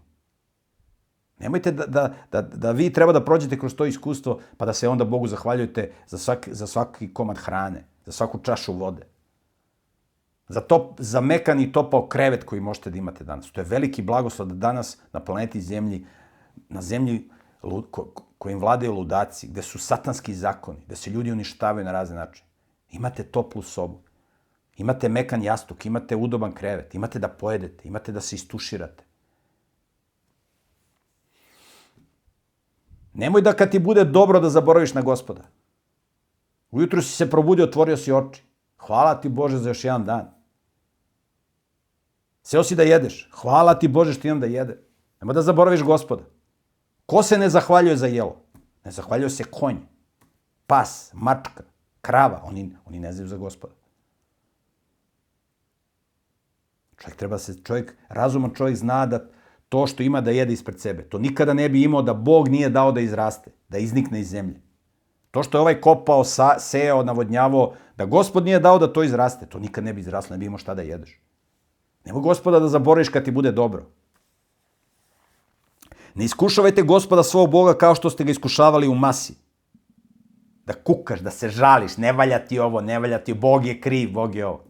Nemojte 1.39 1.73
da, 1.73 1.87
da, 1.87 2.15
da, 2.33 2.43
da 2.43 2.71
vi 2.73 2.93
treba 2.93 3.13
da 3.13 3.25
prođete 3.25 3.59
kroz 3.59 3.75
to 3.75 3.87
iskustvo 3.87 4.41
pa 4.57 4.67
da 4.67 4.73
se 4.73 4.89
onda 4.89 5.05
Bogu 5.05 5.27
zahvaljujete 5.27 5.93
za, 6.07 6.19
svaki, 6.19 6.55
za 6.55 6.67
svaki 6.67 7.13
komad 7.15 7.37
hrane, 7.37 7.85
za 8.07 8.13
svaku 8.13 8.39
čašu 8.39 8.73
vode. 8.73 9.07
Za, 10.49 10.61
top, 10.61 10.95
za 10.99 11.21
mekan 11.21 11.61
i 11.61 11.73
topao 11.73 12.09
krevet 12.09 12.45
koji 12.45 12.61
možete 12.61 12.91
da 12.91 12.99
imate 12.99 13.25
danas. 13.25 13.53
To 13.53 13.61
je 13.61 13.65
veliki 13.65 14.03
blagoslov 14.03 14.49
da 14.49 14.55
danas 14.55 14.99
na 15.13 15.21
planeti 15.21 15.61
Zemlji, 15.61 16.07
na 16.69 16.83
Zemlji 16.83 17.29
ko, 17.91 18.13
kojim 18.39 18.59
vladaju 18.59 18.93
ludaci, 18.93 19.49
gde 19.49 19.63
su 19.63 19.79
satanski 19.79 20.35
zakoni, 20.35 20.81
gde 20.87 20.97
se 20.97 21.11
ljudi 21.11 21.33
uništavaju 21.33 21.85
na 21.85 21.93
razne 21.93 22.17
načine. 22.17 22.48
Imate 22.91 23.23
toplu 23.23 23.63
sobu. 23.63 24.01
Imate 24.77 25.09
mekan 25.09 25.43
jastuk, 25.43 25.87
imate 25.87 26.17
udoban 26.17 26.53
krevet, 26.53 26.95
imate 26.95 27.19
da 27.19 27.29
pojedete, 27.29 27.89
imate 27.89 28.13
da 28.13 28.21
se 28.21 28.37
istuširate. 28.37 29.05
Nemoj 33.15 33.43
da 33.43 33.53
kad 33.53 33.71
ti 33.71 33.79
bude 33.79 34.05
dobro 34.05 34.41
da 34.41 34.51
zaboraviš 34.51 34.95
na 34.95 35.03
gospoda. 35.03 35.43
Ujutru 36.71 37.03
si 37.03 37.13
se 37.13 37.31
probudio, 37.31 37.65
otvorio 37.65 37.97
si 37.97 38.13
oči. 38.13 38.43
Hvala 38.79 39.21
ti 39.21 39.29
Bože 39.29 39.59
za 39.59 39.71
još 39.71 39.85
jedan 39.85 40.05
dan. 40.05 40.31
Seo 42.43 42.65
si 42.65 42.77
da 42.77 42.83
jedeš. 42.83 43.29
Hvala 43.33 43.75
ti 43.79 43.89
Bože 43.89 44.13
što 44.15 44.29
imam 44.29 44.41
da 44.41 44.47
jede. 44.47 44.79
Nemoj 45.21 45.35
da 45.35 45.43
zaboraviš 45.43 45.83
gospoda. 45.83 46.25
Ko 47.07 47.23
se 47.23 47.39
ne 47.39 47.49
zahvaljuje 47.51 47.97
za 47.97 48.07
jelo? 48.07 48.37
Ne 48.85 48.91
zahvaljuje 48.91 49.31
se 49.31 49.45
konj, 49.45 49.77
pas, 50.67 51.11
mačka, 51.15 51.65
krava, 52.09 52.41
oni, 52.45 52.71
oni 52.87 52.99
ne 52.99 53.13
znaju 53.13 53.29
za 53.29 53.37
gospoda. 53.37 53.75
Čovjek 56.97 57.17
treba 57.17 57.39
se, 57.39 57.59
čovjek, 57.65 57.93
razuman 58.09 58.55
čovjek 58.55 58.77
zna 58.77 59.07
da 59.07 59.21
to 59.69 59.87
što 59.87 60.03
ima 60.03 60.21
da 60.21 60.31
jede 60.31 60.53
ispred 60.53 60.81
sebe, 60.81 61.03
to 61.05 61.19
nikada 61.19 61.55
ne 61.55 61.69
bi 61.69 61.83
imao 61.83 62.03
da 62.03 62.15
Bog 62.15 62.49
nije 62.49 62.71
dao 62.73 62.93
da 62.93 63.01
izraste, 63.01 63.51
da 63.69 63.79
iznikne 63.79 64.21
iz 64.21 64.31
zemlje. 64.31 64.63
To 65.31 65.43
što 65.43 65.59
je 65.59 65.61
ovaj 65.61 65.81
kopao, 65.81 66.25
sa, 66.25 66.55
seo, 66.59 67.03
navodnjavao, 67.05 67.75
da 67.97 68.07
gospod 68.07 68.45
nije 68.45 68.61
dao 68.61 68.79
da 68.79 68.89
to 68.93 69.05
izraste, 69.05 69.47
to 69.47 69.59
nikad 69.59 69.85
ne 69.85 69.93
bi 69.93 70.01
izraslo, 70.01 70.35
ne 70.35 70.39
bi 70.39 70.47
imao 70.47 70.59
šta 70.59 70.75
da 70.75 70.83
jedeš. 70.83 71.19
Nemoj 72.05 72.23
gospoda 72.23 72.61
da 72.61 72.69
zaboriš 72.69 73.09
kad 73.09 73.25
ti 73.25 73.31
bude 73.31 73.53
dobro. 73.53 73.85
Ne 76.15 76.25
iskušavajte 76.25 76.83
gospoda 76.83 77.23
svog 77.23 77.51
Boga 77.51 77.77
kao 77.79 77.95
što 77.95 78.11
ste 78.11 78.25
ga 78.25 78.31
iskušavali 78.31 78.89
u 78.89 78.95
masi 78.95 79.37
da 80.69 80.75
kukaš, 80.75 81.21
da 81.25 81.31
se 81.31 81.49
žališ, 81.49 81.97
ne 81.97 82.13
valja 82.13 82.39
ti 82.39 82.59
ovo, 82.59 82.81
ne 82.81 82.99
valja 82.99 83.19
ti, 83.25 83.35
Bog 83.35 83.67
je 83.67 83.81
kriv, 83.81 84.11
Bog 84.13 84.35
je 84.35 84.47
ovo. 84.47 84.65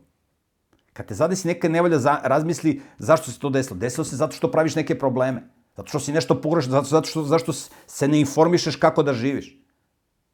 Kad 0.93 1.07
te 1.07 1.15
zadesi 1.15 1.49
neka 1.49 1.69
nevalja, 1.69 1.99
za, 1.99 2.21
razmisli 2.25 2.81
zašto 2.99 3.31
se 3.31 3.39
to 3.39 3.51
desilo. 3.51 3.79
Desilo 3.79 4.05
se 4.05 4.17
zato 4.17 4.37
što 4.37 4.51
praviš 4.51 4.75
neke 4.75 4.99
probleme. 4.99 5.43
Zato 5.77 5.89
što 5.89 6.01
si 6.01 6.13
nešto 6.13 6.41
pogrešno, 6.41 6.73
zato, 6.73 6.89
zato 6.89 7.09
što, 7.09 7.23
zašto 7.23 7.53
se 7.87 8.09
ne 8.09 8.21
informišeš 8.21 8.77
kako 8.77 9.03
da 9.03 9.15
živiš. 9.15 9.49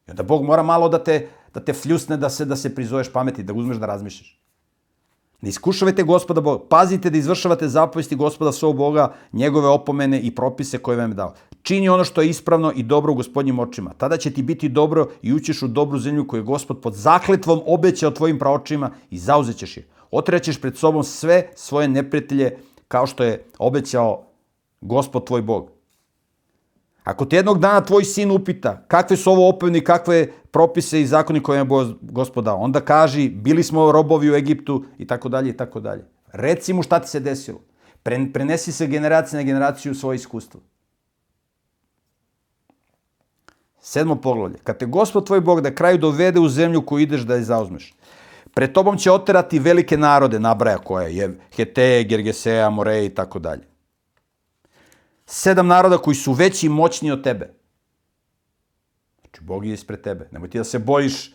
I 0.07 0.11
onda 0.11 0.23
Bog 0.23 0.45
mora 0.45 0.63
malo 0.63 0.89
da 0.89 1.03
te, 1.03 1.29
da 1.53 1.59
te 1.59 1.73
fljusne, 1.73 2.17
da 2.17 2.29
se, 2.29 2.45
da 2.45 2.55
se 2.55 2.75
prizoveš 2.75 3.11
pameti, 3.13 3.43
da 3.43 3.53
uzmeš 3.53 3.77
da 3.77 3.85
razmišljaš. 3.85 4.41
Ne 5.41 5.49
iskušavajte 5.49 6.03
gospoda 6.03 6.41
Boga. 6.41 6.63
Pazite 6.69 7.09
da 7.09 7.17
izvršavate 7.17 7.67
zapovesti 7.67 8.15
gospoda 8.15 8.51
svog 8.51 8.77
Boga, 8.77 9.13
njegove 9.33 9.67
opomene 9.67 10.19
i 10.19 10.35
propise 10.35 10.77
koje 10.77 10.97
vam 10.97 11.11
je 11.11 11.15
dao. 11.15 11.33
Čini 11.61 11.89
ono 11.89 12.03
što 12.03 12.21
je 12.21 12.29
ispravno 12.29 12.71
i 12.75 12.83
dobro 12.83 13.11
u 13.11 13.15
gospodnjim 13.15 13.59
očima. 13.59 13.93
Tada 13.97 14.17
će 14.17 14.31
ti 14.33 14.43
biti 14.43 14.69
dobro 14.69 15.07
i 15.21 15.33
ućeš 15.33 15.61
u 15.63 15.67
dobru 15.67 15.99
zemlju 15.99 16.27
koju 16.27 16.39
je 16.39 16.43
gospod 16.43 16.81
pod 16.81 16.93
zakletvom 16.93 17.61
obećao 17.65 18.11
tvojim 18.11 18.39
praočima 18.39 18.91
i 19.09 19.17
zauzećeš 19.17 19.77
je. 19.77 19.87
Otrećeš 20.11 20.61
pred 20.61 20.77
sobom 20.77 21.03
sve 21.03 21.49
svoje 21.55 21.87
neprijatelje 21.87 22.57
kao 22.87 23.07
što 23.07 23.23
je 23.23 23.43
obećao 23.59 24.23
gospod 24.81 25.27
tvoj 25.27 25.41
Bog. 25.41 25.74
Ako 27.05 27.25
te 27.25 27.35
jednog 27.35 27.59
dana 27.59 27.81
tvoj 27.85 28.03
sin 28.03 28.31
upita 28.31 28.81
kakve 28.87 29.17
su 29.17 29.31
ovo 29.31 29.49
opevne 29.49 29.83
kakve 29.83 30.27
propise 30.51 31.01
i 31.01 31.05
zakoni 31.05 31.43
koje 31.43 31.59
je 31.59 31.65
gospod 32.01 32.43
dao, 32.43 32.57
onda 32.57 32.81
kaži 32.81 33.29
bili 33.29 33.63
smo 33.63 33.91
robovi 33.91 34.31
u 34.31 34.35
Egiptu 34.35 34.83
i 34.97 35.07
tako 35.07 35.29
dalje 35.29 35.49
i 35.49 35.57
tako 35.57 35.79
dalje. 35.79 36.05
Reci 36.31 36.73
mu 36.73 36.83
šta 36.83 36.99
ti 36.99 37.09
se 37.09 37.19
desilo. 37.19 37.61
Prenesi 38.33 38.71
se 38.71 38.87
generacija 38.87 39.37
na 39.37 39.43
generaciju 39.43 39.95
svoje 39.95 40.15
iskustvo. 40.15 40.61
Sedmo 43.81 44.15
poglavlje. 44.15 44.57
Kad 44.63 44.77
te 44.77 44.85
gospod 44.85 45.25
tvoj 45.25 45.41
Bog 45.41 45.61
da 45.61 45.75
kraju 45.75 45.97
dovede 45.97 46.39
u 46.39 46.49
zemlju 46.49 46.81
koju 46.85 46.99
ideš 46.99 47.21
da 47.21 47.35
je 47.35 47.43
zauzmeš, 47.43 47.93
pred 48.53 48.71
tobom 48.71 48.97
će 48.97 49.11
oterati 49.11 49.59
velike 49.59 49.97
narode, 49.97 50.39
nabraja 50.39 50.77
koje 50.77 51.15
je 51.15 51.37
Heteje, 51.55 52.03
Gergeseja, 52.03 52.69
Moreje 52.69 53.05
i 53.05 53.09
tako 53.09 53.39
dalje. 53.39 53.74
Sedam 55.25 55.67
naroda 55.67 55.97
koji 55.97 56.15
su 56.15 56.33
veći 56.33 56.65
i 56.65 56.69
moćni 56.69 57.11
od 57.11 57.23
tebe. 57.23 57.53
Znači, 59.21 59.41
Bog 59.41 59.65
je 59.65 59.73
ispred 59.73 60.01
tebe. 60.01 60.29
Nemoj 60.31 60.49
ti 60.49 60.57
da 60.57 60.63
se 60.63 60.79
bojiš 60.79 61.33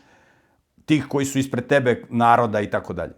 tih 0.85 1.07
koji 1.09 1.27
su 1.27 1.39
ispred 1.39 1.67
tebe, 1.67 2.05
naroda 2.09 2.61
i 2.61 2.71
tako 2.71 2.93
dalje. 2.93 3.13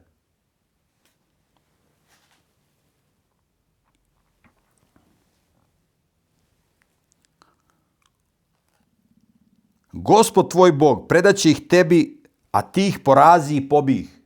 Gospod 9.93 10.51
tvoj 10.51 10.73
Bog 10.73 11.09
predaće 11.09 11.51
ih 11.51 11.67
tebi, 11.69 12.23
a 12.51 12.63
ti 12.63 12.87
ih 12.89 12.99
porazi 13.05 13.57
i 13.57 13.69
pobi 13.69 13.95
ih. 13.95 14.21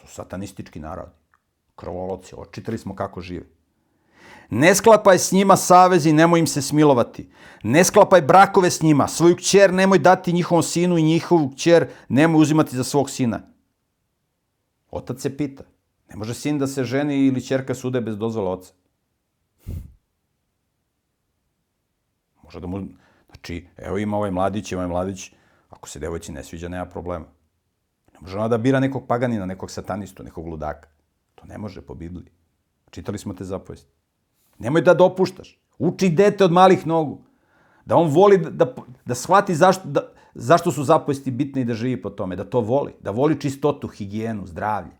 Su 0.00 0.06
satanistički 0.06 0.80
narodi. 0.80 1.12
Krovoloci, 1.76 2.34
očitali 2.38 2.78
smo 2.78 2.96
kako 2.96 3.20
žive. 3.20 3.57
Ne 4.50 4.74
sklapaj 4.74 5.18
s 5.18 5.32
njima 5.32 5.56
savez 5.56 6.06
i 6.06 6.12
nemoj 6.12 6.40
im 6.40 6.46
se 6.46 6.62
smilovati. 6.62 7.30
Ne 7.62 7.84
sklapaj 7.84 8.22
brakove 8.22 8.70
s 8.70 8.82
njima. 8.82 9.08
Svoju 9.08 9.36
kćer 9.36 9.74
nemoj 9.74 9.98
dati 9.98 10.32
njihovom 10.32 10.62
sinu 10.62 10.98
i 10.98 11.02
njihovu 11.02 11.50
kćer 11.50 11.88
nemoj 12.08 12.42
uzimati 12.42 12.76
za 12.76 12.84
svog 12.84 13.10
sina. 13.10 13.40
Otac 14.90 15.20
se 15.20 15.36
pita. 15.36 15.64
Ne 16.10 16.16
može 16.16 16.34
sin 16.34 16.58
da 16.58 16.66
se 16.66 16.84
ženi 16.84 17.26
ili 17.26 17.46
čerka 17.46 17.74
sude 17.74 18.00
bez 18.00 18.18
dozvola 18.18 18.50
oca. 18.50 18.72
Može 22.42 22.60
da 22.60 22.66
mu... 22.66 22.86
Znači, 23.26 23.66
evo 23.76 23.98
ima 23.98 24.16
ovaj 24.16 24.30
mladić, 24.30 24.72
ima 24.72 24.80
ovaj 24.80 24.90
mladić, 24.90 25.32
ako 25.70 25.88
se 25.88 25.98
devojci 25.98 26.32
ne 26.32 26.44
sviđa, 26.44 26.68
nema 26.68 26.86
problema. 26.86 27.26
Ne 28.12 28.20
može 28.20 28.38
ona 28.38 28.48
da 28.48 28.58
bira 28.58 28.80
nekog 28.80 29.06
paganina, 29.06 29.46
nekog 29.46 29.70
satanistu, 29.70 30.22
nekog 30.22 30.46
ludaka. 30.46 30.88
To 31.34 31.46
ne 31.46 31.58
može 31.58 31.82
po 31.82 31.94
Bibliji. 31.94 32.32
Čitali 32.90 33.18
smo 33.18 33.34
te 33.34 33.44
zapovesti. 33.44 33.97
Nemoj 34.58 34.82
da 34.82 34.94
dopuštaš. 34.94 35.58
Uči 35.78 36.08
dete 36.08 36.44
od 36.44 36.52
malih 36.52 36.86
nogu. 36.86 37.24
Da 37.84 37.96
on 37.96 38.08
voli 38.10 38.38
da, 38.38 38.50
da, 38.50 38.74
da 39.04 39.14
shvati 39.14 39.54
zašto, 39.54 39.88
da, 39.88 40.00
zašto 40.34 40.72
su 40.72 40.84
zapovesti 40.84 41.30
bitne 41.30 41.62
i 41.62 41.64
da 41.64 41.74
živi 41.74 42.02
po 42.02 42.10
tome. 42.10 42.36
Da 42.36 42.44
to 42.44 42.60
voli. 42.60 42.94
Da 43.00 43.10
voli 43.10 43.40
čistotu, 43.40 43.88
higijenu, 43.88 44.46
zdravlje. 44.46 44.98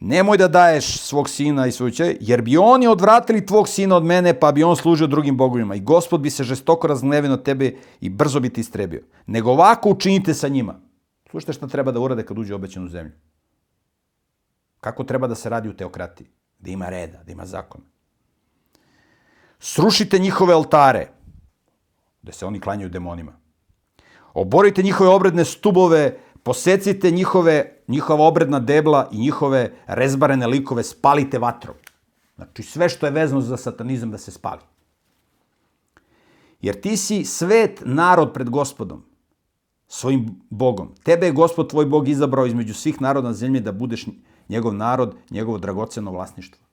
Nemoj 0.00 0.36
da 0.36 0.48
daješ 0.48 0.98
svog 0.98 1.28
sina 1.28 1.66
i 1.66 1.72
svoju 1.72 1.90
čer, 1.90 2.16
jer 2.20 2.42
bi 2.42 2.56
oni 2.56 2.86
odvratili 2.86 3.46
tvog 3.46 3.68
sina 3.68 3.96
od 3.96 4.04
mene, 4.04 4.40
pa 4.40 4.52
bi 4.52 4.64
on 4.64 4.76
služio 4.76 5.06
drugim 5.06 5.36
bogovima. 5.36 5.74
I 5.74 5.80
gospod 5.80 6.20
bi 6.20 6.30
se 6.30 6.44
žestoko 6.44 6.86
razgnevio 6.86 7.32
od 7.32 7.42
tebe 7.42 7.74
i 8.00 8.10
brzo 8.10 8.40
bi 8.40 8.50
ti 8.50 8.60
istrebio. 8.60 9.02
Nego 9.26 9.50
ovako 9.50 9.90
učinite 9.90 10.34
sa 10.34 10.48
njima. 10.48 10.80
Slušajte 11.30 11.52
šta 11.52 11.66
treba 11.66 11.92
da 11.92 12.00
urade 12.00 12.26
kad 12.26 12.38
uđe 12.38 12.54
u 12.54 12.56
obećanu 12.56 12.88
zemlju. 12.88 13.12
Kako 14.80 15.04
treba 15.04 15.26
da 15.26 15.34
se 15.34 15.48
radi 15.48 15.68
u 15.68 15.76
teokratiji? 15.76 16.28
Da 16.58 16.70
ima 16.70 16.88
reda, 16.88 17.22
da 17.22 17.32
ima 17.32 17.46
zakon. 17.46 17.80
Srušite 19.58 20.18
njihove 20.18 20.54
oltare, 20.54 21.08
da 22.22 22.32
se 22.32 22.46
oni 22.46 22.60
klanjaju 22.60 22.90
demonima. 22.90 23.32
Oborite 24.34 24.82
njihove 24.82 25.10
obredne 25.10 25.44
stubove, 25.44 26.18
posecite 26.42 27.10
njihove, 27.10 27.82
njihova 27.88 28.24
obredna 28.24 28.60
debla 28.60 29.08
i 29.12 29.18
njihove 29.18 29.72
rezbarene 29.86 30.46
likove, 30.46 30.82
spalite 30.82 31.38
vatrom. 31.38 31.76
Znači 32.36 32.62
sve 32.62 32.88
što 32.88 33.06
je 33.06 33.12
vezano 33.12 33.40
za 33.40 33.56
satanizam 33.56 34.10
da 34.10 34.18
se 34.18 34.30
spali. 34.30 34.60
Jer 36.60 36.80
ti 36.80 36.96
si 36.96 37.24
svet 37.24 37.82
narod 37.84 38.32
pred 38.32 38.50
gospodom, 38.50 39.04
svojim 39.88 40.40
Bogom. 40.50 40.94
Tebe 41.02 41.26
je 41.26 41.32
gospod 41.32 41.70
tvoj 41.70 41.86
Bog 41.86 42.08
izabrao 42.08 42.46
između 42.46 42.74
svih 42.74 43.00
naroda 43.00 43.28
na 43.28 43.34
zemlji 43.34 43.60
da 43.60 43.72
budeš 43.72 44.06
njegov 44.48 44.74
narod, 44.74 45.14
njegovo 45.30 45.58
dragoceno 45.58 46.10
vlasništvo. 46.10 46.66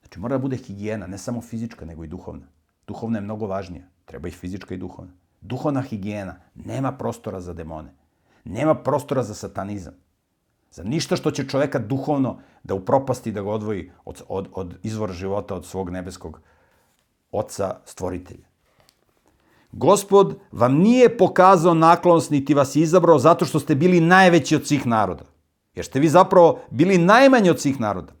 Znači 0.00 0.20
mora 0.20 0.36
da 0.38 0.42
bude 0.42 0.56
higijena, 0.56 1.06
ne 1.06 1.18
samo 1.18 1.40
fizička, 1.40 1.84
nego 1.84 2.04
i 2.04 2.06
duhovna. 2.08 2.46
Duhovna 2.86 3.18
je 3.18 3.22
mnogo 3.22 3.46
važnija. 3.46 3.84
Treba 4.04 4.28
i 4.28 4.30
fizička 4.30 4.74
i 4.74 4.78
duhovna. 4.78 5.12
Duhovna 5.40 5.82
higijena. 5.82 6.36
Nema 6.54 6.92
prostora 6.92 7.40
za 7.40 7.52
demone. 7.52 7.94
Nema 8.44 8.74
prostora 8.74 9.22
za 9.22 9.34
satanizam. 9.34 9.94
Za 10.70 10.82
ništa 10.82 11.16
što 11.16 11.30
će 11.30 11.48
čoveka 11.48 11.78
duhovno 11.78 12.38
da 12.62 12.74
upropasti, 12.74 13.32
da 13.32 13.42
ga 13.42 13.50
odvoji 13.50 13.90
od, 14.04 14.22
od, 14.28 14.48
od 14.52 14.78
izvora 14.82 15.12
života, 15.12 15.54
od 15.54 15.66
svog 15.66 15.90
nebeskog 15.90 16.40
oca 17.32 17.76
stvoritelja. 17.84 18.52
Gospod 19.72 20.38
vam 20.52 20.74
nije 20.74 21.16
pokazao 21.16 21.74
naklonost 21.74 22.30
niti 22.30 22.54
vas 22.54 22.76
izabrao 22.76 23.18
zato 23.18 23.44
što 23.44 23.60
ste 23.60 23.74
bili 23.74 24.00
najveći 24.00 24.56
od 24.56 24.66
svih 24.66 24.86
naroda. 24.86 25.24
Jer 25.74 25.84
ste 25.84 26.00
vi 26.00 26.08
zapravo 26.08 26.60
bili 26.70 26.98
najmanji 26.98 27.50
od 27.50 27.60
svih 27.60 27.80
naroda. 27.80 28.12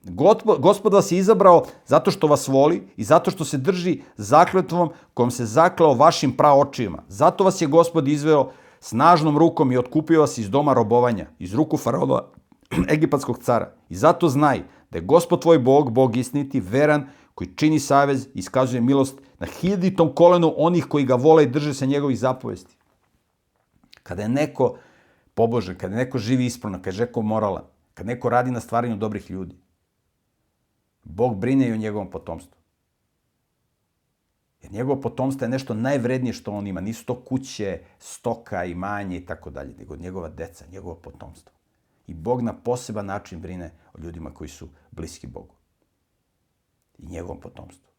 Gospod 0.58 0.92
vas 0.92 1.12
je 1.12 1.18
izabrao 1.18 1.64
zato 1.86 2.10
što 2.10 2.26
vas 2.26 2.48
voli 2.48 2.88
i 2.96 3.04
zato 3.04 3.30
što 3.30 3.44
se 3.44 3.58
drži 3.58 4.00
zakletvom 4.16 4.90
kojom 5.14 5.30
se 5.30 5.46
zaklao 5.46 5.94
vašim 5.94 6.36
praočima. 6.36 7.02
Zato 7.08 7.44
vas 7.44 7.60
je 7.60 7.66
Gospod 7.66 8.08
izveo 8.08 8.50
snažnom 8.80 9.38
rukom 9.38 9.72
i 9.72 9.78
otkupio 9.78 10.20
vas 10.20 10.38
iz 10.38 10.50
doma 10.50 10.74
robovanja, 10.74 11.26
iz 11.38 11.54
ruku 11.54 11.76
faraona, 11.76 12.22
egipatskog 12.94 13.38
cara. 13.38 13.72
I 13.88 13.96
zato 13.96 14.28
znaj 14.28 14.62
da 14.90 14.98
je 14.98 15.04
Gospod 15.04 15.42
tvoj 15.42 15.58
Bog, 15.58 15.90
Bog 15.90 16.16
istiniti, 16.16 16.60
veran, 16.60 17.06
koji 17.34 17.48
čini 17.56 17.80
savez 17.80 18.26
i 18.26 18.38
iskazuje 18.38 18.80
milost 18.80 19.20
na 19.38 19.46
hiljaditom 19.46 20.14
kolenu 20.14 20.54
onih 20.56 20.86
koji 20.86 21.04
ga 21.04 21.14
vole 21.14 21.42
i 21.42 21.46
drže 21.46 21.74
se 21.74 21.86
njegovih 21.86 22.18
zapovesti. 22.18 22.76
Kada 24.02 24.22
je 24.22 24.28
neko 24.28 24.76
pobožan, 25.34 25.78
kada 25.78 25.96
neko 25.96 26.18
živi 26.18 26.46
ispravno, 26.46 26.78
kada 26.78 26.96
je 26.96 27.00
neko 27.06 27.22
moralan, 27.22 27.64
kada 27.94 28.06
neko 28.06 28.28
radi 28.28 28.50
na 28.50 28.60
stvaranju 28.60 28.96
dobrih 28.96 29.30
ljudi, 29.30 29.56
Bog 31.04 31.36
brine 31.36 31.68
i 31.68 31.72
o 31.72 31.76
njegovom 31.76 32.10
potomstvu. 32.10 32.62
Jer 34.62 34.72
njegovo 34.72 35.00
potomstvo 35.00 35.44
je 35.44 35.48
nešto 35.48 35.74
najvrednije 35.74 36.32
što 36.32 36.52
on 36.52 36.66
ima. 36.66 36.80
Nisu 36.80 37.06
to 37.06 37.20
kuće, 37.24 37.80
stoka, 37.98 38.64
imanje 38.64 39.16
i 39.16 39.26
tako 39.26 39.50
dalje, 39.50 39.74
nego 39.78 39.96
njegova 39.96 40.28
deca, 40.28 40.64
njegovo 40.72 40.94
potomstvo. 40.94 41.52
I 42.06 42.14
Bog 42.14 42.42
na 42.42 42.52
poseban 42.52 43.06
način 43.06 43.40
brine 43.40 43.70
o 43.94 43.98
ljudima 43.98 44.34
koji 44.34 44.48
su 44.48 44.68
bliski 44.90 45.26
Bogu. 45.26 45.54
I 46.98 47.06
njegovom 47.06 47.40
potomstvu. 47.40 47.90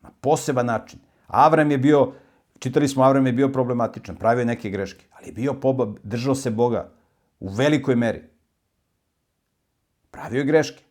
Na 0.00 0.10
poseban 0.20 0.66
način. 0.66 1.00
Avram 1.26 1.70
je 1.70 1.78
bio 1.78 2.12
Čitali 2.58 2.88
smo, 2.88 3.02
Avram 3.02 3.26
je 3.26 3.32
bio 3.32 3.48
problematičan, 3.48 4.16
pravio 4.16 4.44
neke 4.44 4.70
greške, 4.70 5.06
ali 5.12 5.28
je 5.28 5.32
bio 5.32 5.54
poba, 5.54 5.86
držao 6.02 6.34
se 6.34 6.50
Boga 6.50 6.92
u 7.40 7.48
velikoj 7.48 7.96
meri. 7.96 8.22
Pravio 10.10 10.38
je 10.38 10.44
greške, 10.44 10.82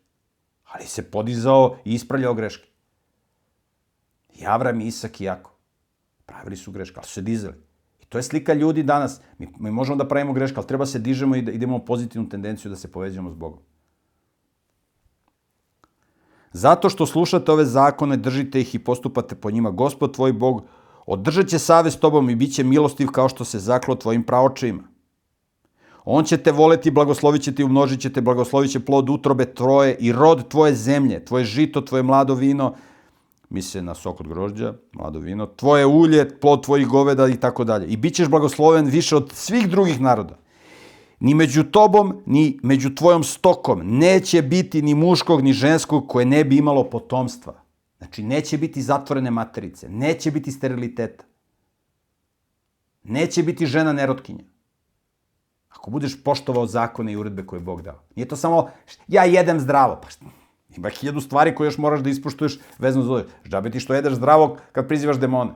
ali 0.63 0.85
se 0.85 1.11
podizao 1.11 1.77
i 1.85 1.93
ispravljao 1.93 2.33
greške. 2.33 2.67
I 4.35 4.45
Avram, 4.45 4.81
Isak 4.81 5.21
i 5.21 5.23
Jako. 5.23 5.51
Pravili 6.25 6.57
su 6.57 6.71
greške, 6.71 6.95
ali 6.97 7.07
su 7.07 7.13
se 7.13 7.21
dizali. 7.21 7.55
I 7.99 8.05
to 8.05 8.17
je 8.17 8.23
slika 8.23 8.53
ljudi 8.53 8.83
danas. 8.83 9.21
Mi, 9.37 9.47
mi 9.59 9.71
možemo 9.71 9.97
da 9.97 10.07
pravimo 10.07 10.33
greške, 10.33 10.55
ali 10.57 10.67
treba 10.67 10.85
se 10.85 10.99
dižemo 10.99 11.35
i 11.35 11.41
da 11.41 11.51
idemo 11.51 11.85
pozitivnu 11.85 12.29
tendenciju 12.29 12.69
da 12.69 12.75
se 12.75 12.91
povezujemo 12.91 13.31
s 13.31 13.35
Bogom. 13.35 13.59
Zato 16.53 16.89
što 16.89 17.05
slušate 17.05 17.51
ove 17.51 17.65
zakone, 17.65 18.17
držite 18.17 18.61
ih 18.61 18.75
i 18.75 18.79
postupate 18.79 19.35
po 19.35 19.51
njima. 19.51 19.71
Gospod 19.71 20.15
tvoj 20.15 20.33
Bog 20.33 20.63
Održat 21.07 21.47
će 21.47 21.59
savez 21.59 21.97
tobom 21.99 22.29
i 22.29 22.35
bit 22.35 22.53
će 22.53 22.63
milostiv 22.63 23.07
kao 23.07 23.29
što 23.29 23.45
se 23.45 23.59
zaklo 23.59 23.95
tvojim 23.95 24.23
praočima. 24.23 24.83
On 26.05 26.23
će 26.23 26.37
te 26.37 26.51
voleti, 26.51 26.91
blagoslovit 26.91 27.41
će 27.41 27.55
ti, 27.55 27.63
umnožit 27.63 28.01
će 28.01 28.09
te, 28.13 28.21
blagoslovit 28.21 28.71
će 28.71 28.79
plod 28.79 29.09
utrobe 29.09 29.45
tvoje 29.45 29.95
i 29.99 30.11
rod 30.11 30.47
tvoje 30.47 30.75
zemlje, 30.75 31.25
tvoje 31.25 31.45
žito, 31.45 31.81
tvoje 31.81 32.03
mlado 32.03 32.35
vino, 32.35 32.73
misle 33.49 33.81
na 33.81 33.95
sok 33.95 34.19
od 34.19 34.27
grožđa, 34.27 34.73
mlado 34.93 35.19
vino, 35.19 35.45
tvoje 35.45 35.85
ulje, 35.85 36.39
plod 36.39 36.63
tvojih 36.63 36.87
goveda 36.87 37.27
i 37.27 37.37
tako 37.37 37.63
dalje. 37.63 37.87
I 37.87 37.97
bit 37.97 38.15
ćeš 38.15 38.27
blagosloven 38.27 38.85
više 38.85 39.15
od 39.15 39.31
svih 39.33 39.69
drugih 39.69 40.01
naroda. 40.01 40.37
Ni 41.19 41.33
među 41.33 41.63
tobom, 41.63 42.21
ni 42.25 42.59
među 42.63 42.95
tvojom 42.95 43.23
stokom 43.23 43.81
neće 43.83 44.41
biti 44.41 44.81
ni 44.81 44.95
muškog, 44.95 45.41
ni 45.41 45.53
ženskog 45.53 46.07
koje 46.07 46.25
ne 46.25 46.43
bi 46.43 46.57
imalo 46.57 46.83
potomstva. 46.83 47.66
Znači, 47.97 48.23
neće 48.23 48.57
biti 48.57 48.81
zatvorene 48.81 49.31
materice, 49.31 49.89
neće 49.89 50.31
biti 50.31 50.51
steriliteta. 50.51 51.25
Neće 53.03 53.43
biti 53.43 53.65
žena 53.65 53.93
nerotkinja. 53.93 54.43
Ako 55.69 55.91
budeš 55.91 56.23
poštovao 56.23 56.65
zakone 56.65 57.11
i 57.11 57.17
uredbe 57.17 57.45
koje 57.45 57.57
je 57.57 57.63
Bog 57.63 57.81
dao. 57.81 58.03
Nije 58.15 58.27
to 58.27 58.35
samo, 58.35 58.69
ja 59.07 59.23
jedem 59.23 59.59
zdravo. 59.59 60.01
Pa 60.01 60.07
ima 60.77 60.89
hiljadu 60.89 61.21
stvari 61.21 61.55
koje 61.55 61.67
još 61.67 61.77
moraš 61.77 61.99
da 61.99 62.09
ispoštuješ 62.09 62.59
vezano 62.77 63.05
za 63.05 63.11
ovo. 63.11 63.23
Žabe 63.45 63.71
ti 63.71 63.79
što 63.79 63.93
jedeš 63.93 64.13
zdravo 64.13 64.57
kad 64.71 64.87
prizivaš 64.87 65.19
demone. 65.19 65.51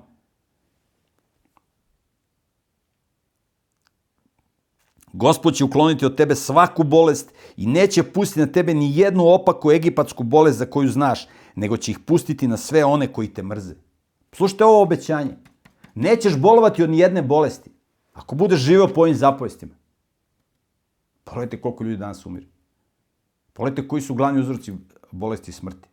Gospod 5.14 5.54
će 5.54 5.64
ukloniti 5.64 6.06
od 6.06 6.16
tebe 6.18 6.36
svaku 6.36 6.84
bolest 6.84 7.34
i 7.58 7.68
neće 7.68 8.04
pustiti 8.04 8.40
na 8.40 8.46
tebe 8.46 8.74
ni 8.74 8.98
jednu 8.98 9.28
opaku 9.28 9.72
egipatsku 9.72 10.24
bolest 10.24 10.58
za 10.58 10.66
koju 10.66 10.90
znaš, 10.90 11.28
nego 11.56 11.78
će 11.78 11.92
ih 11.92 12.00
pustiti 12.00 12.48
na 12.48 12.58
sve 12.58 12.86
one 12.86 13.14
koji 13.14 13.34
te 13.34 13.44
mrze. 13.44 13.76
Slušajte 14.32 14.66
ovo 14.66 14.82
obećanje. 14.82 15.38
Nećeš 15.96 16.38
bolovati 16.38 16.84
od 16.84 16.90
nijedne 16.90 17.22
bolesti 17.22 17.72
ako 18.14 18.36
budeš 18.36 18.60
živeo 18.60 18.88
po 18.88 19.02
ovim 19.02 19.16
zapovestima. 19.16 19.76
Pogledajte 21.24 21.62
koliko 21.62 21.84
ljudi 21.84 21.98
danas 21.98 22.26
umire. 22.26 22.48
Pogledajte 23.54 23.88
koji 23.88 24.02
su 24.02 24.14
glavni 24.14 24.40
uzroci 24.42 24.74
bolesti 25.12 25.52
i 25.52 25.54
smrti. 25.54 25.90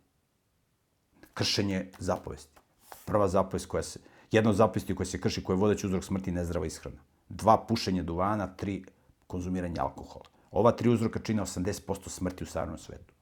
Kršenje 1.33 1.91
zapovesti. 1.99 2.59
Prva 3.05 3.27
zapovest 3.27 3.65
koja 3.65 3.83
se, 3.83 3.99
jedna 4.31 4.49
od 4.49 4.55
zapovesti 4.55 4.95
koja 4.95 5.05
se 5.05 5.21
krši, 5.21 5.43
koja 5.43 5.55
je 5.55 5.59
vodeći 5.59 5.87
uzrok 5.87 6.03
smrti, 6.03 6.31
nezdrava 6.31 6.65
ishrana. 6.65 6.97
Dva, 7.29 7.65
pušenje 7.67 8.03
duvana, 8.03 8.47
tri, 8.47 8.83
konzumiranje 9.29 9.79
alkohola. 9.79 10.25
Ova 10.51 10.71
tri 10.71 10.89
uzroka 10.89 11.19
čine 11.19 11.41
80% 11.41 12.09
smrti 12.09 12.43
u 12.43 12.47
savremenom 12.47 12.79
svetu. 12.79 13.13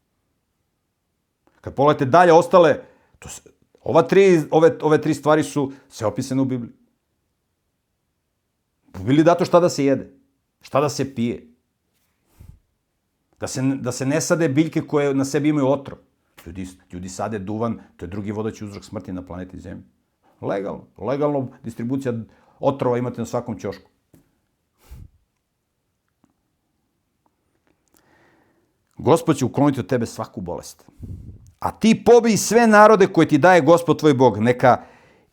Kad 1.62 1.76
pogledate 1.76 2.05
dalje 2.05 2.34
ostale, 2.34 2.78
to 3.20 3.30
se, 3.30 3.41
ova 3.84 4.01
tri, 4.08 4.43
ove, 4.51 4.78
ove 4.82 5.01
tri 5.01 5.14
stvari 5.14 5.43
su 5.43 5.72
sve 5.89 6.08
opisane 6.08 6.41
u 6.41 6.45
Bibliji. 6.45 6.72
U 8.95 9.03
Bibliji 9.03 9.24
dato 9.24 9.45
šta 9.45 9.60
da 9.60 9.70
se 9.70 9.86
jede, 9.86 10.08
šta 10.62 10.82
da 10.82 10.89
se 10.89 11.16
pije. 11.16 11.43
Da 13.39 13.47
se, 13.47 13.62
da 13.62 13.91
se 13.91 14.05
ne 14.05 14.22
sade 14.22 14.49
biljke 14.49 14.82
koje 14.82 15.14
na 15.14 15.26
sebi 15.26 15.49
imaju 15.49 15.68
otrov. 15.68 15.99
Ljudi, 16.45 16.68
ljudi 16.91 17.10
sade 17.10 17.39
duvan, 17.39 17.80
to 17.97 18.05
je 18.05 18.10
drugi 18.10 18.32
vodaći 18.32 18.66
uzrok 18.66 18.86
smrti 18.86 19.14
na 19.14 19.26
planeti 19.26 19.60
Zemlji. 19.60 19.84
Legalno. 20.41 20.88
Legalno 20.97 21.47
distribucija 21.64 22.14
otrova 22.60 22.97
imate 22.97 23.22
na 23.22 23.26
svakom 23.26 23.60
ćošku. 23.60 23.96
Gospod 28.97 29.37
će 29.37 29.45
ukloniti 29.45 29.79
od 29.79 29.87
tebe 29.87 30.05
svaku 30.05 30.41
bolest. 30.41 30.89
A 31.59 31.71
ti 31.71 32.03
pobij 32.05 32.37
sve 32.37 32.67
narode 32.67 33.07
koje 33.07 33.27
ti 33.27 33.37
daje 33.37 33.61
Gospod 33.61 33.99
tvoj 33.99 34.13
Bog. 34.13 34.37
Neka 34.37 34.83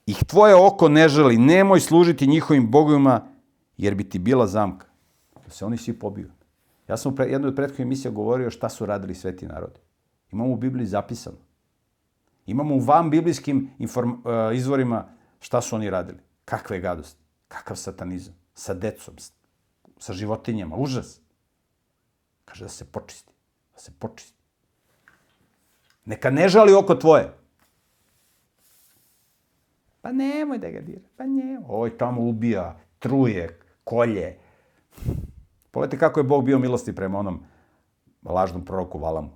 ih 0.06 0.24
tvoje 0.26 0.54
oko 0.54 0.88
ne 0.88 1.08
želi. 1.08 1.36
Nemoj 1.36 1.80
služiti 1.80 2.26
njihovim 2.26 2.70
bogovima, 2.70 3.20
jer 3.76 3.94
bi 3.94 4.08
ti 4.08 4.18
bila 4.18 4.46
zamka. 4.46 4.86
Da 5.44 5.50
se 5.50 5.64
oni 5.64 5.76
svi 5.76 5.98
pobiju. 5.98 6.30
Ja 6.88 6.96
sam 6.96 7.12
u 7.12 7.22
jednoj 7.22 7.48
od 7.48 7.56
prethodnih 7.56 7.86
emisija 7.86 8.10
govorio 8.10 8.50
šta 8.50 8.68
su 8.68 8.86
radili 8.86 9.14
sveti 9.14 9.46
narodi. 9.46 9.80
Imamo 10.32 10.52
u 10.52 10.56
Bibliji 10.56 10.86
zapisano. 10.86 11.36
Imamo 12.46 12.74
u 12.74 12.78
van 12.78 13.10
biblijskim 13.10 13.70
uh, 13.78 13.88
izvorima 14.54 15.08
šta 15.40 15.60
su 15.60 15.76
oni 15.76 15.90
radili. 15.90 16.18
Kakve 16.44 16.80
gadosti. 16.80 17.22
Kakav 17.48 17.76
satanizam. 17.76 18.34
Sa 18.54 18.74
decom. 18.74 19.14
Sa 19.98 20.12
životinjama. 20.12 20.76
Užas. 20.76 21.20
Kaže 22.44 22.64
da 22.64 22.68
se 22.68 22.84
počisti. 22.84 23.34
Da 23.75 23.81
se 23.81 23.93
počisti. 23.99 24.39
Neka 26.05 26.31
ne 26.31 26.49
žali 26.49 26.75
oko 26.75 26.95
tvoje. 26.95 27.33
Pa 30.03 30.12
nemoj 30.12 30.59
da 30.59 30.70
ga 30.70 30.81
dira. 30.81 31.01
Pa 31.16 31.27
nemoj. 31.27 31.64
Ovoj 31.68 31.99
tamo 31.99 32.22
ubija, 32.22 32.81
truje, 32.99 33.59
kolje. 33.85 34.39
Pogledajte 35.70 35.99
kako 35.99 36.20
je 36.20 36.25
Bog 36.25 36.45
bio 36.45 36.59
milosti 36.59 36.95
prema 36.95 37.18
onom 37.18 37.43
lažnom 38.25 38.64
proroku 38.64 38.99
Valamu. 38.99 39.31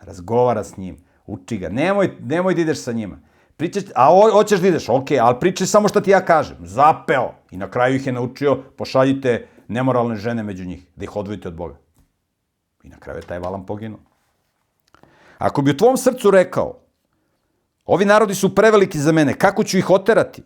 Razgovara 0.00 0.64
s 0.64 0.76
njim, 0.76 0.96
uči 1.26 1.58
ga. 1.58 1.68
Nemoj, 1.68 2.10
nemoj 2.20 2.54
da 2.54 2.60
ideš 2.60 2.82
sa 2.82 2.92
njima. 2.92 3.18
Pričaš, 3.56 3.82
a 3.94 4.14
o, 4.14 4.30
hoćeš 4.32 4.60
da 4.60 4.68
ideš, 4.68 4.88
ok, 4.88 5.10
ali 5.20 5.40
pričaj 5.40 5.66
samo 5.66 5.88
što 5.88 6.00
ti 6.00 6.10
ja 6.10 6.24
kažem. 6.24 6.56
Zapeo. 6.60 7.34
I 7.50 7.56
na 7.56 7.70
kraju 7.70 7.96
ih 7.96 8.06
je 8.06 8.12
naučio, 8.12 8.62
pošaljite 8.76 9.46
nemoralne 9.68 10.16
žene 10.16 10.42
među 10.42 10.64
njih, 10.64 10.86
da 10.96 11.04
ih 11.04 11.16
odvojite 11.16 11.48
od 11.48 11.54
Boga. 11.54 11.76
I 12.82 12.88
na 12.88 12.98
kraju 12.98 13.18
je 13.18 13.26
taj 13.26 13.38
Valam 13.38 13.66
poginuo. 13.66 14.00
Ako 15.38 15.62
bi 15.62 15.70
u 15.70 15.76
tvom 15.76 15.96
srcu 15.96 16.30
rekao, 16.30 16.80
ovi 17.84 18.04
narodi 18.04 18.34
su 18.34 18.54
preveliki 18.54 18.98
za 18.98 19.12
mene, 19.12 19.38
kako 19.38 19.64
ću 19.64 19.78
ih 19.78 19.90
oterati? 19.90 20.42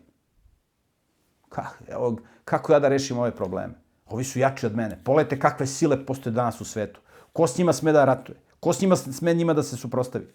Kako, 1.48 1.74
evo, 1.88 2.16
kako 2.44 2.72
ja 2.72 2.78
da 2.78 2.88
rešim 2.88 3.18
ove 3.18 3.30
probleme? 3.30 3.74
Ovi 4.06 4.24
su 4.24 4.38
jači 4.38 4.66
od 4.66 4.76
mene. 4.76 5.00
Pogledajte 5.04 5.40
kakve 5.40 5.66
sile 5.66 6.06
postoje 6.06 6.32
danas 6.32 6.60
u 6.60 6.64
svetu. 6.64 7.00
Ko 7.32 7.46
s 7.46 7.58
njima 7.58 7.72
sme 7.72 7.92
da 7.92 8.04
ratuje? 8.04 8.38
Ko 8.60 8.72
s 8.72 8.80
njima 8.80 8.96
sme 8.96 9.34
njima 9.34 9.54
da 9.54 9.62
se 9.62 9.76
suprostavi? 9.76 10.26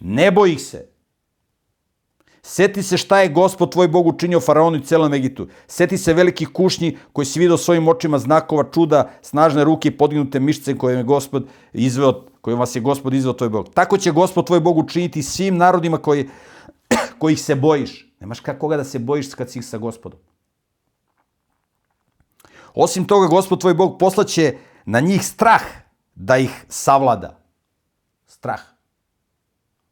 Ne 0.00 0.30
boj 0.30 0.52
ih 0.52 0.62
se. 0.62 0.95
Seti 2.48 2.82
se 2.82 2.96
šta 2.96 3.20
je 3.20 3.28
gospod 3.28 3.72
tvoj 3.72 3.88
Bog 3.88 4.06
učinio 4.06 4.40
faraonu 4.40 4.76
i 4.78 4.84
celom 4.84 5.14
Egitu. 5.14 5.48
Seti 5.66 5.98
se 5.98 6.14
velikih 6.14 6.48
kušnji 6.48 6.98
koji 7.12 7.26
si 7.26 7.40
vidio 7.40 7.56
svojim 7.56 7.88
očima 7.88 8.18
znakova 8.18 8.64
čuda, 8.74 9.10
snažne 9.22 9.64
ruke 9.64 9.88
i 9.88 9.96
podignute 9.96 10.40
mišice 10.40 10.76
koje 10.78 10.96
je 10.96 11.02
gospod 11.02 11.48
izveo, 11.72 12.12
koje 12.40 12.56
vas 12.56 12.76
je 12.76 12.80
gospod 12.80 13.14
izveo 13.14 13.32
tvoj 13.32 13.48
Bog. 13.48 13.74
Tako 13.74 13.98
će 13.98 14.12
gospod 14.12 14.46
tvoj 14.46 14.60
Bog 14.60 14.78
učiniti 14.78 15.22
svim 15.22 15.56
narodima 15.56 15.98
koji, 15.98 16.28
kojih 17.18 17.40
se 17.40 17.54
bojiš. 17.54 18.14
Nemaš 18.20 18.40
koga 18.58 18.76
da 18.76 18.84
se 18.84 18.98
bojiš 18.98 19.34
kad 19.34 19.50
si 19.50 19.58
ih 19.58 19.66
sa 19.66 19.78
gospodom. 19.78 20.20
Osim 22.74 23.04
toga, 23.04 23.26
gospod 23.26 23.60
tvoj 23.60 23.74
Bog 23.74 23.98
poslaće 23.98 24.54
na 24.84 25.00
njih 25.00 25.26
strah 25.26 25.62
da 26.14 26.38
ih 26.38 26.64
savlada. 26.68 27.40
Strah. 28.26 28.60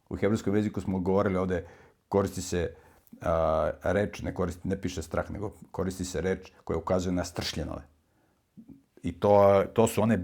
U 0.09 0.17
hebrejskom 0.17 0.57
jeziku 0.57 0.81
smo 0.81 1.01
govorili 1.01 1.37
ovde, 1.37 1.67
koristi 2.15 2.43
se 2.43 2.75
a, 3.21 3.71
reč, 3.83 4.23
ne, 4.23 4.35
koristi, 4.35 4.69
ne 4.69 4.79
piše 4.81 5.03
strah, 5.03 5.31
nego 5.31 5.51
koristi 5.71 6.05
se 6.05 6.21
reč 6.21 6.53
koja 6.65 6.79
ukazuje 6.79 7.13
na 7.13 7.25
stršljenove. 7.25 7.83
I 9.03 9.13
to, 9.13 9.65
to 9.75 9.87
su 9.87 10.03
one, 10.03 10.19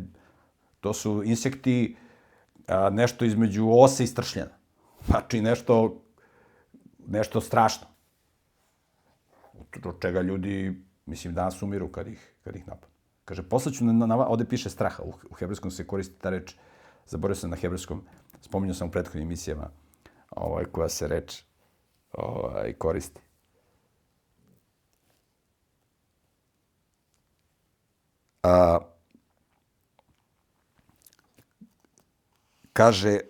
to 0.81 0.93
su 0.95 1.23
insekti 1.27 1.97
a, 2.69 2.91
nešto 2.91 3.25
između 3.25 3.67
ose 3.71 4.05
i 4.05 4.07
stršljena. 4.07 4.55
Znači 5.07 5.41
nešto, 5.41 6.03
nešto 7.09 7.41
strašno. 7.41 7.87
Od 9.85 10.01
čega 10.03 10.21
ljudi, 10.21 10.83
mislim, 11.07 11.35
danas 11.35 11.63
umiru 11.63 11.89
kad 11.89 12.09
ih, 12.09 12.35
kad 12.45 12.57
ih 12.57 12.69
napadnu. 12.69 12.97
Kaže, 13.25 13.43
poslaću 13.43 13.85
na, 13.85 14.07
na, 14.07 14.27
ovde 14.27 14.45
piše 14.45 14.71
straha, 14.71 15.03
u, 15.03 15.15
u 15.31 15.35
hebrejskom 15.35 15.71
se 15.71 15.87
koristi 15.87 16.19
ta 16.21 16.31
reč, 16.31 16.55
zaboravio 17.07 17.37
sam 17.37 17.51
na 17.51 17.57
hebrejskom, 17.57 18.03
spominjao 18.41 18.75
sam 18.75 18.89
u 18.89 18.91
prethodnim 18.91 19.27
emisijama, 19.27 19.71
ovaj, 20.31 20.65
koja 20.65 20.89
se 20.89 21.09
reč 21.09 21.50
ovaj, 22.13 22.73
koristi. 22.73 23.21
A, 28.43 28.79
kaže, 32.73 33.21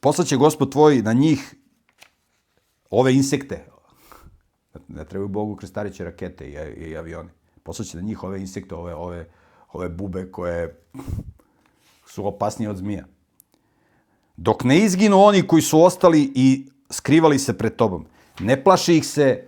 poslaće 0.00 0.36
gospod 0.36 0.72
tvoj 0.72 1.02
na 1.02 1.12
njih 1.12 1.54
ove 2.90 3.14
insekte. 3.14 3.66
Ne 4.88 5.04
trebaju 5.04 5.28
Bogu 5.28 5.56
krstariće 5.56 6.04
rakete 6.04 6.46
i, 6.46 6.52
i 6.90 6.96
avioni. 6.96 7.30
Poslaće 7.62 7.96
na 7.96 8.02
njih 8.02 8.22
ove 8.24 8.40
insekte, 8.40 8.74
ove, 8.74 8.94
ove, 8.94 9.28
ove 9.72 9.88
bube 9.88 10.30
koje 10.32 10.82
su 12.06 12.26
opasnije 12.26 12.70
od 12.70 12.76
zmija. 12.76 13.06
Dok 14.36 14.64
ne 14.64 14.78
izginu 14.78 15.20
oni 15.20 15.46
koji 15.46 15.62
su 15.62 15.82
ostali 15.82 16.32
i 16.34 16.68
skrivali 16.90 17.38
se 17.38 17.58
pred 17.58 17.76
tobom. 17.76 18.06
Ne 18.42 18.64
plaši 18.64 18.96
ih 18.96 19.06
se, 19.06 19.44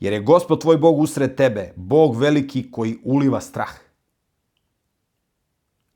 jer 0.00 0.12
je 0.12 0.20
gospod 0.20 0.60
tvoj 0.60 0.76
Bog 0.76 0.98
usred 0.98 1.34
tebe, 1.34 1.72
Bog 1.76 2.16
veliki 2.16 2.70
koji 2.70 2.98
uliva 3.04 3.40
strah. 3.40 3.74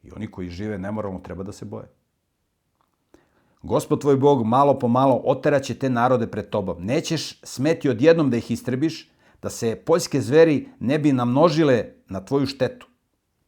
I 0.02 0.10
oni 0.16 0.30
koji 0.30 0.48
žive 0.48 0.78
nemoralno 0.78 1.18
treba 1.18 1.42
da 1.42 1.52
se 1.52 1.64
boje. 1.64 1.88
Gospod 3.62 4.00
tvoj 4.00 4.16
Bog 4.16 4.46
malo 4.46 4.78
po 4.78 4.88
malo 4.88 5.22
oteraće 5.24 5.74
te 5.74 5.90
narode 5.90 6.26
pred 6.26 6.48
tobom. 6.50 6.84
Nećeš 6.84 7.40
smeti 7.42 7.88
odjednom 7.88 8.30
da 8.30 8.36
ih 8.36 8.50
istrebiš, 8.50 9.10
da 9.42 9.50
se 9.50 9.76
poljske 9.86 10.20
zveri 10.20 10.68
ne 10.80 10.98
bi 10.98 11.12
namnožile 11.12 11.84
na 12.08 12.24
tvoju 12.24 12.46
štetu. 12.46 12.86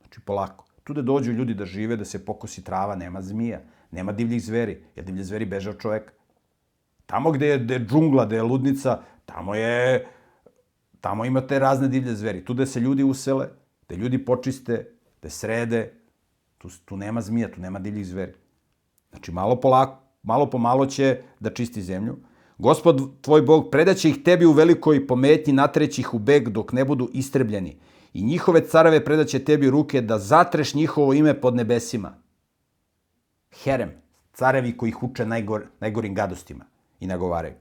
Znači 0.01 0.21
polako. 0.21 0.65
Tu 0.85 0.95
da 0.95 1.03
dođu 1.03 1.33
ljudi 1.33 1.55
da 1.55 1.67
žive, 1.67 1.97
da 1.97 2.05
se 2.05 2.25
pokosi 2.25 2.65
trava, 2.65 2.97
nema 2.97 3.23
zmija, 3.23 3.61
nema 3.91 4.13
divljih 4.13 4.45
zveri, 4.45 4.85
jer 4.97 5.05
divlje 5.05 5.25
zveri 5.25 5.47
beže 5.47 5.71
od 5.71 5.79
čoveka. 5.81 6.13
Tamo 7.07 7.31
gde 7.31 7.47
je, 7.47 7.59
gde 7.59 7.75
je 7.75 7.87
džungla, 7.87 8.27
gde 8.27 8.37
je 8.37 8.43
ludnica, 8.43 9.01
tamo 9.27 9.55
je 9.55 10.07
tamo 11.03 11.25
imate 11.25 11.59
razne 11.59 11.89
divlje 11.89 12.15
zveri. 12.15 12.45
Tu 12.45 12.55
gde 12.55 12.67
se 12.67 12.81
ljudi 12.81 13.03
usele, 13.03 13.49
gde 13.87 13.97
ljudi 13.97 14.25
počiste, 14.25 14.87
gde 15.19 15.31
srede, 15.31 15.93
tu, 16.59 16.69
tu 16.85 16.97
nema 16.97 17.21
zmija, 17.21 17.51
tu 17.51 17.61
nema 17.61 17.79
divljih 17.79 18.07
zveri. 18.07 18.33
Znači, 19.11 19.33
malo, 19.33 19.61
polako, 19.61 19.99
malo 20.23 20.51
po 20.51 20.59
malo 20.59 20.87
će 20.87 21.23
da 21.41 21.51
čisti 21.51 21.83
zemlju. 21.83 22.17
Gospod 22.59 23.03
tvoj 23.21 23.43
Bog 23.43 23.71
predaće 23.71 24.09
ih 24.09 24.23
tebi 24.25 24.47
u 24.47 24.53
velikoj 24.53 25.07
pometnji, 25.07 25.53
natreći 25.53 26.01
ih 26.01 26.15
u 26.15 26.19
beg 26.19 26.49
dok 26.49 26.73
ne 26.73 26.85
budu 26.85 27.11
istrebljeni. 27.13 27.77
I 28.15 28.23
njihove 28.23 28.67
carave 28.69 29.05
predaće 29.05 29.45
tebi 29.45 29.71
ruke 29.71 30.01
da 30.01 30.19
zatreš 30.19 30.75
njihovo 30.75 31.13
ime 31.13 31.41
pod 31.41 31.57
nebesima. 31.57 32.15
Herem, 33.63 33.91
carevi 34.33 34.77
koji 34.77 34.89
ih 34.89 35.03
uče 35.03 35.27
najgor, 35.27 35.67
najgorim 35.81 36.15
gadostima 36.15 36.72
i 37.03 37.07
nagovaraju. 37.07 37.55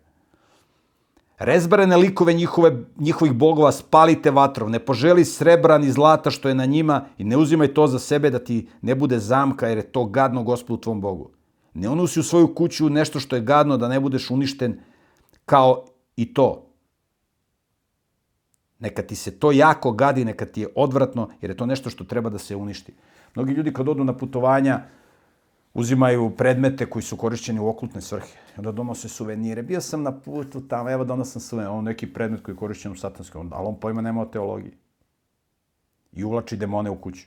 Rezbarene 1.39 1.97
likove 1.97 2.33
njihove, 2.33 2.83
njihovih 2.97 3.33
bogova 3.33 3.71
spalite 3.71 4.31
vatrov, 4.31 4.69
ne 4.69 4.79
poželi 4.79 5.25
srebra 5.25 5.77
ni 5.77 5.91
zlata 5.91 6.31
što 6.31 6.49
je 6.49 6.55
na 6.55 6.65
njima 6.65 7.05
i 7.17 7.23
ne 7.23 7.37
uzimaj 7.37 7.73
to 7.73 7.87
za 7.87 7.99
sebe 7.99 8.29
da 8.29 8.39
ti 8.39 8.67
ne 8.81 8.95
bude 8.95 9.19
zamka 9.19 9.67
jer 9.67 9.77
je 9.77 9.91
to 9.91 10.05
gadno 10.05 10.43
gospodu 10.43 10.81
tvom 10.81 11.01
Bogu. 11.01 11.31
Ne 11.73 11.89
unosi 11.89 12.19
u 12.19 12.23
svoju 12.23 12.53
kuću 12.55 12.89
nešto 12.89 13.19
što 13.19 13.35
je 13.35 13.41
gadno 13.41 13.77
da 13.77 13.87
ne 13.87 13.99
budeš 13.99 14.29
uništen 14.29 14.79
kao 15.45 15.85
i 16.15 16.33
to. 16.33 16.67
Neka 18.79 19.01
ti 19.01 19.15
se 19.15 19.31
to 19.39 19.51
jako 19.51 19.91
gadi, 19.91 20.25
neka 20.25 20.45
ti 20.45 20.61
je 20.61 20.67
odvratno, 20.75 21.29
jer 21.41 21.51
je 21.51 21.57
to 21.57 21.65
nešto 21.65 21.89
što 21.89 22.03
treba 22.03 22.29
da 22.29 22.37
se 22.37 22.55
uništi. 22.55 22.93
Mnogi 23.35 23.53
ljudi 23.53 23.73
kad 23.73 23.89
odu 23.89 24.03
na 24.03 24.13
putovanja, 24.13 24.83
uzimaju 25.74 26.36
predmete 26.38 26.86
koji 26.89 27.03
su 27.03 27.17
korišćeni 27.17 27.59
u 27.59 27.67
okultne 27.67 28.01
svrhe. 28.01 28.38
Onda 28.57 28.72
donose 28.72 29.09
suvenire. 29.09 29.63
Bio 29.63 29.82
sam 29.82 30.03
na 30.03 30.19
putu 30.19 30.67
tamo, 30.67 30.91
evo 30.91 31.03
donosam 31.03 31.41
suvenir. 31.41 31.72
On 31.72 31.84
neki 31.84 32.13
predmet 32.13 32.43
koji 32.43 32.53
je 32.53 32.57
korišćen 32.57 32.91
u 32.91 32.95
satanskom, 32.95 33.49
ali 33.53 33.67
on 33.67 33.80
pojma 33.80 34.01
nema 34.01 34.22
o 34.22 34.26
teologiji. 34.26 34.74
I 36.11 36.24
uvlači 36.24 36.57
demone 36.57 36.89
u 36.89 37.01
kuću. 37.01 37.26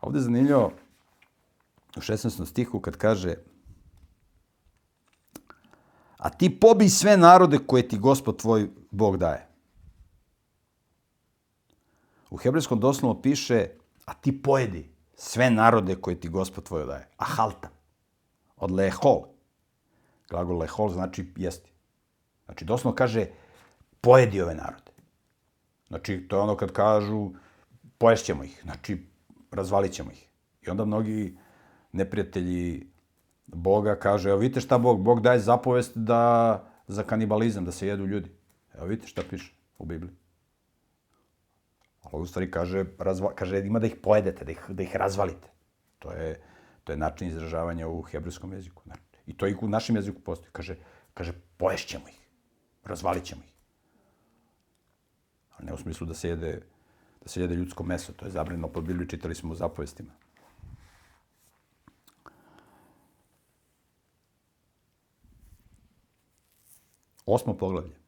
Ovde 0.00 0.18
je 0.18 0.22
zanimljivo 0.22 0.72
u 1.96 2.00
16. 2.00 2.46
stihu 2.46 2.80
kad 2.80 2.96
kaže 2.96 3.34
a 6.24 6.30
ti 6.30 6.60
pobij 6.60 6.88
sve 6.88 7.16
narode 7.16 7.58
koje 7.66 7.88
ti 7.88 7.98
gospod 7.98 8.36
tvoj 8.36 8.68
Bog 8.90 9.16
daje. 9.16 9.48
U 12.34 12.36
hebrejskom 12.36 12.80
doslovno 12.80 13.22
piše, 13.22 13.68
a 14.06 14.14
ti 14.14 14.42
pojedi 14.42 14.90
sve 15.14 15.50
narode 15.50 15.94
koje 15.96 16.20
ti 16.20 16.28
gospod 16.28 16.64
tvoj 16.64 16.86
daje. 16.86 17.08
A 17.16 17.24
halta. 17.24 17.68
Od 18.56 18.70
lehol. 18.70 19.22
Glagol 20.30 20.58
lehol 20.58 20.90
znači 20.90 21.32
jesti. 21.36 21.70
Znači, 22.44 22.64
doslovno 22.64 22.96
kaže, 22.96 23.26
pojedi 24.00 24.42
ove 24.42 24.54
narode. 24.54 24.90
Znači, 25.88 26.26
to 26.28 26.36
je 26.36 26.42
ono 26.42 26.56
kad 26.56 26.72
kažu, 26.72 27.30
poješćemo 27.98 28.44
ih. 28.44 28.60
Znači, 28.62 29.06
razvalit 29.52 29.92
ćemo 29.92 30.10
ih. 30.10 30.28
I 30.62 30.70
onda 30.70 30.84
mnogi 30.84 31.38
neprijatelji 31.92 32.90
Boga 33.46 33.94
kaže, 33.96 34.30
evo 34.30 34.38
vidite 34.38 34.60
šta 34.60 34.78
Bog, 34.78 35.02
Bog 35.02 35.20
daje 35.20 35.38
zapovest 35.38 35.96
da, 35.96 36.64
za 36.86 37.02
kanibalizam, 37.02 37.64
da 37.64 37.72
se 37.72 37.86
jedu 37.86 38.06
ljudi. 38.06 38.30
Evo 38.74 38.86
vidite 38.86 39.08
šta 39.08 39.22
piše 39.30 39.54
u 39.78 39.84
Bibliji. 39.84 40.23
Ali 42.04 42.22
u 42.22 42.26
stvari 42.26 42.50
kaže, 42.50 42.84
razva, 42.98 43.34
kaže 43.34 43.58
ima 43.66 43.78
da 43.78 43.86
ih 43.86 43.96
pojedete, 44.02 44.44
da 44.44 44.52
ih, 44.52 44.64
da 44.68 44.82
ih 44.82 44.96
razvalite. 44.96 45.48
To 45.98 46.12
je, 46.12 46.42
to 46.84 46.92
je 46.92 46.96
način 46.96 47.28
izražavanja 47.28 47.88
u 47.88 48.02
hebrejskom 48.02 48.52
jeziku. 48.52 48.82
I 49.26 49.36
to 49.36 49.46
i 49.46 49.56
u 49.60 49.68
našem 49.68 49.96
jeziku 49.96 50.20
postoji. 50.20 50.52
Kaže, 50.52 50.76
kaže 51.14 51.32
poješćemo 51.56 52.08
ih, 52.08 52.20
razvalit 52.84 53.24
ćemo 53.24 53.42
ih. 53.44 53.54
Ali 55.56 55.66
ne 55.66 55.74
u 55.74 55.76
smislu 55.76 56.06
da 56.06 56.14
se 56.14 56.28
jede, 56.28 56.60
da 57.22 57.28
se 57.28 57.40
jede 57.40 57.54
ljudsko 57.54 57.84
meso, 57.84 58.12
to 58.12 58.26
je 58.26 58.30
zabranjeno 58.30 58.68
po 58.68 58.80
Bibliji, 58.80 59.08
čitali 59.08 59.34
smo 59.34 59.52
u 59.52 59.54
zapovestima. 59.54 60.12
Osmo 67.26 67.56
poglavlje. 67.56 68.03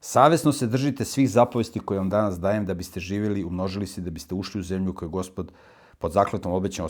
Savesno 0.00 0.52
se 0.52 0.66
držite 0.66 1.04
svih 1.04 1.30
zapovesti 1.30 1.80
koje 1.80 1.98
vam 1.98 2.10
danas 2.10 2.40
dajem 2.40 2.66
da 2.66 2.74
biste 2.74 3.00
živjeli, 3.00 3.44
umnožili 3.44 3.86
se, 3.86 4.00
da 4.00 4.10
biste 4.10 4.34
ušli 4.34 4.60
u 4.60 4.64
zemlju 4.64 4.94
koju 4.94 5.06
je 5.06 5.10
gospod 5.10 5.52
pod 5.98 6.12
zakletom 6.12 6.52
obećao 6.52 6.88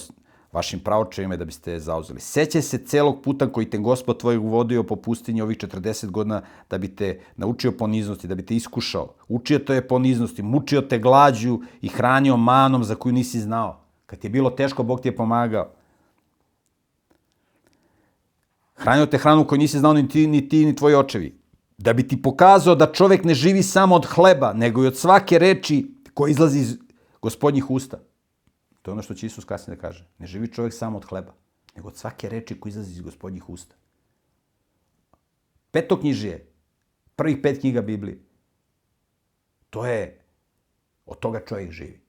vašim 0.53 0.81
pravočevima 0.81 1.35
i 1.35 1.39
da 1.39 1.45
biste 1.45 1.73
je 1.73 1.81
zauzeli. 1.81 2.21
Sećaj 2.21 2.63
se 2.63 2.79
celog 2.79 3.23
puta 3.23 3.53
koji 3.53 3.71
te 3.71 3.79
gospod 3.79 4.21
tvoj 4.21 4.37
uvodio 4.37 4.83
po 4.83 4.97
pustinji 4.97 5.43
ovih 5.43 5.59
40 5.59 6.11
godina 6.11 6.43
da 6.71 6.79
bi 6.79 6.89
te 6.97 7.21
naučio 7.37 7.73
poniznosti, 7.73 8.29
da 8.29 8.35
bi 8.35 8.47
te 8.47 8.57
iskušao. 8.57 9.15
Učio 9.29 9.59
te 9.59 9.75
je 9.75 9.89
poniznosti, 9.89 10.43
mučio 10.43 10.81
te 10.81 10.99
glađu 10.99 11.61
i 11.81 11.89
hranio 11.89 12.37
manom 12.37 12.85
za 12.85 12.95
koju 12.95 13.13
nisi 13.13 13.41
znao. 13.41 13.81
Kad 14.07 14.19
ti 14.19 14.27
je 14.27 14.31
bilo 14.31 14.51
teško, 14.51 14.83
Bog 14.83 15.01
ti 15.01 15.09
je 15.09 15.17
pomagao. 15.17 15.69
Hranio 18.75 19.07
te 19.07 19.19
hranu 19.19 19.47
koju 19.47 19.59
nisi 19.59 19.79
znao 19.79 19.93
ni 19.93 20.09
ti, 20.09 20.27
ni 20.27 20.49
ti, 20.49 20.65
ni 20.65 20.77
tvoji 20.77 20.95
očevi. 20.95 21.46
Da 21.79 21.93
bi 21.93 22.09
ti 22.09 22.23
pokazao 22.23 22.75
da 22.75 22.93
čovek 22.93 23.25
ne 23.25 23.35
živi 23.35 23.63
samo 23.63 23.95
od 23.95 24.07
hleba, 24.07 24.53
nego 24.53 24.85
i 24.85 24.87
od 24.87 24.97
svake 24.97 25.39
reči 25.39 25.95
koja 26.15 26.31
izlazi 26.31 26.59
iz 26.59 26.77
gospodnjih 27.23 27.71
usta. 27.71 27.99
To 28.83 28.91
je 28.91 28.93
ono 28.93 29.03
što 29.03 29.15
će 29.15 29.27
Isus 29.27 29.45
kasnije 29.45 29.77
da 29.77 29.83
kaže. 29.83 30.07
Ne 30.19 30.27
živi 30.27 30.53
čovek 30.53 30.75
samo 30.75 30.99
od 30.99 31.05
hleba, 31.05 31.35
nego 31.77 31.89
od 31.89 31.97
svake 31.97 32.29
reči 32.29 32.61
koja 32.61 32.71
izlazi 32.71 32.93
iz 32.93 33.01
gospodnjih 33.01 33.49
usta. 33.49 33.75
Petoknjižije, 35.71 36.47
prvih 37.17 37.39
pet 37.43 37.61
knjiga 37.61 37.83
Biblije, 37.83 38.19
to 39.71 39.87
je, 39.87 40.21
od 41.07 41.19
toga 41.19 41.41
čovjek 41.49 41.71
živi. 41.71 42.01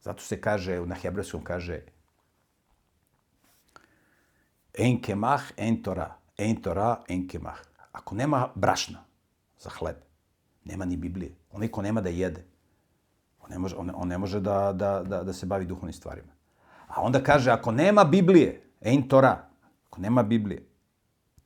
Zato 0.00 0.22
se 0.22 0.40
kaže, 0.40 0.80
na 0.86 0.94
hebrejskom 0.94 1.44
kaže, 1.44 1.80
enkemah, 4.74 5.42
entora, 5.56 6.14
entora, 6.36 7.04
enkemah. 7.08 7.69
Ako 8.00 8.14
nema 8.14 8.48
brašna 8.54 9.04
za 9.58 9.70
hleb, 9.70 9.96
nema 10.64 10.84
ni 10.84 10.96
Biblije. 10.96 11.34
Onaj 11.52 11.68
ko 11.68 11.82
nema 11.82 12.00
da 12.00 12.08
jede, 12.08 12.44
on 13.40 13.50
ne 13.50 13.58
može, 13.58 13.76
on, 13.76 13.90
on 13.94 14.08
ne 14.08 14.18
može 14.18 14.40
da, 14.40 14.72
da, 14.72 15.02
da, 15.02 15.22
da 15.22 15.32
se 15.32 15.46
bavi 15.46 15.66
duhovnim 15.66 15.92
stvarima. 15.92 16.32
A 16.88 17.02
onda 17.02 17.22
kaže, 17.22 17.50
ako 17.50 17.72
nema 17.72 18.04
Biblije, 18.04 18.62
ein 18.80 19.08
Tora, 19.08 19.48
ako 19.86 20.00
nema 20.00 20.22
Biblije, 20.22 20.64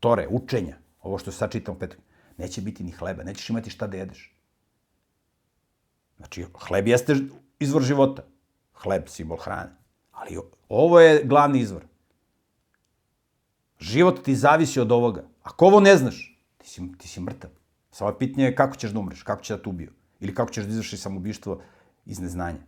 Tore, 0.01 0.29
učenja, 0.31 0.77
ovo 1.03 1.19
što 1.19 1.33
sad 1.33 1.53
čitam 1.53 1.79
Petru, 1.79 2.01
neće 2.37 2.61
biti 2.61 2.85
ni 2.85 2.93
hleba, 2.93 3.23
nećeš 3.23 3.51
imati 3.51 3.71
šta 3.71 3.87
da 3.87 3.97
jedeš. 3.97 4.31
Znači, 6.17 6.47
hleb 6.69 6.89
jeste 6.89 7.17
izvor 7.59 7.83
života. 7.83 8.23
Hleb, 8.75 9.09
simbol 9.09 9.39
hrane. 9.39 9.75
Ali 10.13 10.39
ovo 10.69 11.01
je 11.01 11.25
glavni 11.25 11.61
izvor. 11.61 11.83
Život 13.79 14.23
ti 14.25 14.37
zavisi 14.37 14.81
od 14.81 14.93
ovoga. 14.93 15.25
Ako 15.43 15.67
ovo 15.67 15.81
ne 15.81 15.97
znaš, 15.97 16.34
ti 16.65 16.71
si, 16.71 16.83
ti 16.99 17.09
si 17.09 17.21
mrtav. 17.21 17.51
Samo 17.91 18.11
je 18.11 18.19
pitanje 18.19 18.55
kako 18.55 18.77
ćeš 18.77 18.91
da 18.91 18.99
umreš, 18.99 19.23
kako 19.23 19.43
će 19.43 19.57
da 19.57 19.63
te 19.63 19.69
ubiju. 19.69 19.91
Ili 20.21 20.35
kako 20.35 20.53
ćeš 20.53 20.65
da 20.65 20.71
izvršiš 20.71 21.01
samobištvo 21.01 21.61
iz 22.07 22.21
neznanja. 22.21 22.59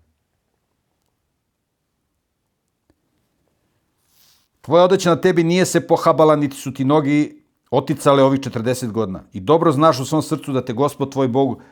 Tvoja 4.61 4.85
odeća 4.85 5.11
na 5.11 5.21
tebi 5.21 5.45
nije 5.45 5.67
se 5.67 5.87
pohabala, 5.87 6.37
niti 6.37 6.57
su 6.57 6.75
ti 6.75 6.85
nogi 6.85 7.43
oticale 7.71 8.23
ovih 8.23 8.41
40 8.41 8.93
godina. 8.93 9.23
I 9.33 9.41
dobro 9.41 9.73
znaš 9.73 10.01
u 10.01 10.05
svom 10.05 10.23
srcu 10.23 10.53
da 10.53 10.65
te 10.65 10.73
gospod 10.73 11.13
tvoj 11.13 11.29
Bog 11.29 11.63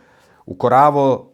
ukoravo 0.47 1.33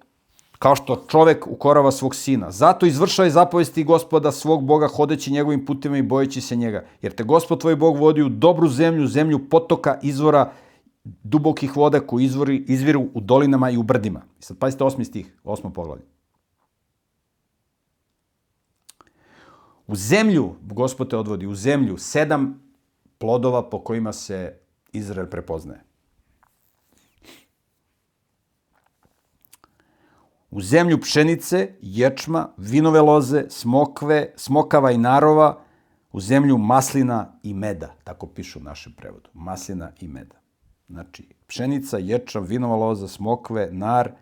kao 0.59 0.77
što 0.77 1.05
čovek 1.09 1.47
ukorava 1.47 1.93
svog 1.93 2.15
sina. 2.15 2.51
Zato 2.51 2.87
izvršaj 2.87 3.31
zapovesti 3.31 3.85
gospoda 3.85 4.33
svog 4.33 4.65
Boga 4.65 4.89
hodeći 4.89 5.33
njegovim 5.33 5.67
putima 5.67 5.99
i 5.99 6.03
bojeći 6.03 6.41
se 6.41 6.57
njega. 6.57 6.85
Jer 7.03 7.15
te 7.15 7.25
gospod 7.25 7.61
tvoj 7.61 7.77
Bog 7.77 7.97
vodi 7.97 8.23
u 8.23 8.29
dobru 8.29 8.69
zemlju, 8.69 9.07
zemlju 9.07 9.49
potoka, 9.49 9.99
izvora 10.03 10.53
dubokih 11.05 11.77
voda 11.77 12.01
koji 12.01 12.25
izvori, 12.25 12.65
izviru 12.69 13.09
u 13.15 13.21
dolinama 13.21 13.71
i 13.71 13.77
u 13.77 13.83
brdima. 13.83 14.23
I 14.41 14.43
sad 14.43 14.59
pazite 14.59 14.85
osmi 14.85 15.05
stih, 15.05 15.35
osmo 15.45 15.73
poglavlje. 15.73 16.05
U 19.87 19.97
zemlju, 19.97 20.55
gospod 20.63 21.11
te 21.11 21.17
odvodi, 21.17 21.47
u 21.47 21.55
zemlju 21.55 21.99
sedam 21.99 22.63
plodova 23.19 23.71
po 23.71 23.81
kojima 23.85 24.13
se 24.13 24.59
Izrael 24.93 25.27
prepoznaje. 25.27 25.83
U 30.51 30.61
zemlju 30.61 31.01
pšenice, 31.01 31.75
ječma, 31.81 32.49
vinove 32.57 33.01
loze, 33.01 33.45
smokve, 33.49 34.33
smokava 34.37 34.91
i 34.91 34.99
narova, 34.99 35.63
u 36.13 36.21
zemlju 36.21 36.59
maslina 36.59 37.39
i 37.43 37.55
meda, 37.55 37.95
tako 38.05 38.27
piše 38.27 38.59
u 38.59 38.63
našem 38.63 38.93
prevodu, 38.93 39.31
maslina 39.35 39.93
i 40.01 40.09
meda. 40.09 40.40
Znači, 40.91 41.29
pšenica, 41.47 41.99
ječam, 41.99 42.45
vinova 42.45 42.77
loza, 42.77 43.09
smokve, 43.09 43.69
nar, 43.73 44.13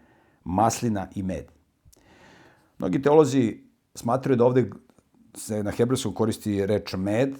maslina 0.45 1.09
i 1.15 1.23
med. 1.23 1.45
Mnogi 2.79 3.03
teolozi 3.03 3.61
smatraju 3.95 4.37
da 4.37 4.45
ovde 4.45 4.71
se 5.35 5.63
na 5.63 5.71
hebrejskom 5.71 6.15
koristi 6.15 6.67
reč 6.67 6.93
med, 6.95 7.31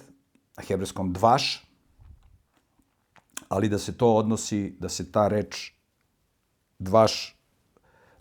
na 0.57 0.63
hebrejskom 0.67 1.13
dvaš, 1.13 1.65
ali 3.49 3.69
da 3.69 3.77
se 3.77 3.97
to 3.97 4.15
odnosi, 4.15 4.75
da 4.79 4.89
se 4.89 5.11
ta 5.11 5.27
reč 5.27 5.71
dvaš 6.79 7.35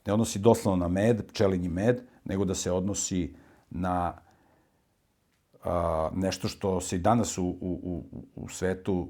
ne 0.06 0.12
odnosi 0.12 0.38
doslovno 0.38 0.84
na 0.84 0.88
med, 0.88 1.26
pčelinji 1.28 1.68
med, 1.68 2.02
nego 2.24 2.44
da 2.44 2.54
se 2.54 2.72
odnosi 2.72 3.34
na 3.70 4.18
a, 5.64 6.10
nešto 6.14 6.48
što 6.48 6.80
se 6.80 6.96
i 6.96 6.98
danas 6.98 7.38
u, 7.38 7.44
u, 7.44 7.80
u, 7.82 8.24
u 8.34 8.48
svetu 8.48 9.08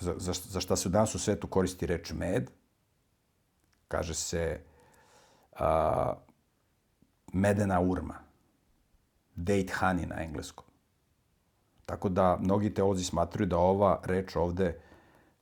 za, 0.00 0.14
za, 0.18 0.32
za 0.32 0.60
šta 0.60 0.76
se 0.76 0.88
danas 0.88 1.14
u 1.14 1.18
svetu 1.18 1.46
koristi 1.46 1.86
reč 1.86 2.12
med. 2.12 2.50
Kaže 3.88 4.14
se 4.14 4.60
a, 5.56 6.14
medena 7.32 7.80
urma. 7.80 8.14
Date 9.34 9.72
honey 9.80 10.06
na 10.06 10.22
engleskom. 10.22 10.64
Tako 11.86 12.08
da 12.08 12.38
mnogi 12.40 12.74
teolozi 12.74 13.04
smatruju 13.04 13.46
da 13.46 13.58
ova 13.58 14.00
reč 14.04 14.36
ovde, 14.36 14.80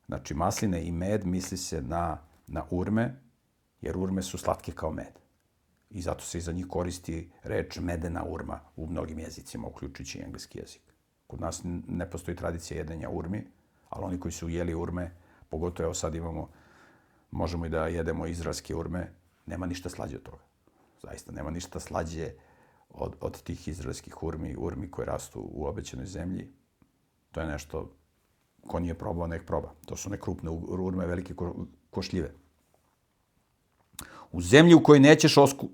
znači 0.06 0.34
masline 0.34 0.84
i 0.84 0.92
med, 0.92 1.26
misli 1.26 1.56
se 1.56 1.82
na, 1.82 2.18
na 2.46 2.64
urme, 2.70 3.20
jer 3.80 3.96
urme 3.96 4.22
su 4.22 4.38
slatke 4.38 4.72
kao 4.72 4.92
med. 4.92 5.18
I 5.90 6.02
zato 6.02 6.24
se 6.24 6.38
iza 6.38 6.52
njih 6.52 6.66
koristi 6.68 7.30
reč 7.42 7.78
medena 7.78 8.24
urma 8.24 8.60
u 8.76 8.86
mnogim 8.86 9.18
jezicima, 9.18 9.68
uključujući 9.68 10.22
engleski 10.22 10.58
jezik. 10.58 10.82
Kod 11.26 11.40
nas 11.40 11.60
ne 11.88 12.10
postoji 12.10 12.36
tradicija 12.36 12.78
jedenja 12.78 13.10
urmi, 13.10 13.46
ali 13.88 14.04
oni 14.04 14.20
koji 14.20 14.32
su 14.32 14.48
jeli 14.48 14.74
urme, 14.74 15.10
pogotovo 15.48 15.84
evo 15.84 15.94
sad 15.94 16.14
imamo, 16.14 16.48
možemo 17.30 17.66
i 17.66 17.68
da 17.68 17.86
jedemo 17.86 18.26
izraelske 18.26 18.74
urme, 18.74 19.12
nema 19.46 19.66
ništa 19.66 19.88
slađe 19.88 20.16
od 20.16 20.22
toga. 20.22 20.42
Zaista 21.02 21.32
nema 21.32 21.50
ništa 21.50 21.80
slađe 21.80 22.30
od, 22.90 23.16
od 23.20 23.42
tih 23.42 23.68
izraelskih 23.68 24.22
urmi, 24.22 24.56
urmi 24.58 24.90
koje 24.90 25.06
rastu 25.06 25.48
u 25.52 25.66
obećenoj 25.66 26.06
zemlji. 26.06 26.48
To 27.32 27.40
je 27.40 27.46
nešto, 27.46 27.92
ko 28.66 28.80
nije 28.80 28.94
probao, 28.94 29.26
nek 29.26 29.46
proba. 29.46 29.72
To 29.86 29.96
su 29.96 30.10
ne 30.10 30.20
krupne 30.20 30.50
urme, 30.50 31.06
velike 31.06 31.34
ko, 31.34 31.54
košljive. 31.90 32.32
U 34.32 34.40
zemlji 34.40 34.74
u 34.74 34.82
kojoj 34.82 35.00
nećeš 35.00 35.36
osku, 35.36 35.68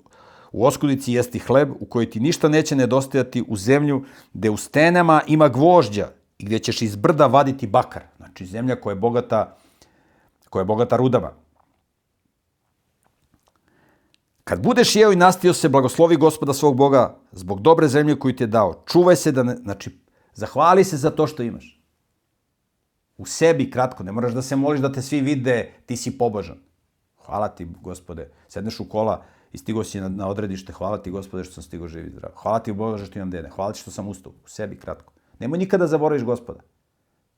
u 0.52 0.66
oskudici 0.66 1.12
jesti 1.12 1.38
hleb, 1.38 1.70
u 1.80 1.86
kojoj 1.86 2.10
ti 2.10 2.20
ništa 2.20 2.48
neće 2.48 2.76
nedostajati, 2.76 3.44
u 3.48 3.56
zemlju 3.56 4.04
gde 4.32 4.50
u 4.50 4.56
stenama 4.56 5.22
ima 5.26 5.48
gvožđa 5.48 6.12
i 6.44 6.46
gdje 6.46 6.58
ćeš 6.58 6.82
iz 6.82 6.96
brda 6.96 7.26
vaditi 7.26 7.66
bakar. 7.66 8.02
Znači 8.16 8.46
zemlja 8.46 8.76
koja 8.80 8.92
je 8.92 9.00
bogata, 9.00 9.56
koja 10.50 10.60
je 10.60 10.64
bogata 10.64 10.96
rudama. 10.96 11.30
kad 14.44 14.62
budeš 14.62 14.96
jeo 14.96 15.12
i 15.12 15.16
nastio 15.16 15.54
se, 15.54 15.68
blagoslovi 15.68 16.16
gospoda 16.16 16.52
svog 16.52 16.76
Boga 16.76 17.16
zbog 17.32 17.60
dobre 17.60 17.88
zemlje 17.88 18.18
koju 18.18 18.36
ti 18.36 18.42
je 18.42 18.46
dao. 18.46 18.82
Čuvaj 18.86 19.16
se 19.16 19.32
da 19.32 19.42
ne, 19.42 19.56
znači, 19.56 19.90
zahvali 20.34 20.84
se 20.84 20.96
za 20.96 21.10
to 21.10 21.26
što 21.26 21.42
imaš. 21.42 21.80
U 23.16 23.26
sebi 23.26 23.70
kratko, 23.70 24.04
ne 24.04 24.12
moraš 24.12 24.32
da 24.32 24.42
se 24.42 24.56
moliš 24.56 24.80
da 24.80 24.92
te 24.92 25.02
svi 25.02 25.20
vide, 25.20 25.72
ti 25.86 25.96
si 25.96 26.18
pobožan. 26.18 26.58
Hvala 27.24 27.48
ti, 27.48 27.66
gospode. 27.80 28.28
Sedneš 28.48 28.80
u 28.80 28.88
kola 28.88 29.22
i 29.52 29.58
stigo 29.58 29.84
si 29.84 30.00
na, 30.00 30.08
na 30.08 30.28
odredište, 30.28 30.72
hvala 30.72 31.02
ti, 31.02 31.10
gospode, 31.10 31.44
što 31.44 31.54
sam 31.54 31.62
stigo 31.62 31.88
živi 31.88 32.10
zdrav. 32.10 32.30
Hvala 32.36 32.58
ti, 32.58 32.72
Bože, 32.72 33.06
što 33.06 33.18
imam 33.18 33.30
dede. 33.30 33.48
Hvala 33.48 33.72
ti 33.72 33.80
što 33.80 33.90
sam 33.90 34.08
ustao. 34.08 34.32
U 34.44 34.48
sebi 34.48 34.76
kratko. 34.76 35.13
Nemoj 35.44 35.58
nikada 35.58 35.86
zaboraviš 35.86 36.22
gospoda. 36.24 36.60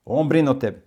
On 0.05 0.29
brine 0.29 0.51
o 0.51 0.53
tebi. 0.53 0.79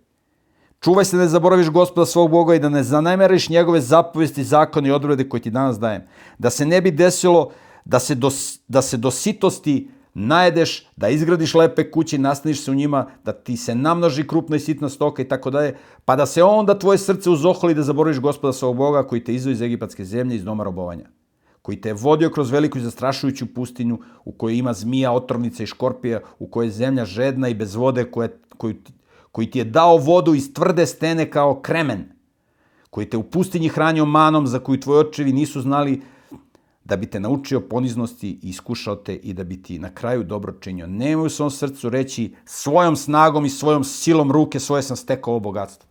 Čuvaj 0.81 1.05
se 1.05 1.17
da 1.17 1.23
ne 1.23 1.29
zaboraviš 1.29 1.69
gospoda 1.69 2.07
svog 2.07 2.31
Boga 2.31 2.55
i 2.55 2.59
da 2.59 2.69
ne 2.69 2.81
zanajmeriš 2.83 3.49
njegove 3.49 3.81
zapovesti, 3.81 4.45
zakone 4.45 4.89
i 4.89 4.93
odrede 4.93 5.29
koje 5.29 5.43
ti 5.43 5.51
danas 5.51 5.79
dajem. 5.79 6.07
Da 6.39 6.51
se 6.51 6.67
ne 6.67 6.81
bi 6.81 6.91
desilo 6.91 7.51
da 7.85 7.99
se 7.99 8.15
do, 8.15 8.31
da 8.69 8.83
se 8.83 8.97
do 8.97 9.11
sitosti 9.11 9.91
najedeš, 10.15 10.89
da 10.97 11.09
izgradiš 11.09 11.55
lepe 11.55 11.91
kuće, 11.91 12.19
nastaniš 12.19 12.65
se 12.65 12.71
u 12.71 12.75
njima, 12.75 13.07
da 13.25 13.33
ti 13.33 13.57
se 13.57 13.75
namnoži 13.75 14.27
krupna 14.27 14.57
i 14.57 14.61
sitna 14.61 14.89
stoka 14.89 15.23
i 15.23 15.29
tako 15.29 15.51
dalje, 15.51 15.77
pa 16.05 16.17
da 16.17 16.27
se 16.27 16.43
onda 16.43 16.79
tvoje 16.79 16.99
srce 16.99 17.31
uzoholi 17.31 17.75
da 17.75 17.83
zaboraviš 17.83 18.21
gospoda 18.21 18.53
svog 18.53 18.77
Boga 18.77 19.07
koji 19.07 19.25
te 19.25 19.35
izvoj 19.35 19.53
iz 19.53 19.63
egipatske 19.63 20.05
zemlje, 20.05 20.37
iz 20.37 20.45
doma 20.45 20.65
robovanja 20.65 21.20
koji 21.63 21.81
te 21.81 21.89
je 21.89 21.95
vodio 21.95 22.31
kroz 22.31 22.51
veliku 22.51 22.79
i 22.79 22.83
zastrašujuću 22.83 23.55
pustinju 23.55 23.99
u 24.25 24.33
kojoj 24.33 24.59
ima 24.59 24.73
zmija, 24.73 25.13
otrovnica 25.13 25.63
i 25.63 25.67
škorpija, 25.67 26.21
u 26.39 26.47
kojoj 26.47 26.67
je 26.67 26.71
zemlja 26.71 27.05
žedna 27.05 27.49
i 27.49 27.55
bez 27.55 27.75
vode, 27.75 28.05
koje, 28.11 28.39
koju, 28.57 28.75
koji 29.33 29.51
ti 29.51 29.59
je 29.59 29.65
dao 29.65 29.97
vodu 29.97 30.35
iz 30.35 30.53
tvrde 30.55 30.87
stene 30.87 31.31
kao 31.31 31.61
kremen, 31.61 32.05
koji 32.91 33.11
te 33.11 33.17
u 33.17 33.23
pustinji 33.23 33.69
hranio 33.69 34.05
manom 34.05 34.47
za 34.47 34.59
koju 34.59 34.81
tvoji 34.81 35.01
očevi 35.01 35.33
nisu 35.33 35.61
znali 35.61 36.03
da 36.85 36.97
bi 36.97 37.07
te 37.07 37.21
naučio 37.21 37.61
poniznosti 37.61 38.29
i 38.43 38.49
iskušao 38.49 38.97
te 38.97 39.15
i 39.15 39.33
da 39.33 39.45
bi 39.45 39.63
ti 39.63 39.79
na 39.79 39.95
kraju 39.95 40.25
dobro 40.25 40.53
činio. 40.53 40.87
Nemoj 40.87 41.27
u 41.27 41.31
svom 41.31 41.51
srcu 41.51 41.91
reći 41.91 42.35
svojom 42.45 42.97
snagom 42.97 43.45
i 43.45 43.51
svojom 43.51 43.85
silom 43.85 44.33
ruke 44.33 44.61
svoje 44.61 44.83
sam 44.83 44.97
stekao 44.97 45.31
ovo 45.31 45.41
bogatstvo. 45.41 45.89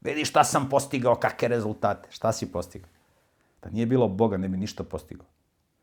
Vidi 0.00 0.24
šta 0.24 0.44
sam 0.44 0.68
postigao, 0.68 1.14
kakve 1.14 1.48
rezultate. 1.48 2.08
Šta 2.10 2.32
si 2.32 2.46
postigao? 2.46 2.95
Da 3.62 3.70
nije 3.70 3.86
bilo 3.86 4.08
Boga, 4.08 4.36
ne 4.36 4.48
bi 4.48 4.56
ništa 4.56 4.84
postigao. 4.84 5.26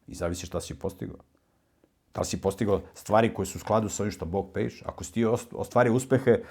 I 0.08 0.16
zavisi 0.16 0.46
šta 0.46 0.62
si 0.62 0.80
postigao. 0.80 1.18
Da 2.14 2.22
li 2.22 2.26
si 2.28 2.42
postigao 2.42 2.82
stvari 2.94 3.34
koje 3.34 3.46
su 3.46 3.58
u 3.58 3.60
skladu 3.60 3.90
sa 3.90 4.04
ovim 4.04 4.12
što 4.12 4.26
Bog 4.26 4.52
peješ? 4.54 4.82
Ako 4.86 5.04
si 5.04 5.14
ti 5.14 5.26
ostvario 5.52 5.94
uspehe 5.94 6.44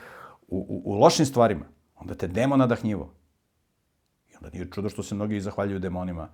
u, 0.49 0.59
u, 0.59 0.83
u 0.85 0.95
lošim 0.95 1.27
stvarima, 1.27 1.65
onda 1.97 2.15
te 2.15 2.29
demon 2.29 2.59
nadahnjivo. 2.59 3.11
I 4.31 4.37
onda 4.37 4.51
nije 4.53 4.71
čudo 4.71 4.89
što 4.89 5.03
se 5.03 5.15
mnogi 5.15 5.41
zahvaljuju 5.41 5.79
demonima 5.79 6.29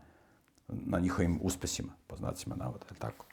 na 0.68 0.99
njihovim 0.99 1.39
uspesima, 1.43 1.93
po 2.07 2.16
znacima 2.16 2.57
navoda, 2.57 2.86
je 2.91 2.99
tako? 2.99 3.24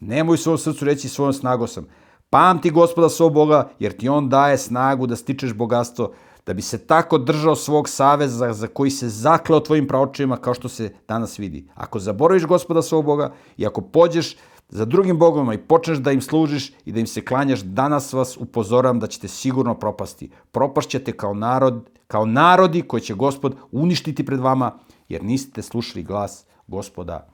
Nemoj 0.00 0.38
svom 0.38 0.58
srcu 0.58 0.84
reći 0.84 1.08
svojom 1.08 1.32
snagom 1.32 1.68
sam. 1.68 1.86
Pamti 2.30 2.70
gospoda 2.70 3.08
svog 3.08 3.34
Boga, 3.34 3.70
jer 3.78 3.96
ti 3.96 4.08
on 4.08 4.28
daje 4.28 4.58
snagu 4.58 5.06
da 5.06 5.16
stičeš 5.16 5.54
bogatstvo, 5.54 6.14
da 6.46 6.54
bi 6.54 6.62
se 6.62 6.86
tako 6.86 7.18
držao 7.18 7.56
svog 7.56 7.88
saveza 7.88 8.52
za 8.52 8.66
koji 8.66 8.90
se 8.90 9.08
zakleo 9.08 9.60
tvojim 9.60 9.86
praočima 9.86 10.36
kao 10.36 10.54
što 10.54 10.68
se 10.68 10.94
danas 11.08 11.38
vidi. 11.38 11.68
Ako 11.74 11.98
zaboraviš 11.98 12.44
gospoda 12.44 12.82
svog 12.82 13.04
Boga 13.04 13.32
i 13.56 13.66
ako 13.66 13.80
pođeš 13.80 14.36
za 14.68 14.84
drugim 14.84 15.18
bogovima 15.18 15.54
i 15.54 15.58
počneš 15.58 15.98
da 15.98 16.12
im 16.12 16.20
služiš 16.20 16.72
i 16.84 16.92
da 16.92 17.00
im 17.00 17.06
se 17.06 17.24
klanjaš, 17.24 17.60
danas 17.60 18.12
vas 18.12 18.36
upozoram 18.36 19.00
da 19.00 19.06
ćete 19.06 19.28
sigurno 19.28 19.74
propasti. 19.74 20.30
Propašćete 20.52 21.12
kao 21.12 21.34
narod, 21.34 21.90
kao 22.06 22.26
narodi 22.26 22.82
koji 22.82 23.00
će 23.00 23.14
gospod 23.14 23.56
uništiti 23.72 24.26
pred 24.26 24.40
vama, 24.40 24.78
jer 25.08 25.24
niste 25.24 25.62
slušali 25.62 26.02
glas 26.02 26.46
gospoda 26.66 27.28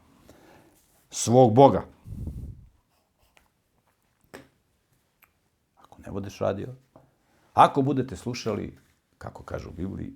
svog 1.11 1.55
Boga. 1.55 1.85
Ako 5.77 6.03
ne 6.07 6.13
budeš 6.13 6.39
radio, 6.39 6.75
ako 7.55 7.83
budete 7.83 8.17
slušali 8.17 8.88
kako 9.19 9.43
kaže 9.43 9.69
u 9.69 9.73
Bibliji, 9.73 10.13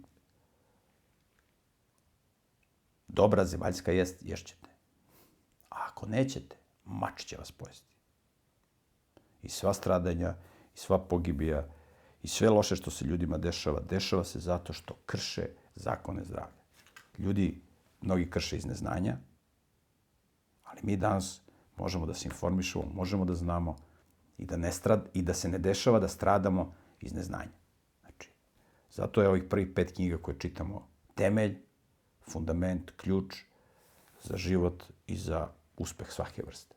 dobra 3.09 3.45
zemaljska 3.45 3.93
jest, 3.93 4.23
ješćete. 4.23 4.69
A 5.71 5.77
ako 5.89 6.07
nećete, 6.07 6.57
mač 6.85 7.25
će 7.25 7.37
vas 7.37 7.53
pojesti. 7.53 7.97
I 9.43 9.49
sva 9.49 9.75
stradanja, 9.75 10.35
i 10.75 10.79
sva 10.79 10.99
pogibija, 10.99 11.69
i 12.23 12.29
sve 12.29 12.51
loše 12.51 12.77
što 12.77 12.91
se 12.91 13.05
ljudima 13.05 13.39
dešava, 13.39 13.81
dešava 13.81 14.25
se 14.25 14.41
zato 14.41 14.73
što 14.73 14.95
krše 15.07 15.49
zakone 15.75 16.25
zdravlja. 16.25 16.63
Ljudi, 17.19 17.61
mnogi 18.01 18.31
krše 18.31 18.57
iz 18.57 18.67
neznanja, 18.67 19.17
ali 20.65 20.81
mi 20.83 20.97
danas 20.97 21.41
možemo 21.77 22.07
da 22.07 22.15
se 22.15 22.29
informišemo, 22.29 22.85
možemo 22.95 23.25
da 23.25 23.35
znamo 23.35 23.77
i 24.39 24.45
da, 24.45 24.57
ne 24.57 24.73
strad, 24.73 25.09
i 25.15 25.23
da 25.23 25.35
se 25.35 25.49
ne 25.49 25.59
dešava 25.59 25.99
da 25.99 26.09
stradamo 26.09 26.75
iz 27.01 27.13
neznanja. 27.13 27.62
Zato 28.93 29.23
je 29.23 29.29
ovih 29.29 29.45
prvih 29.51 29.69
pet 29.75 29.93
knjiga 29.93 30.19
koje 30.19 30.39
čitamo 30.39 30.89
temelj, 31.15 31.59
fundament, 32.31 32.91
ključ 32.97 33.37
za 34.23 34.37
život 34.37 34.85
i 35.07 35.17
za 35.17 35.49
uspeh 35.77 36.13
svake 36.13 36.43
vrste. 36.47 36.77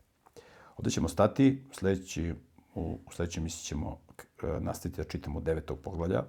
Ovde 0.77 0.89
ćemo 0.91 1.07
stati, 1.07 1.65
sledeći, 1.71 2.33
u, 2.75 2.99
u 3.05 3.11
sledećem 3.11 3.43
misli 3.43 3.63
ćemo 3.63 3.99
e, 4.17 4.59
nastaviti 4.59 5.01
da 5.01 5.07
čitamo 5.07 5.41
devetog 5.41 5.79
poglavlja. 5.79 6.23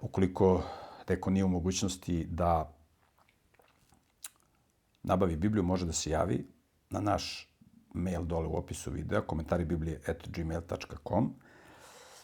Ukoliko 0.00 0.62
neko 1.08 1.30
nije 1.30 1.44
u 1.44 1.48
mogućnosti 1.48 2.24
da 2.24 2.76
nabavi 5.02 5.36
Bibliju, 5.36 5.62
može 5.62 5.86
da 5.86 5.92
se 5.92 6.10
javi 6.10 6.46
na 6.90 7.00
naš 7.00 7.50
mail 7.94 8.24
dole 8.24 8.46
u 8.46 8.56
opisu 8.56 8.90
videa, 8.90 9.20
komentari 9.20 9.64
biblije 9.64 10.00
at 10.06 10.28
gmail.com. 10.28 11.34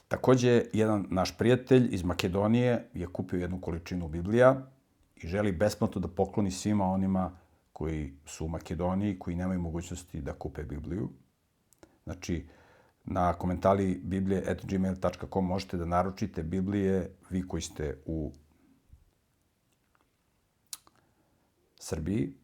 Takođe, 0.09 0.65
jedan 0.73 1.07
naš 1.11 1.39
prijatelj 1.39 1.95
iz 1.95 2.03
Makedonije 2.03 2.89
je 2.95 3.07
kupio 3.07 3.41
jednu 3.41 3.61
količinu 3.61 4.09
Biblija 4.09 4.71
i 5.17 5.29
želi 5.29 5.53
besplatno 5.53 6.01
da 6.01 6.09
pokloni 6.09 6.51
svima 6.51 6.85
onima 6.85 7.39
koji 7.73 8.13
su 8.25 8.45
u 8.45 8.49
Makedoniji, 8.49 9.19
koji 9.19 9.37
nemaju 9.37 9.61
mogućnosti 9.61 10.21
da 10.21 10.33
kupe 10.33 10.63
Bibliju. 10.63 11.09
Znači, 12.05 12.47
na 13.05 13.33
komentari 13.33 14.01
biblije.gmail.com 14.03 15.47
možete 15.47 15.77
da 15.77 15.85
naručite 15.85 16.43
Biblije, 16.43 17.11
vi 17.31 17.49
koji 17.49 17.63
ste 17.63 17.99
u 18.07 18.33
Srbiji, 21.81 22.35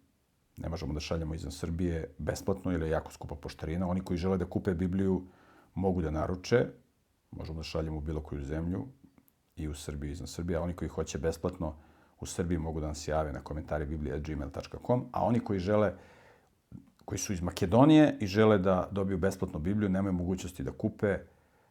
ne 0.56 0.68
možemo 0.68 0.94
da 0.94 1.00
šaljamo 1.00 1.34
izvan 1.34 1.52
Srbije 1.52 2.14
besplatno 2.18 2.72
ili 2.72 2.90
jako 2.90 3.12
skupa 3.12 3.34
poštarina. 3.34 3.88
Oni 3.88 4.00
koji 4.00 4.18
žele 4.18 4.38
da 4.38 4.46
kupe 4.46 4.74
Bibliju 4.74 5.26
mogu 5.74 6.02
da 6.02 6.10
naruče, 6.10 6.66
možemo 7.32 7.58
da 7.58 7.62
šaljemo 7.62 7.96
u 7.96 8.00
bilo 8.00 8.20
koju 8.20 8.42
zemlju 8.42 8.86
i 9.56 9.68
u 9.68 9.74
Srbiji 9.74 10.10
i 10.10 10.12
izvan 10.12 10.26
Srbije, 10.26 10.56
a 10.56 10.62
oni 10.62 10.72
koji 10.72 10.88
hoće 10.88 11.18
besplatno 11.18 11.74
u 12.20 12.26
Srbiji 12.26 12.58
mogu 12.58 12.80
da 12.80 12.86
nas 12.86 13.08
jave 13.08 13.32
na 13.32 13.40
komentari 13.40 13.86
biblija.gmail.com, 13.86 15.06
a 15.12 15.24
oni 15.24 15.40
koji 15.40 15.58
žele 15.58 15.94
koji 17.04 17.18
su 17.18 17.32
iz 17.32 17.40
Makedonije 17.42 18.16
i 18.20 18.26
žele 18.26 18.58
da 18.58 18.88
dobiju 18.90 19.18
besplatnu 19.18 19.60
Bibliju, 19.60 19.88
nemaju 19.88 20.12
mogućnosti 20.12 20.62
da 20.62 20.72
kupe, 20.72 21.18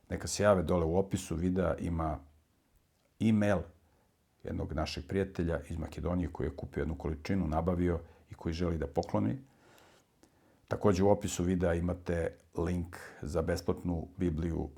neka 0.09 0.27
se 0.27 0.43
jave 0.43 0.63
dole 0.63 0.85
u 0.85 0.97
opisu 0.97 1.35
videa, 1.35 1.75
ima 1.77 2.19
e-mail 3.19 3.59
jednog 4.43 4.73
našeg 4.73 5.07
prijatelja 5.07 5.59
iz 5.69 5.77
Makedonije 5.77 6.29
koji 6.31 6.47
je 6.47 6.55
kupio 6.55 6.81
jednu 6.81 6.95
količinu, 6.95 7.47
nabavio 7.47 7.99
i 8.29 8.33
koji 8.33 8.53
želi 8.53 8.77
da 8.77 8.87
pokloni. 8.87 9.37
Takođe 10.67 11.03
u 11.03 11.09
opisu 11.09 11.43
videa 11.43 11.73
imate 11.73 12.35
link 12.57 12.97
za 13.21 13.41
besplatnu 13.41 14.07
Bibliju 14.17 14.69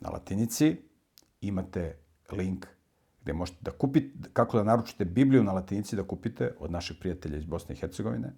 na 0.00 0.10
latinici, 0.10 0.76
imate 1.40 1.96
link 2.32 2.66
gde 3.24 3.32
možete 3.32 3.58
da 3.60 3.70
kupite, 3.70 4.28
kako 4.32 4.56
da 4.56 4.64
naručite 4.64 5.04
Bibliju 5.04 5.44
na 5.44 5.52
latinici 5.52 5.96
da 5.96 6.02
kupite 6.02 6.54
od 6.58 6.70
naših 6.70 6.96
prijatelja 7.00 7.38
iz 7.38 7.44
Bosne 7.44 7.74
i 7.74 7.78
Hercegovine. 7.78 8.32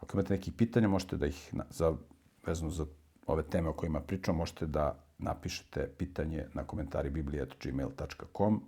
Ako 0.00 0.16
imate 0.16 0.34
nekih 0.34 0.54
pitanja, 0.54 0.88
možete 0.88 1.16
da 1.16 1.26
ih, 1.26 1.54
za, 1.70 1.94
vezano 2.46 2.70
za 2.70 2.86
ove 3.26 3.42
teme 3.42 3.68
o 3.68 3.72
kojima 3.72 4.00
pričam, 4.00 4.36
možete 4.36 4.66
da 4.66 5.04
napišete 5.18 5.90
pitanje 5.98 6.46
na 6.54 6.64
komentari 6.64 7.10
biblije.gmail.com. 7.10 8.62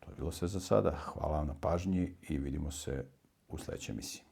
To 0.00 0.10
je 0.10 0.16
bilo 0.16 0.32
sve 0.32 0.48
za 0.48 0.60
sada. 0.60 0.90
Hvala 0.90 1.36
vam 1.36 1.46
na 1.46 1.54
pažnji 1.60 2.14
i 2.28 2.38
vidimo 2.38 2.70
se 2.70 3.04
u 3.48 3.58
sledećoj 3.58 3.92
emisiji. 3.92 4.29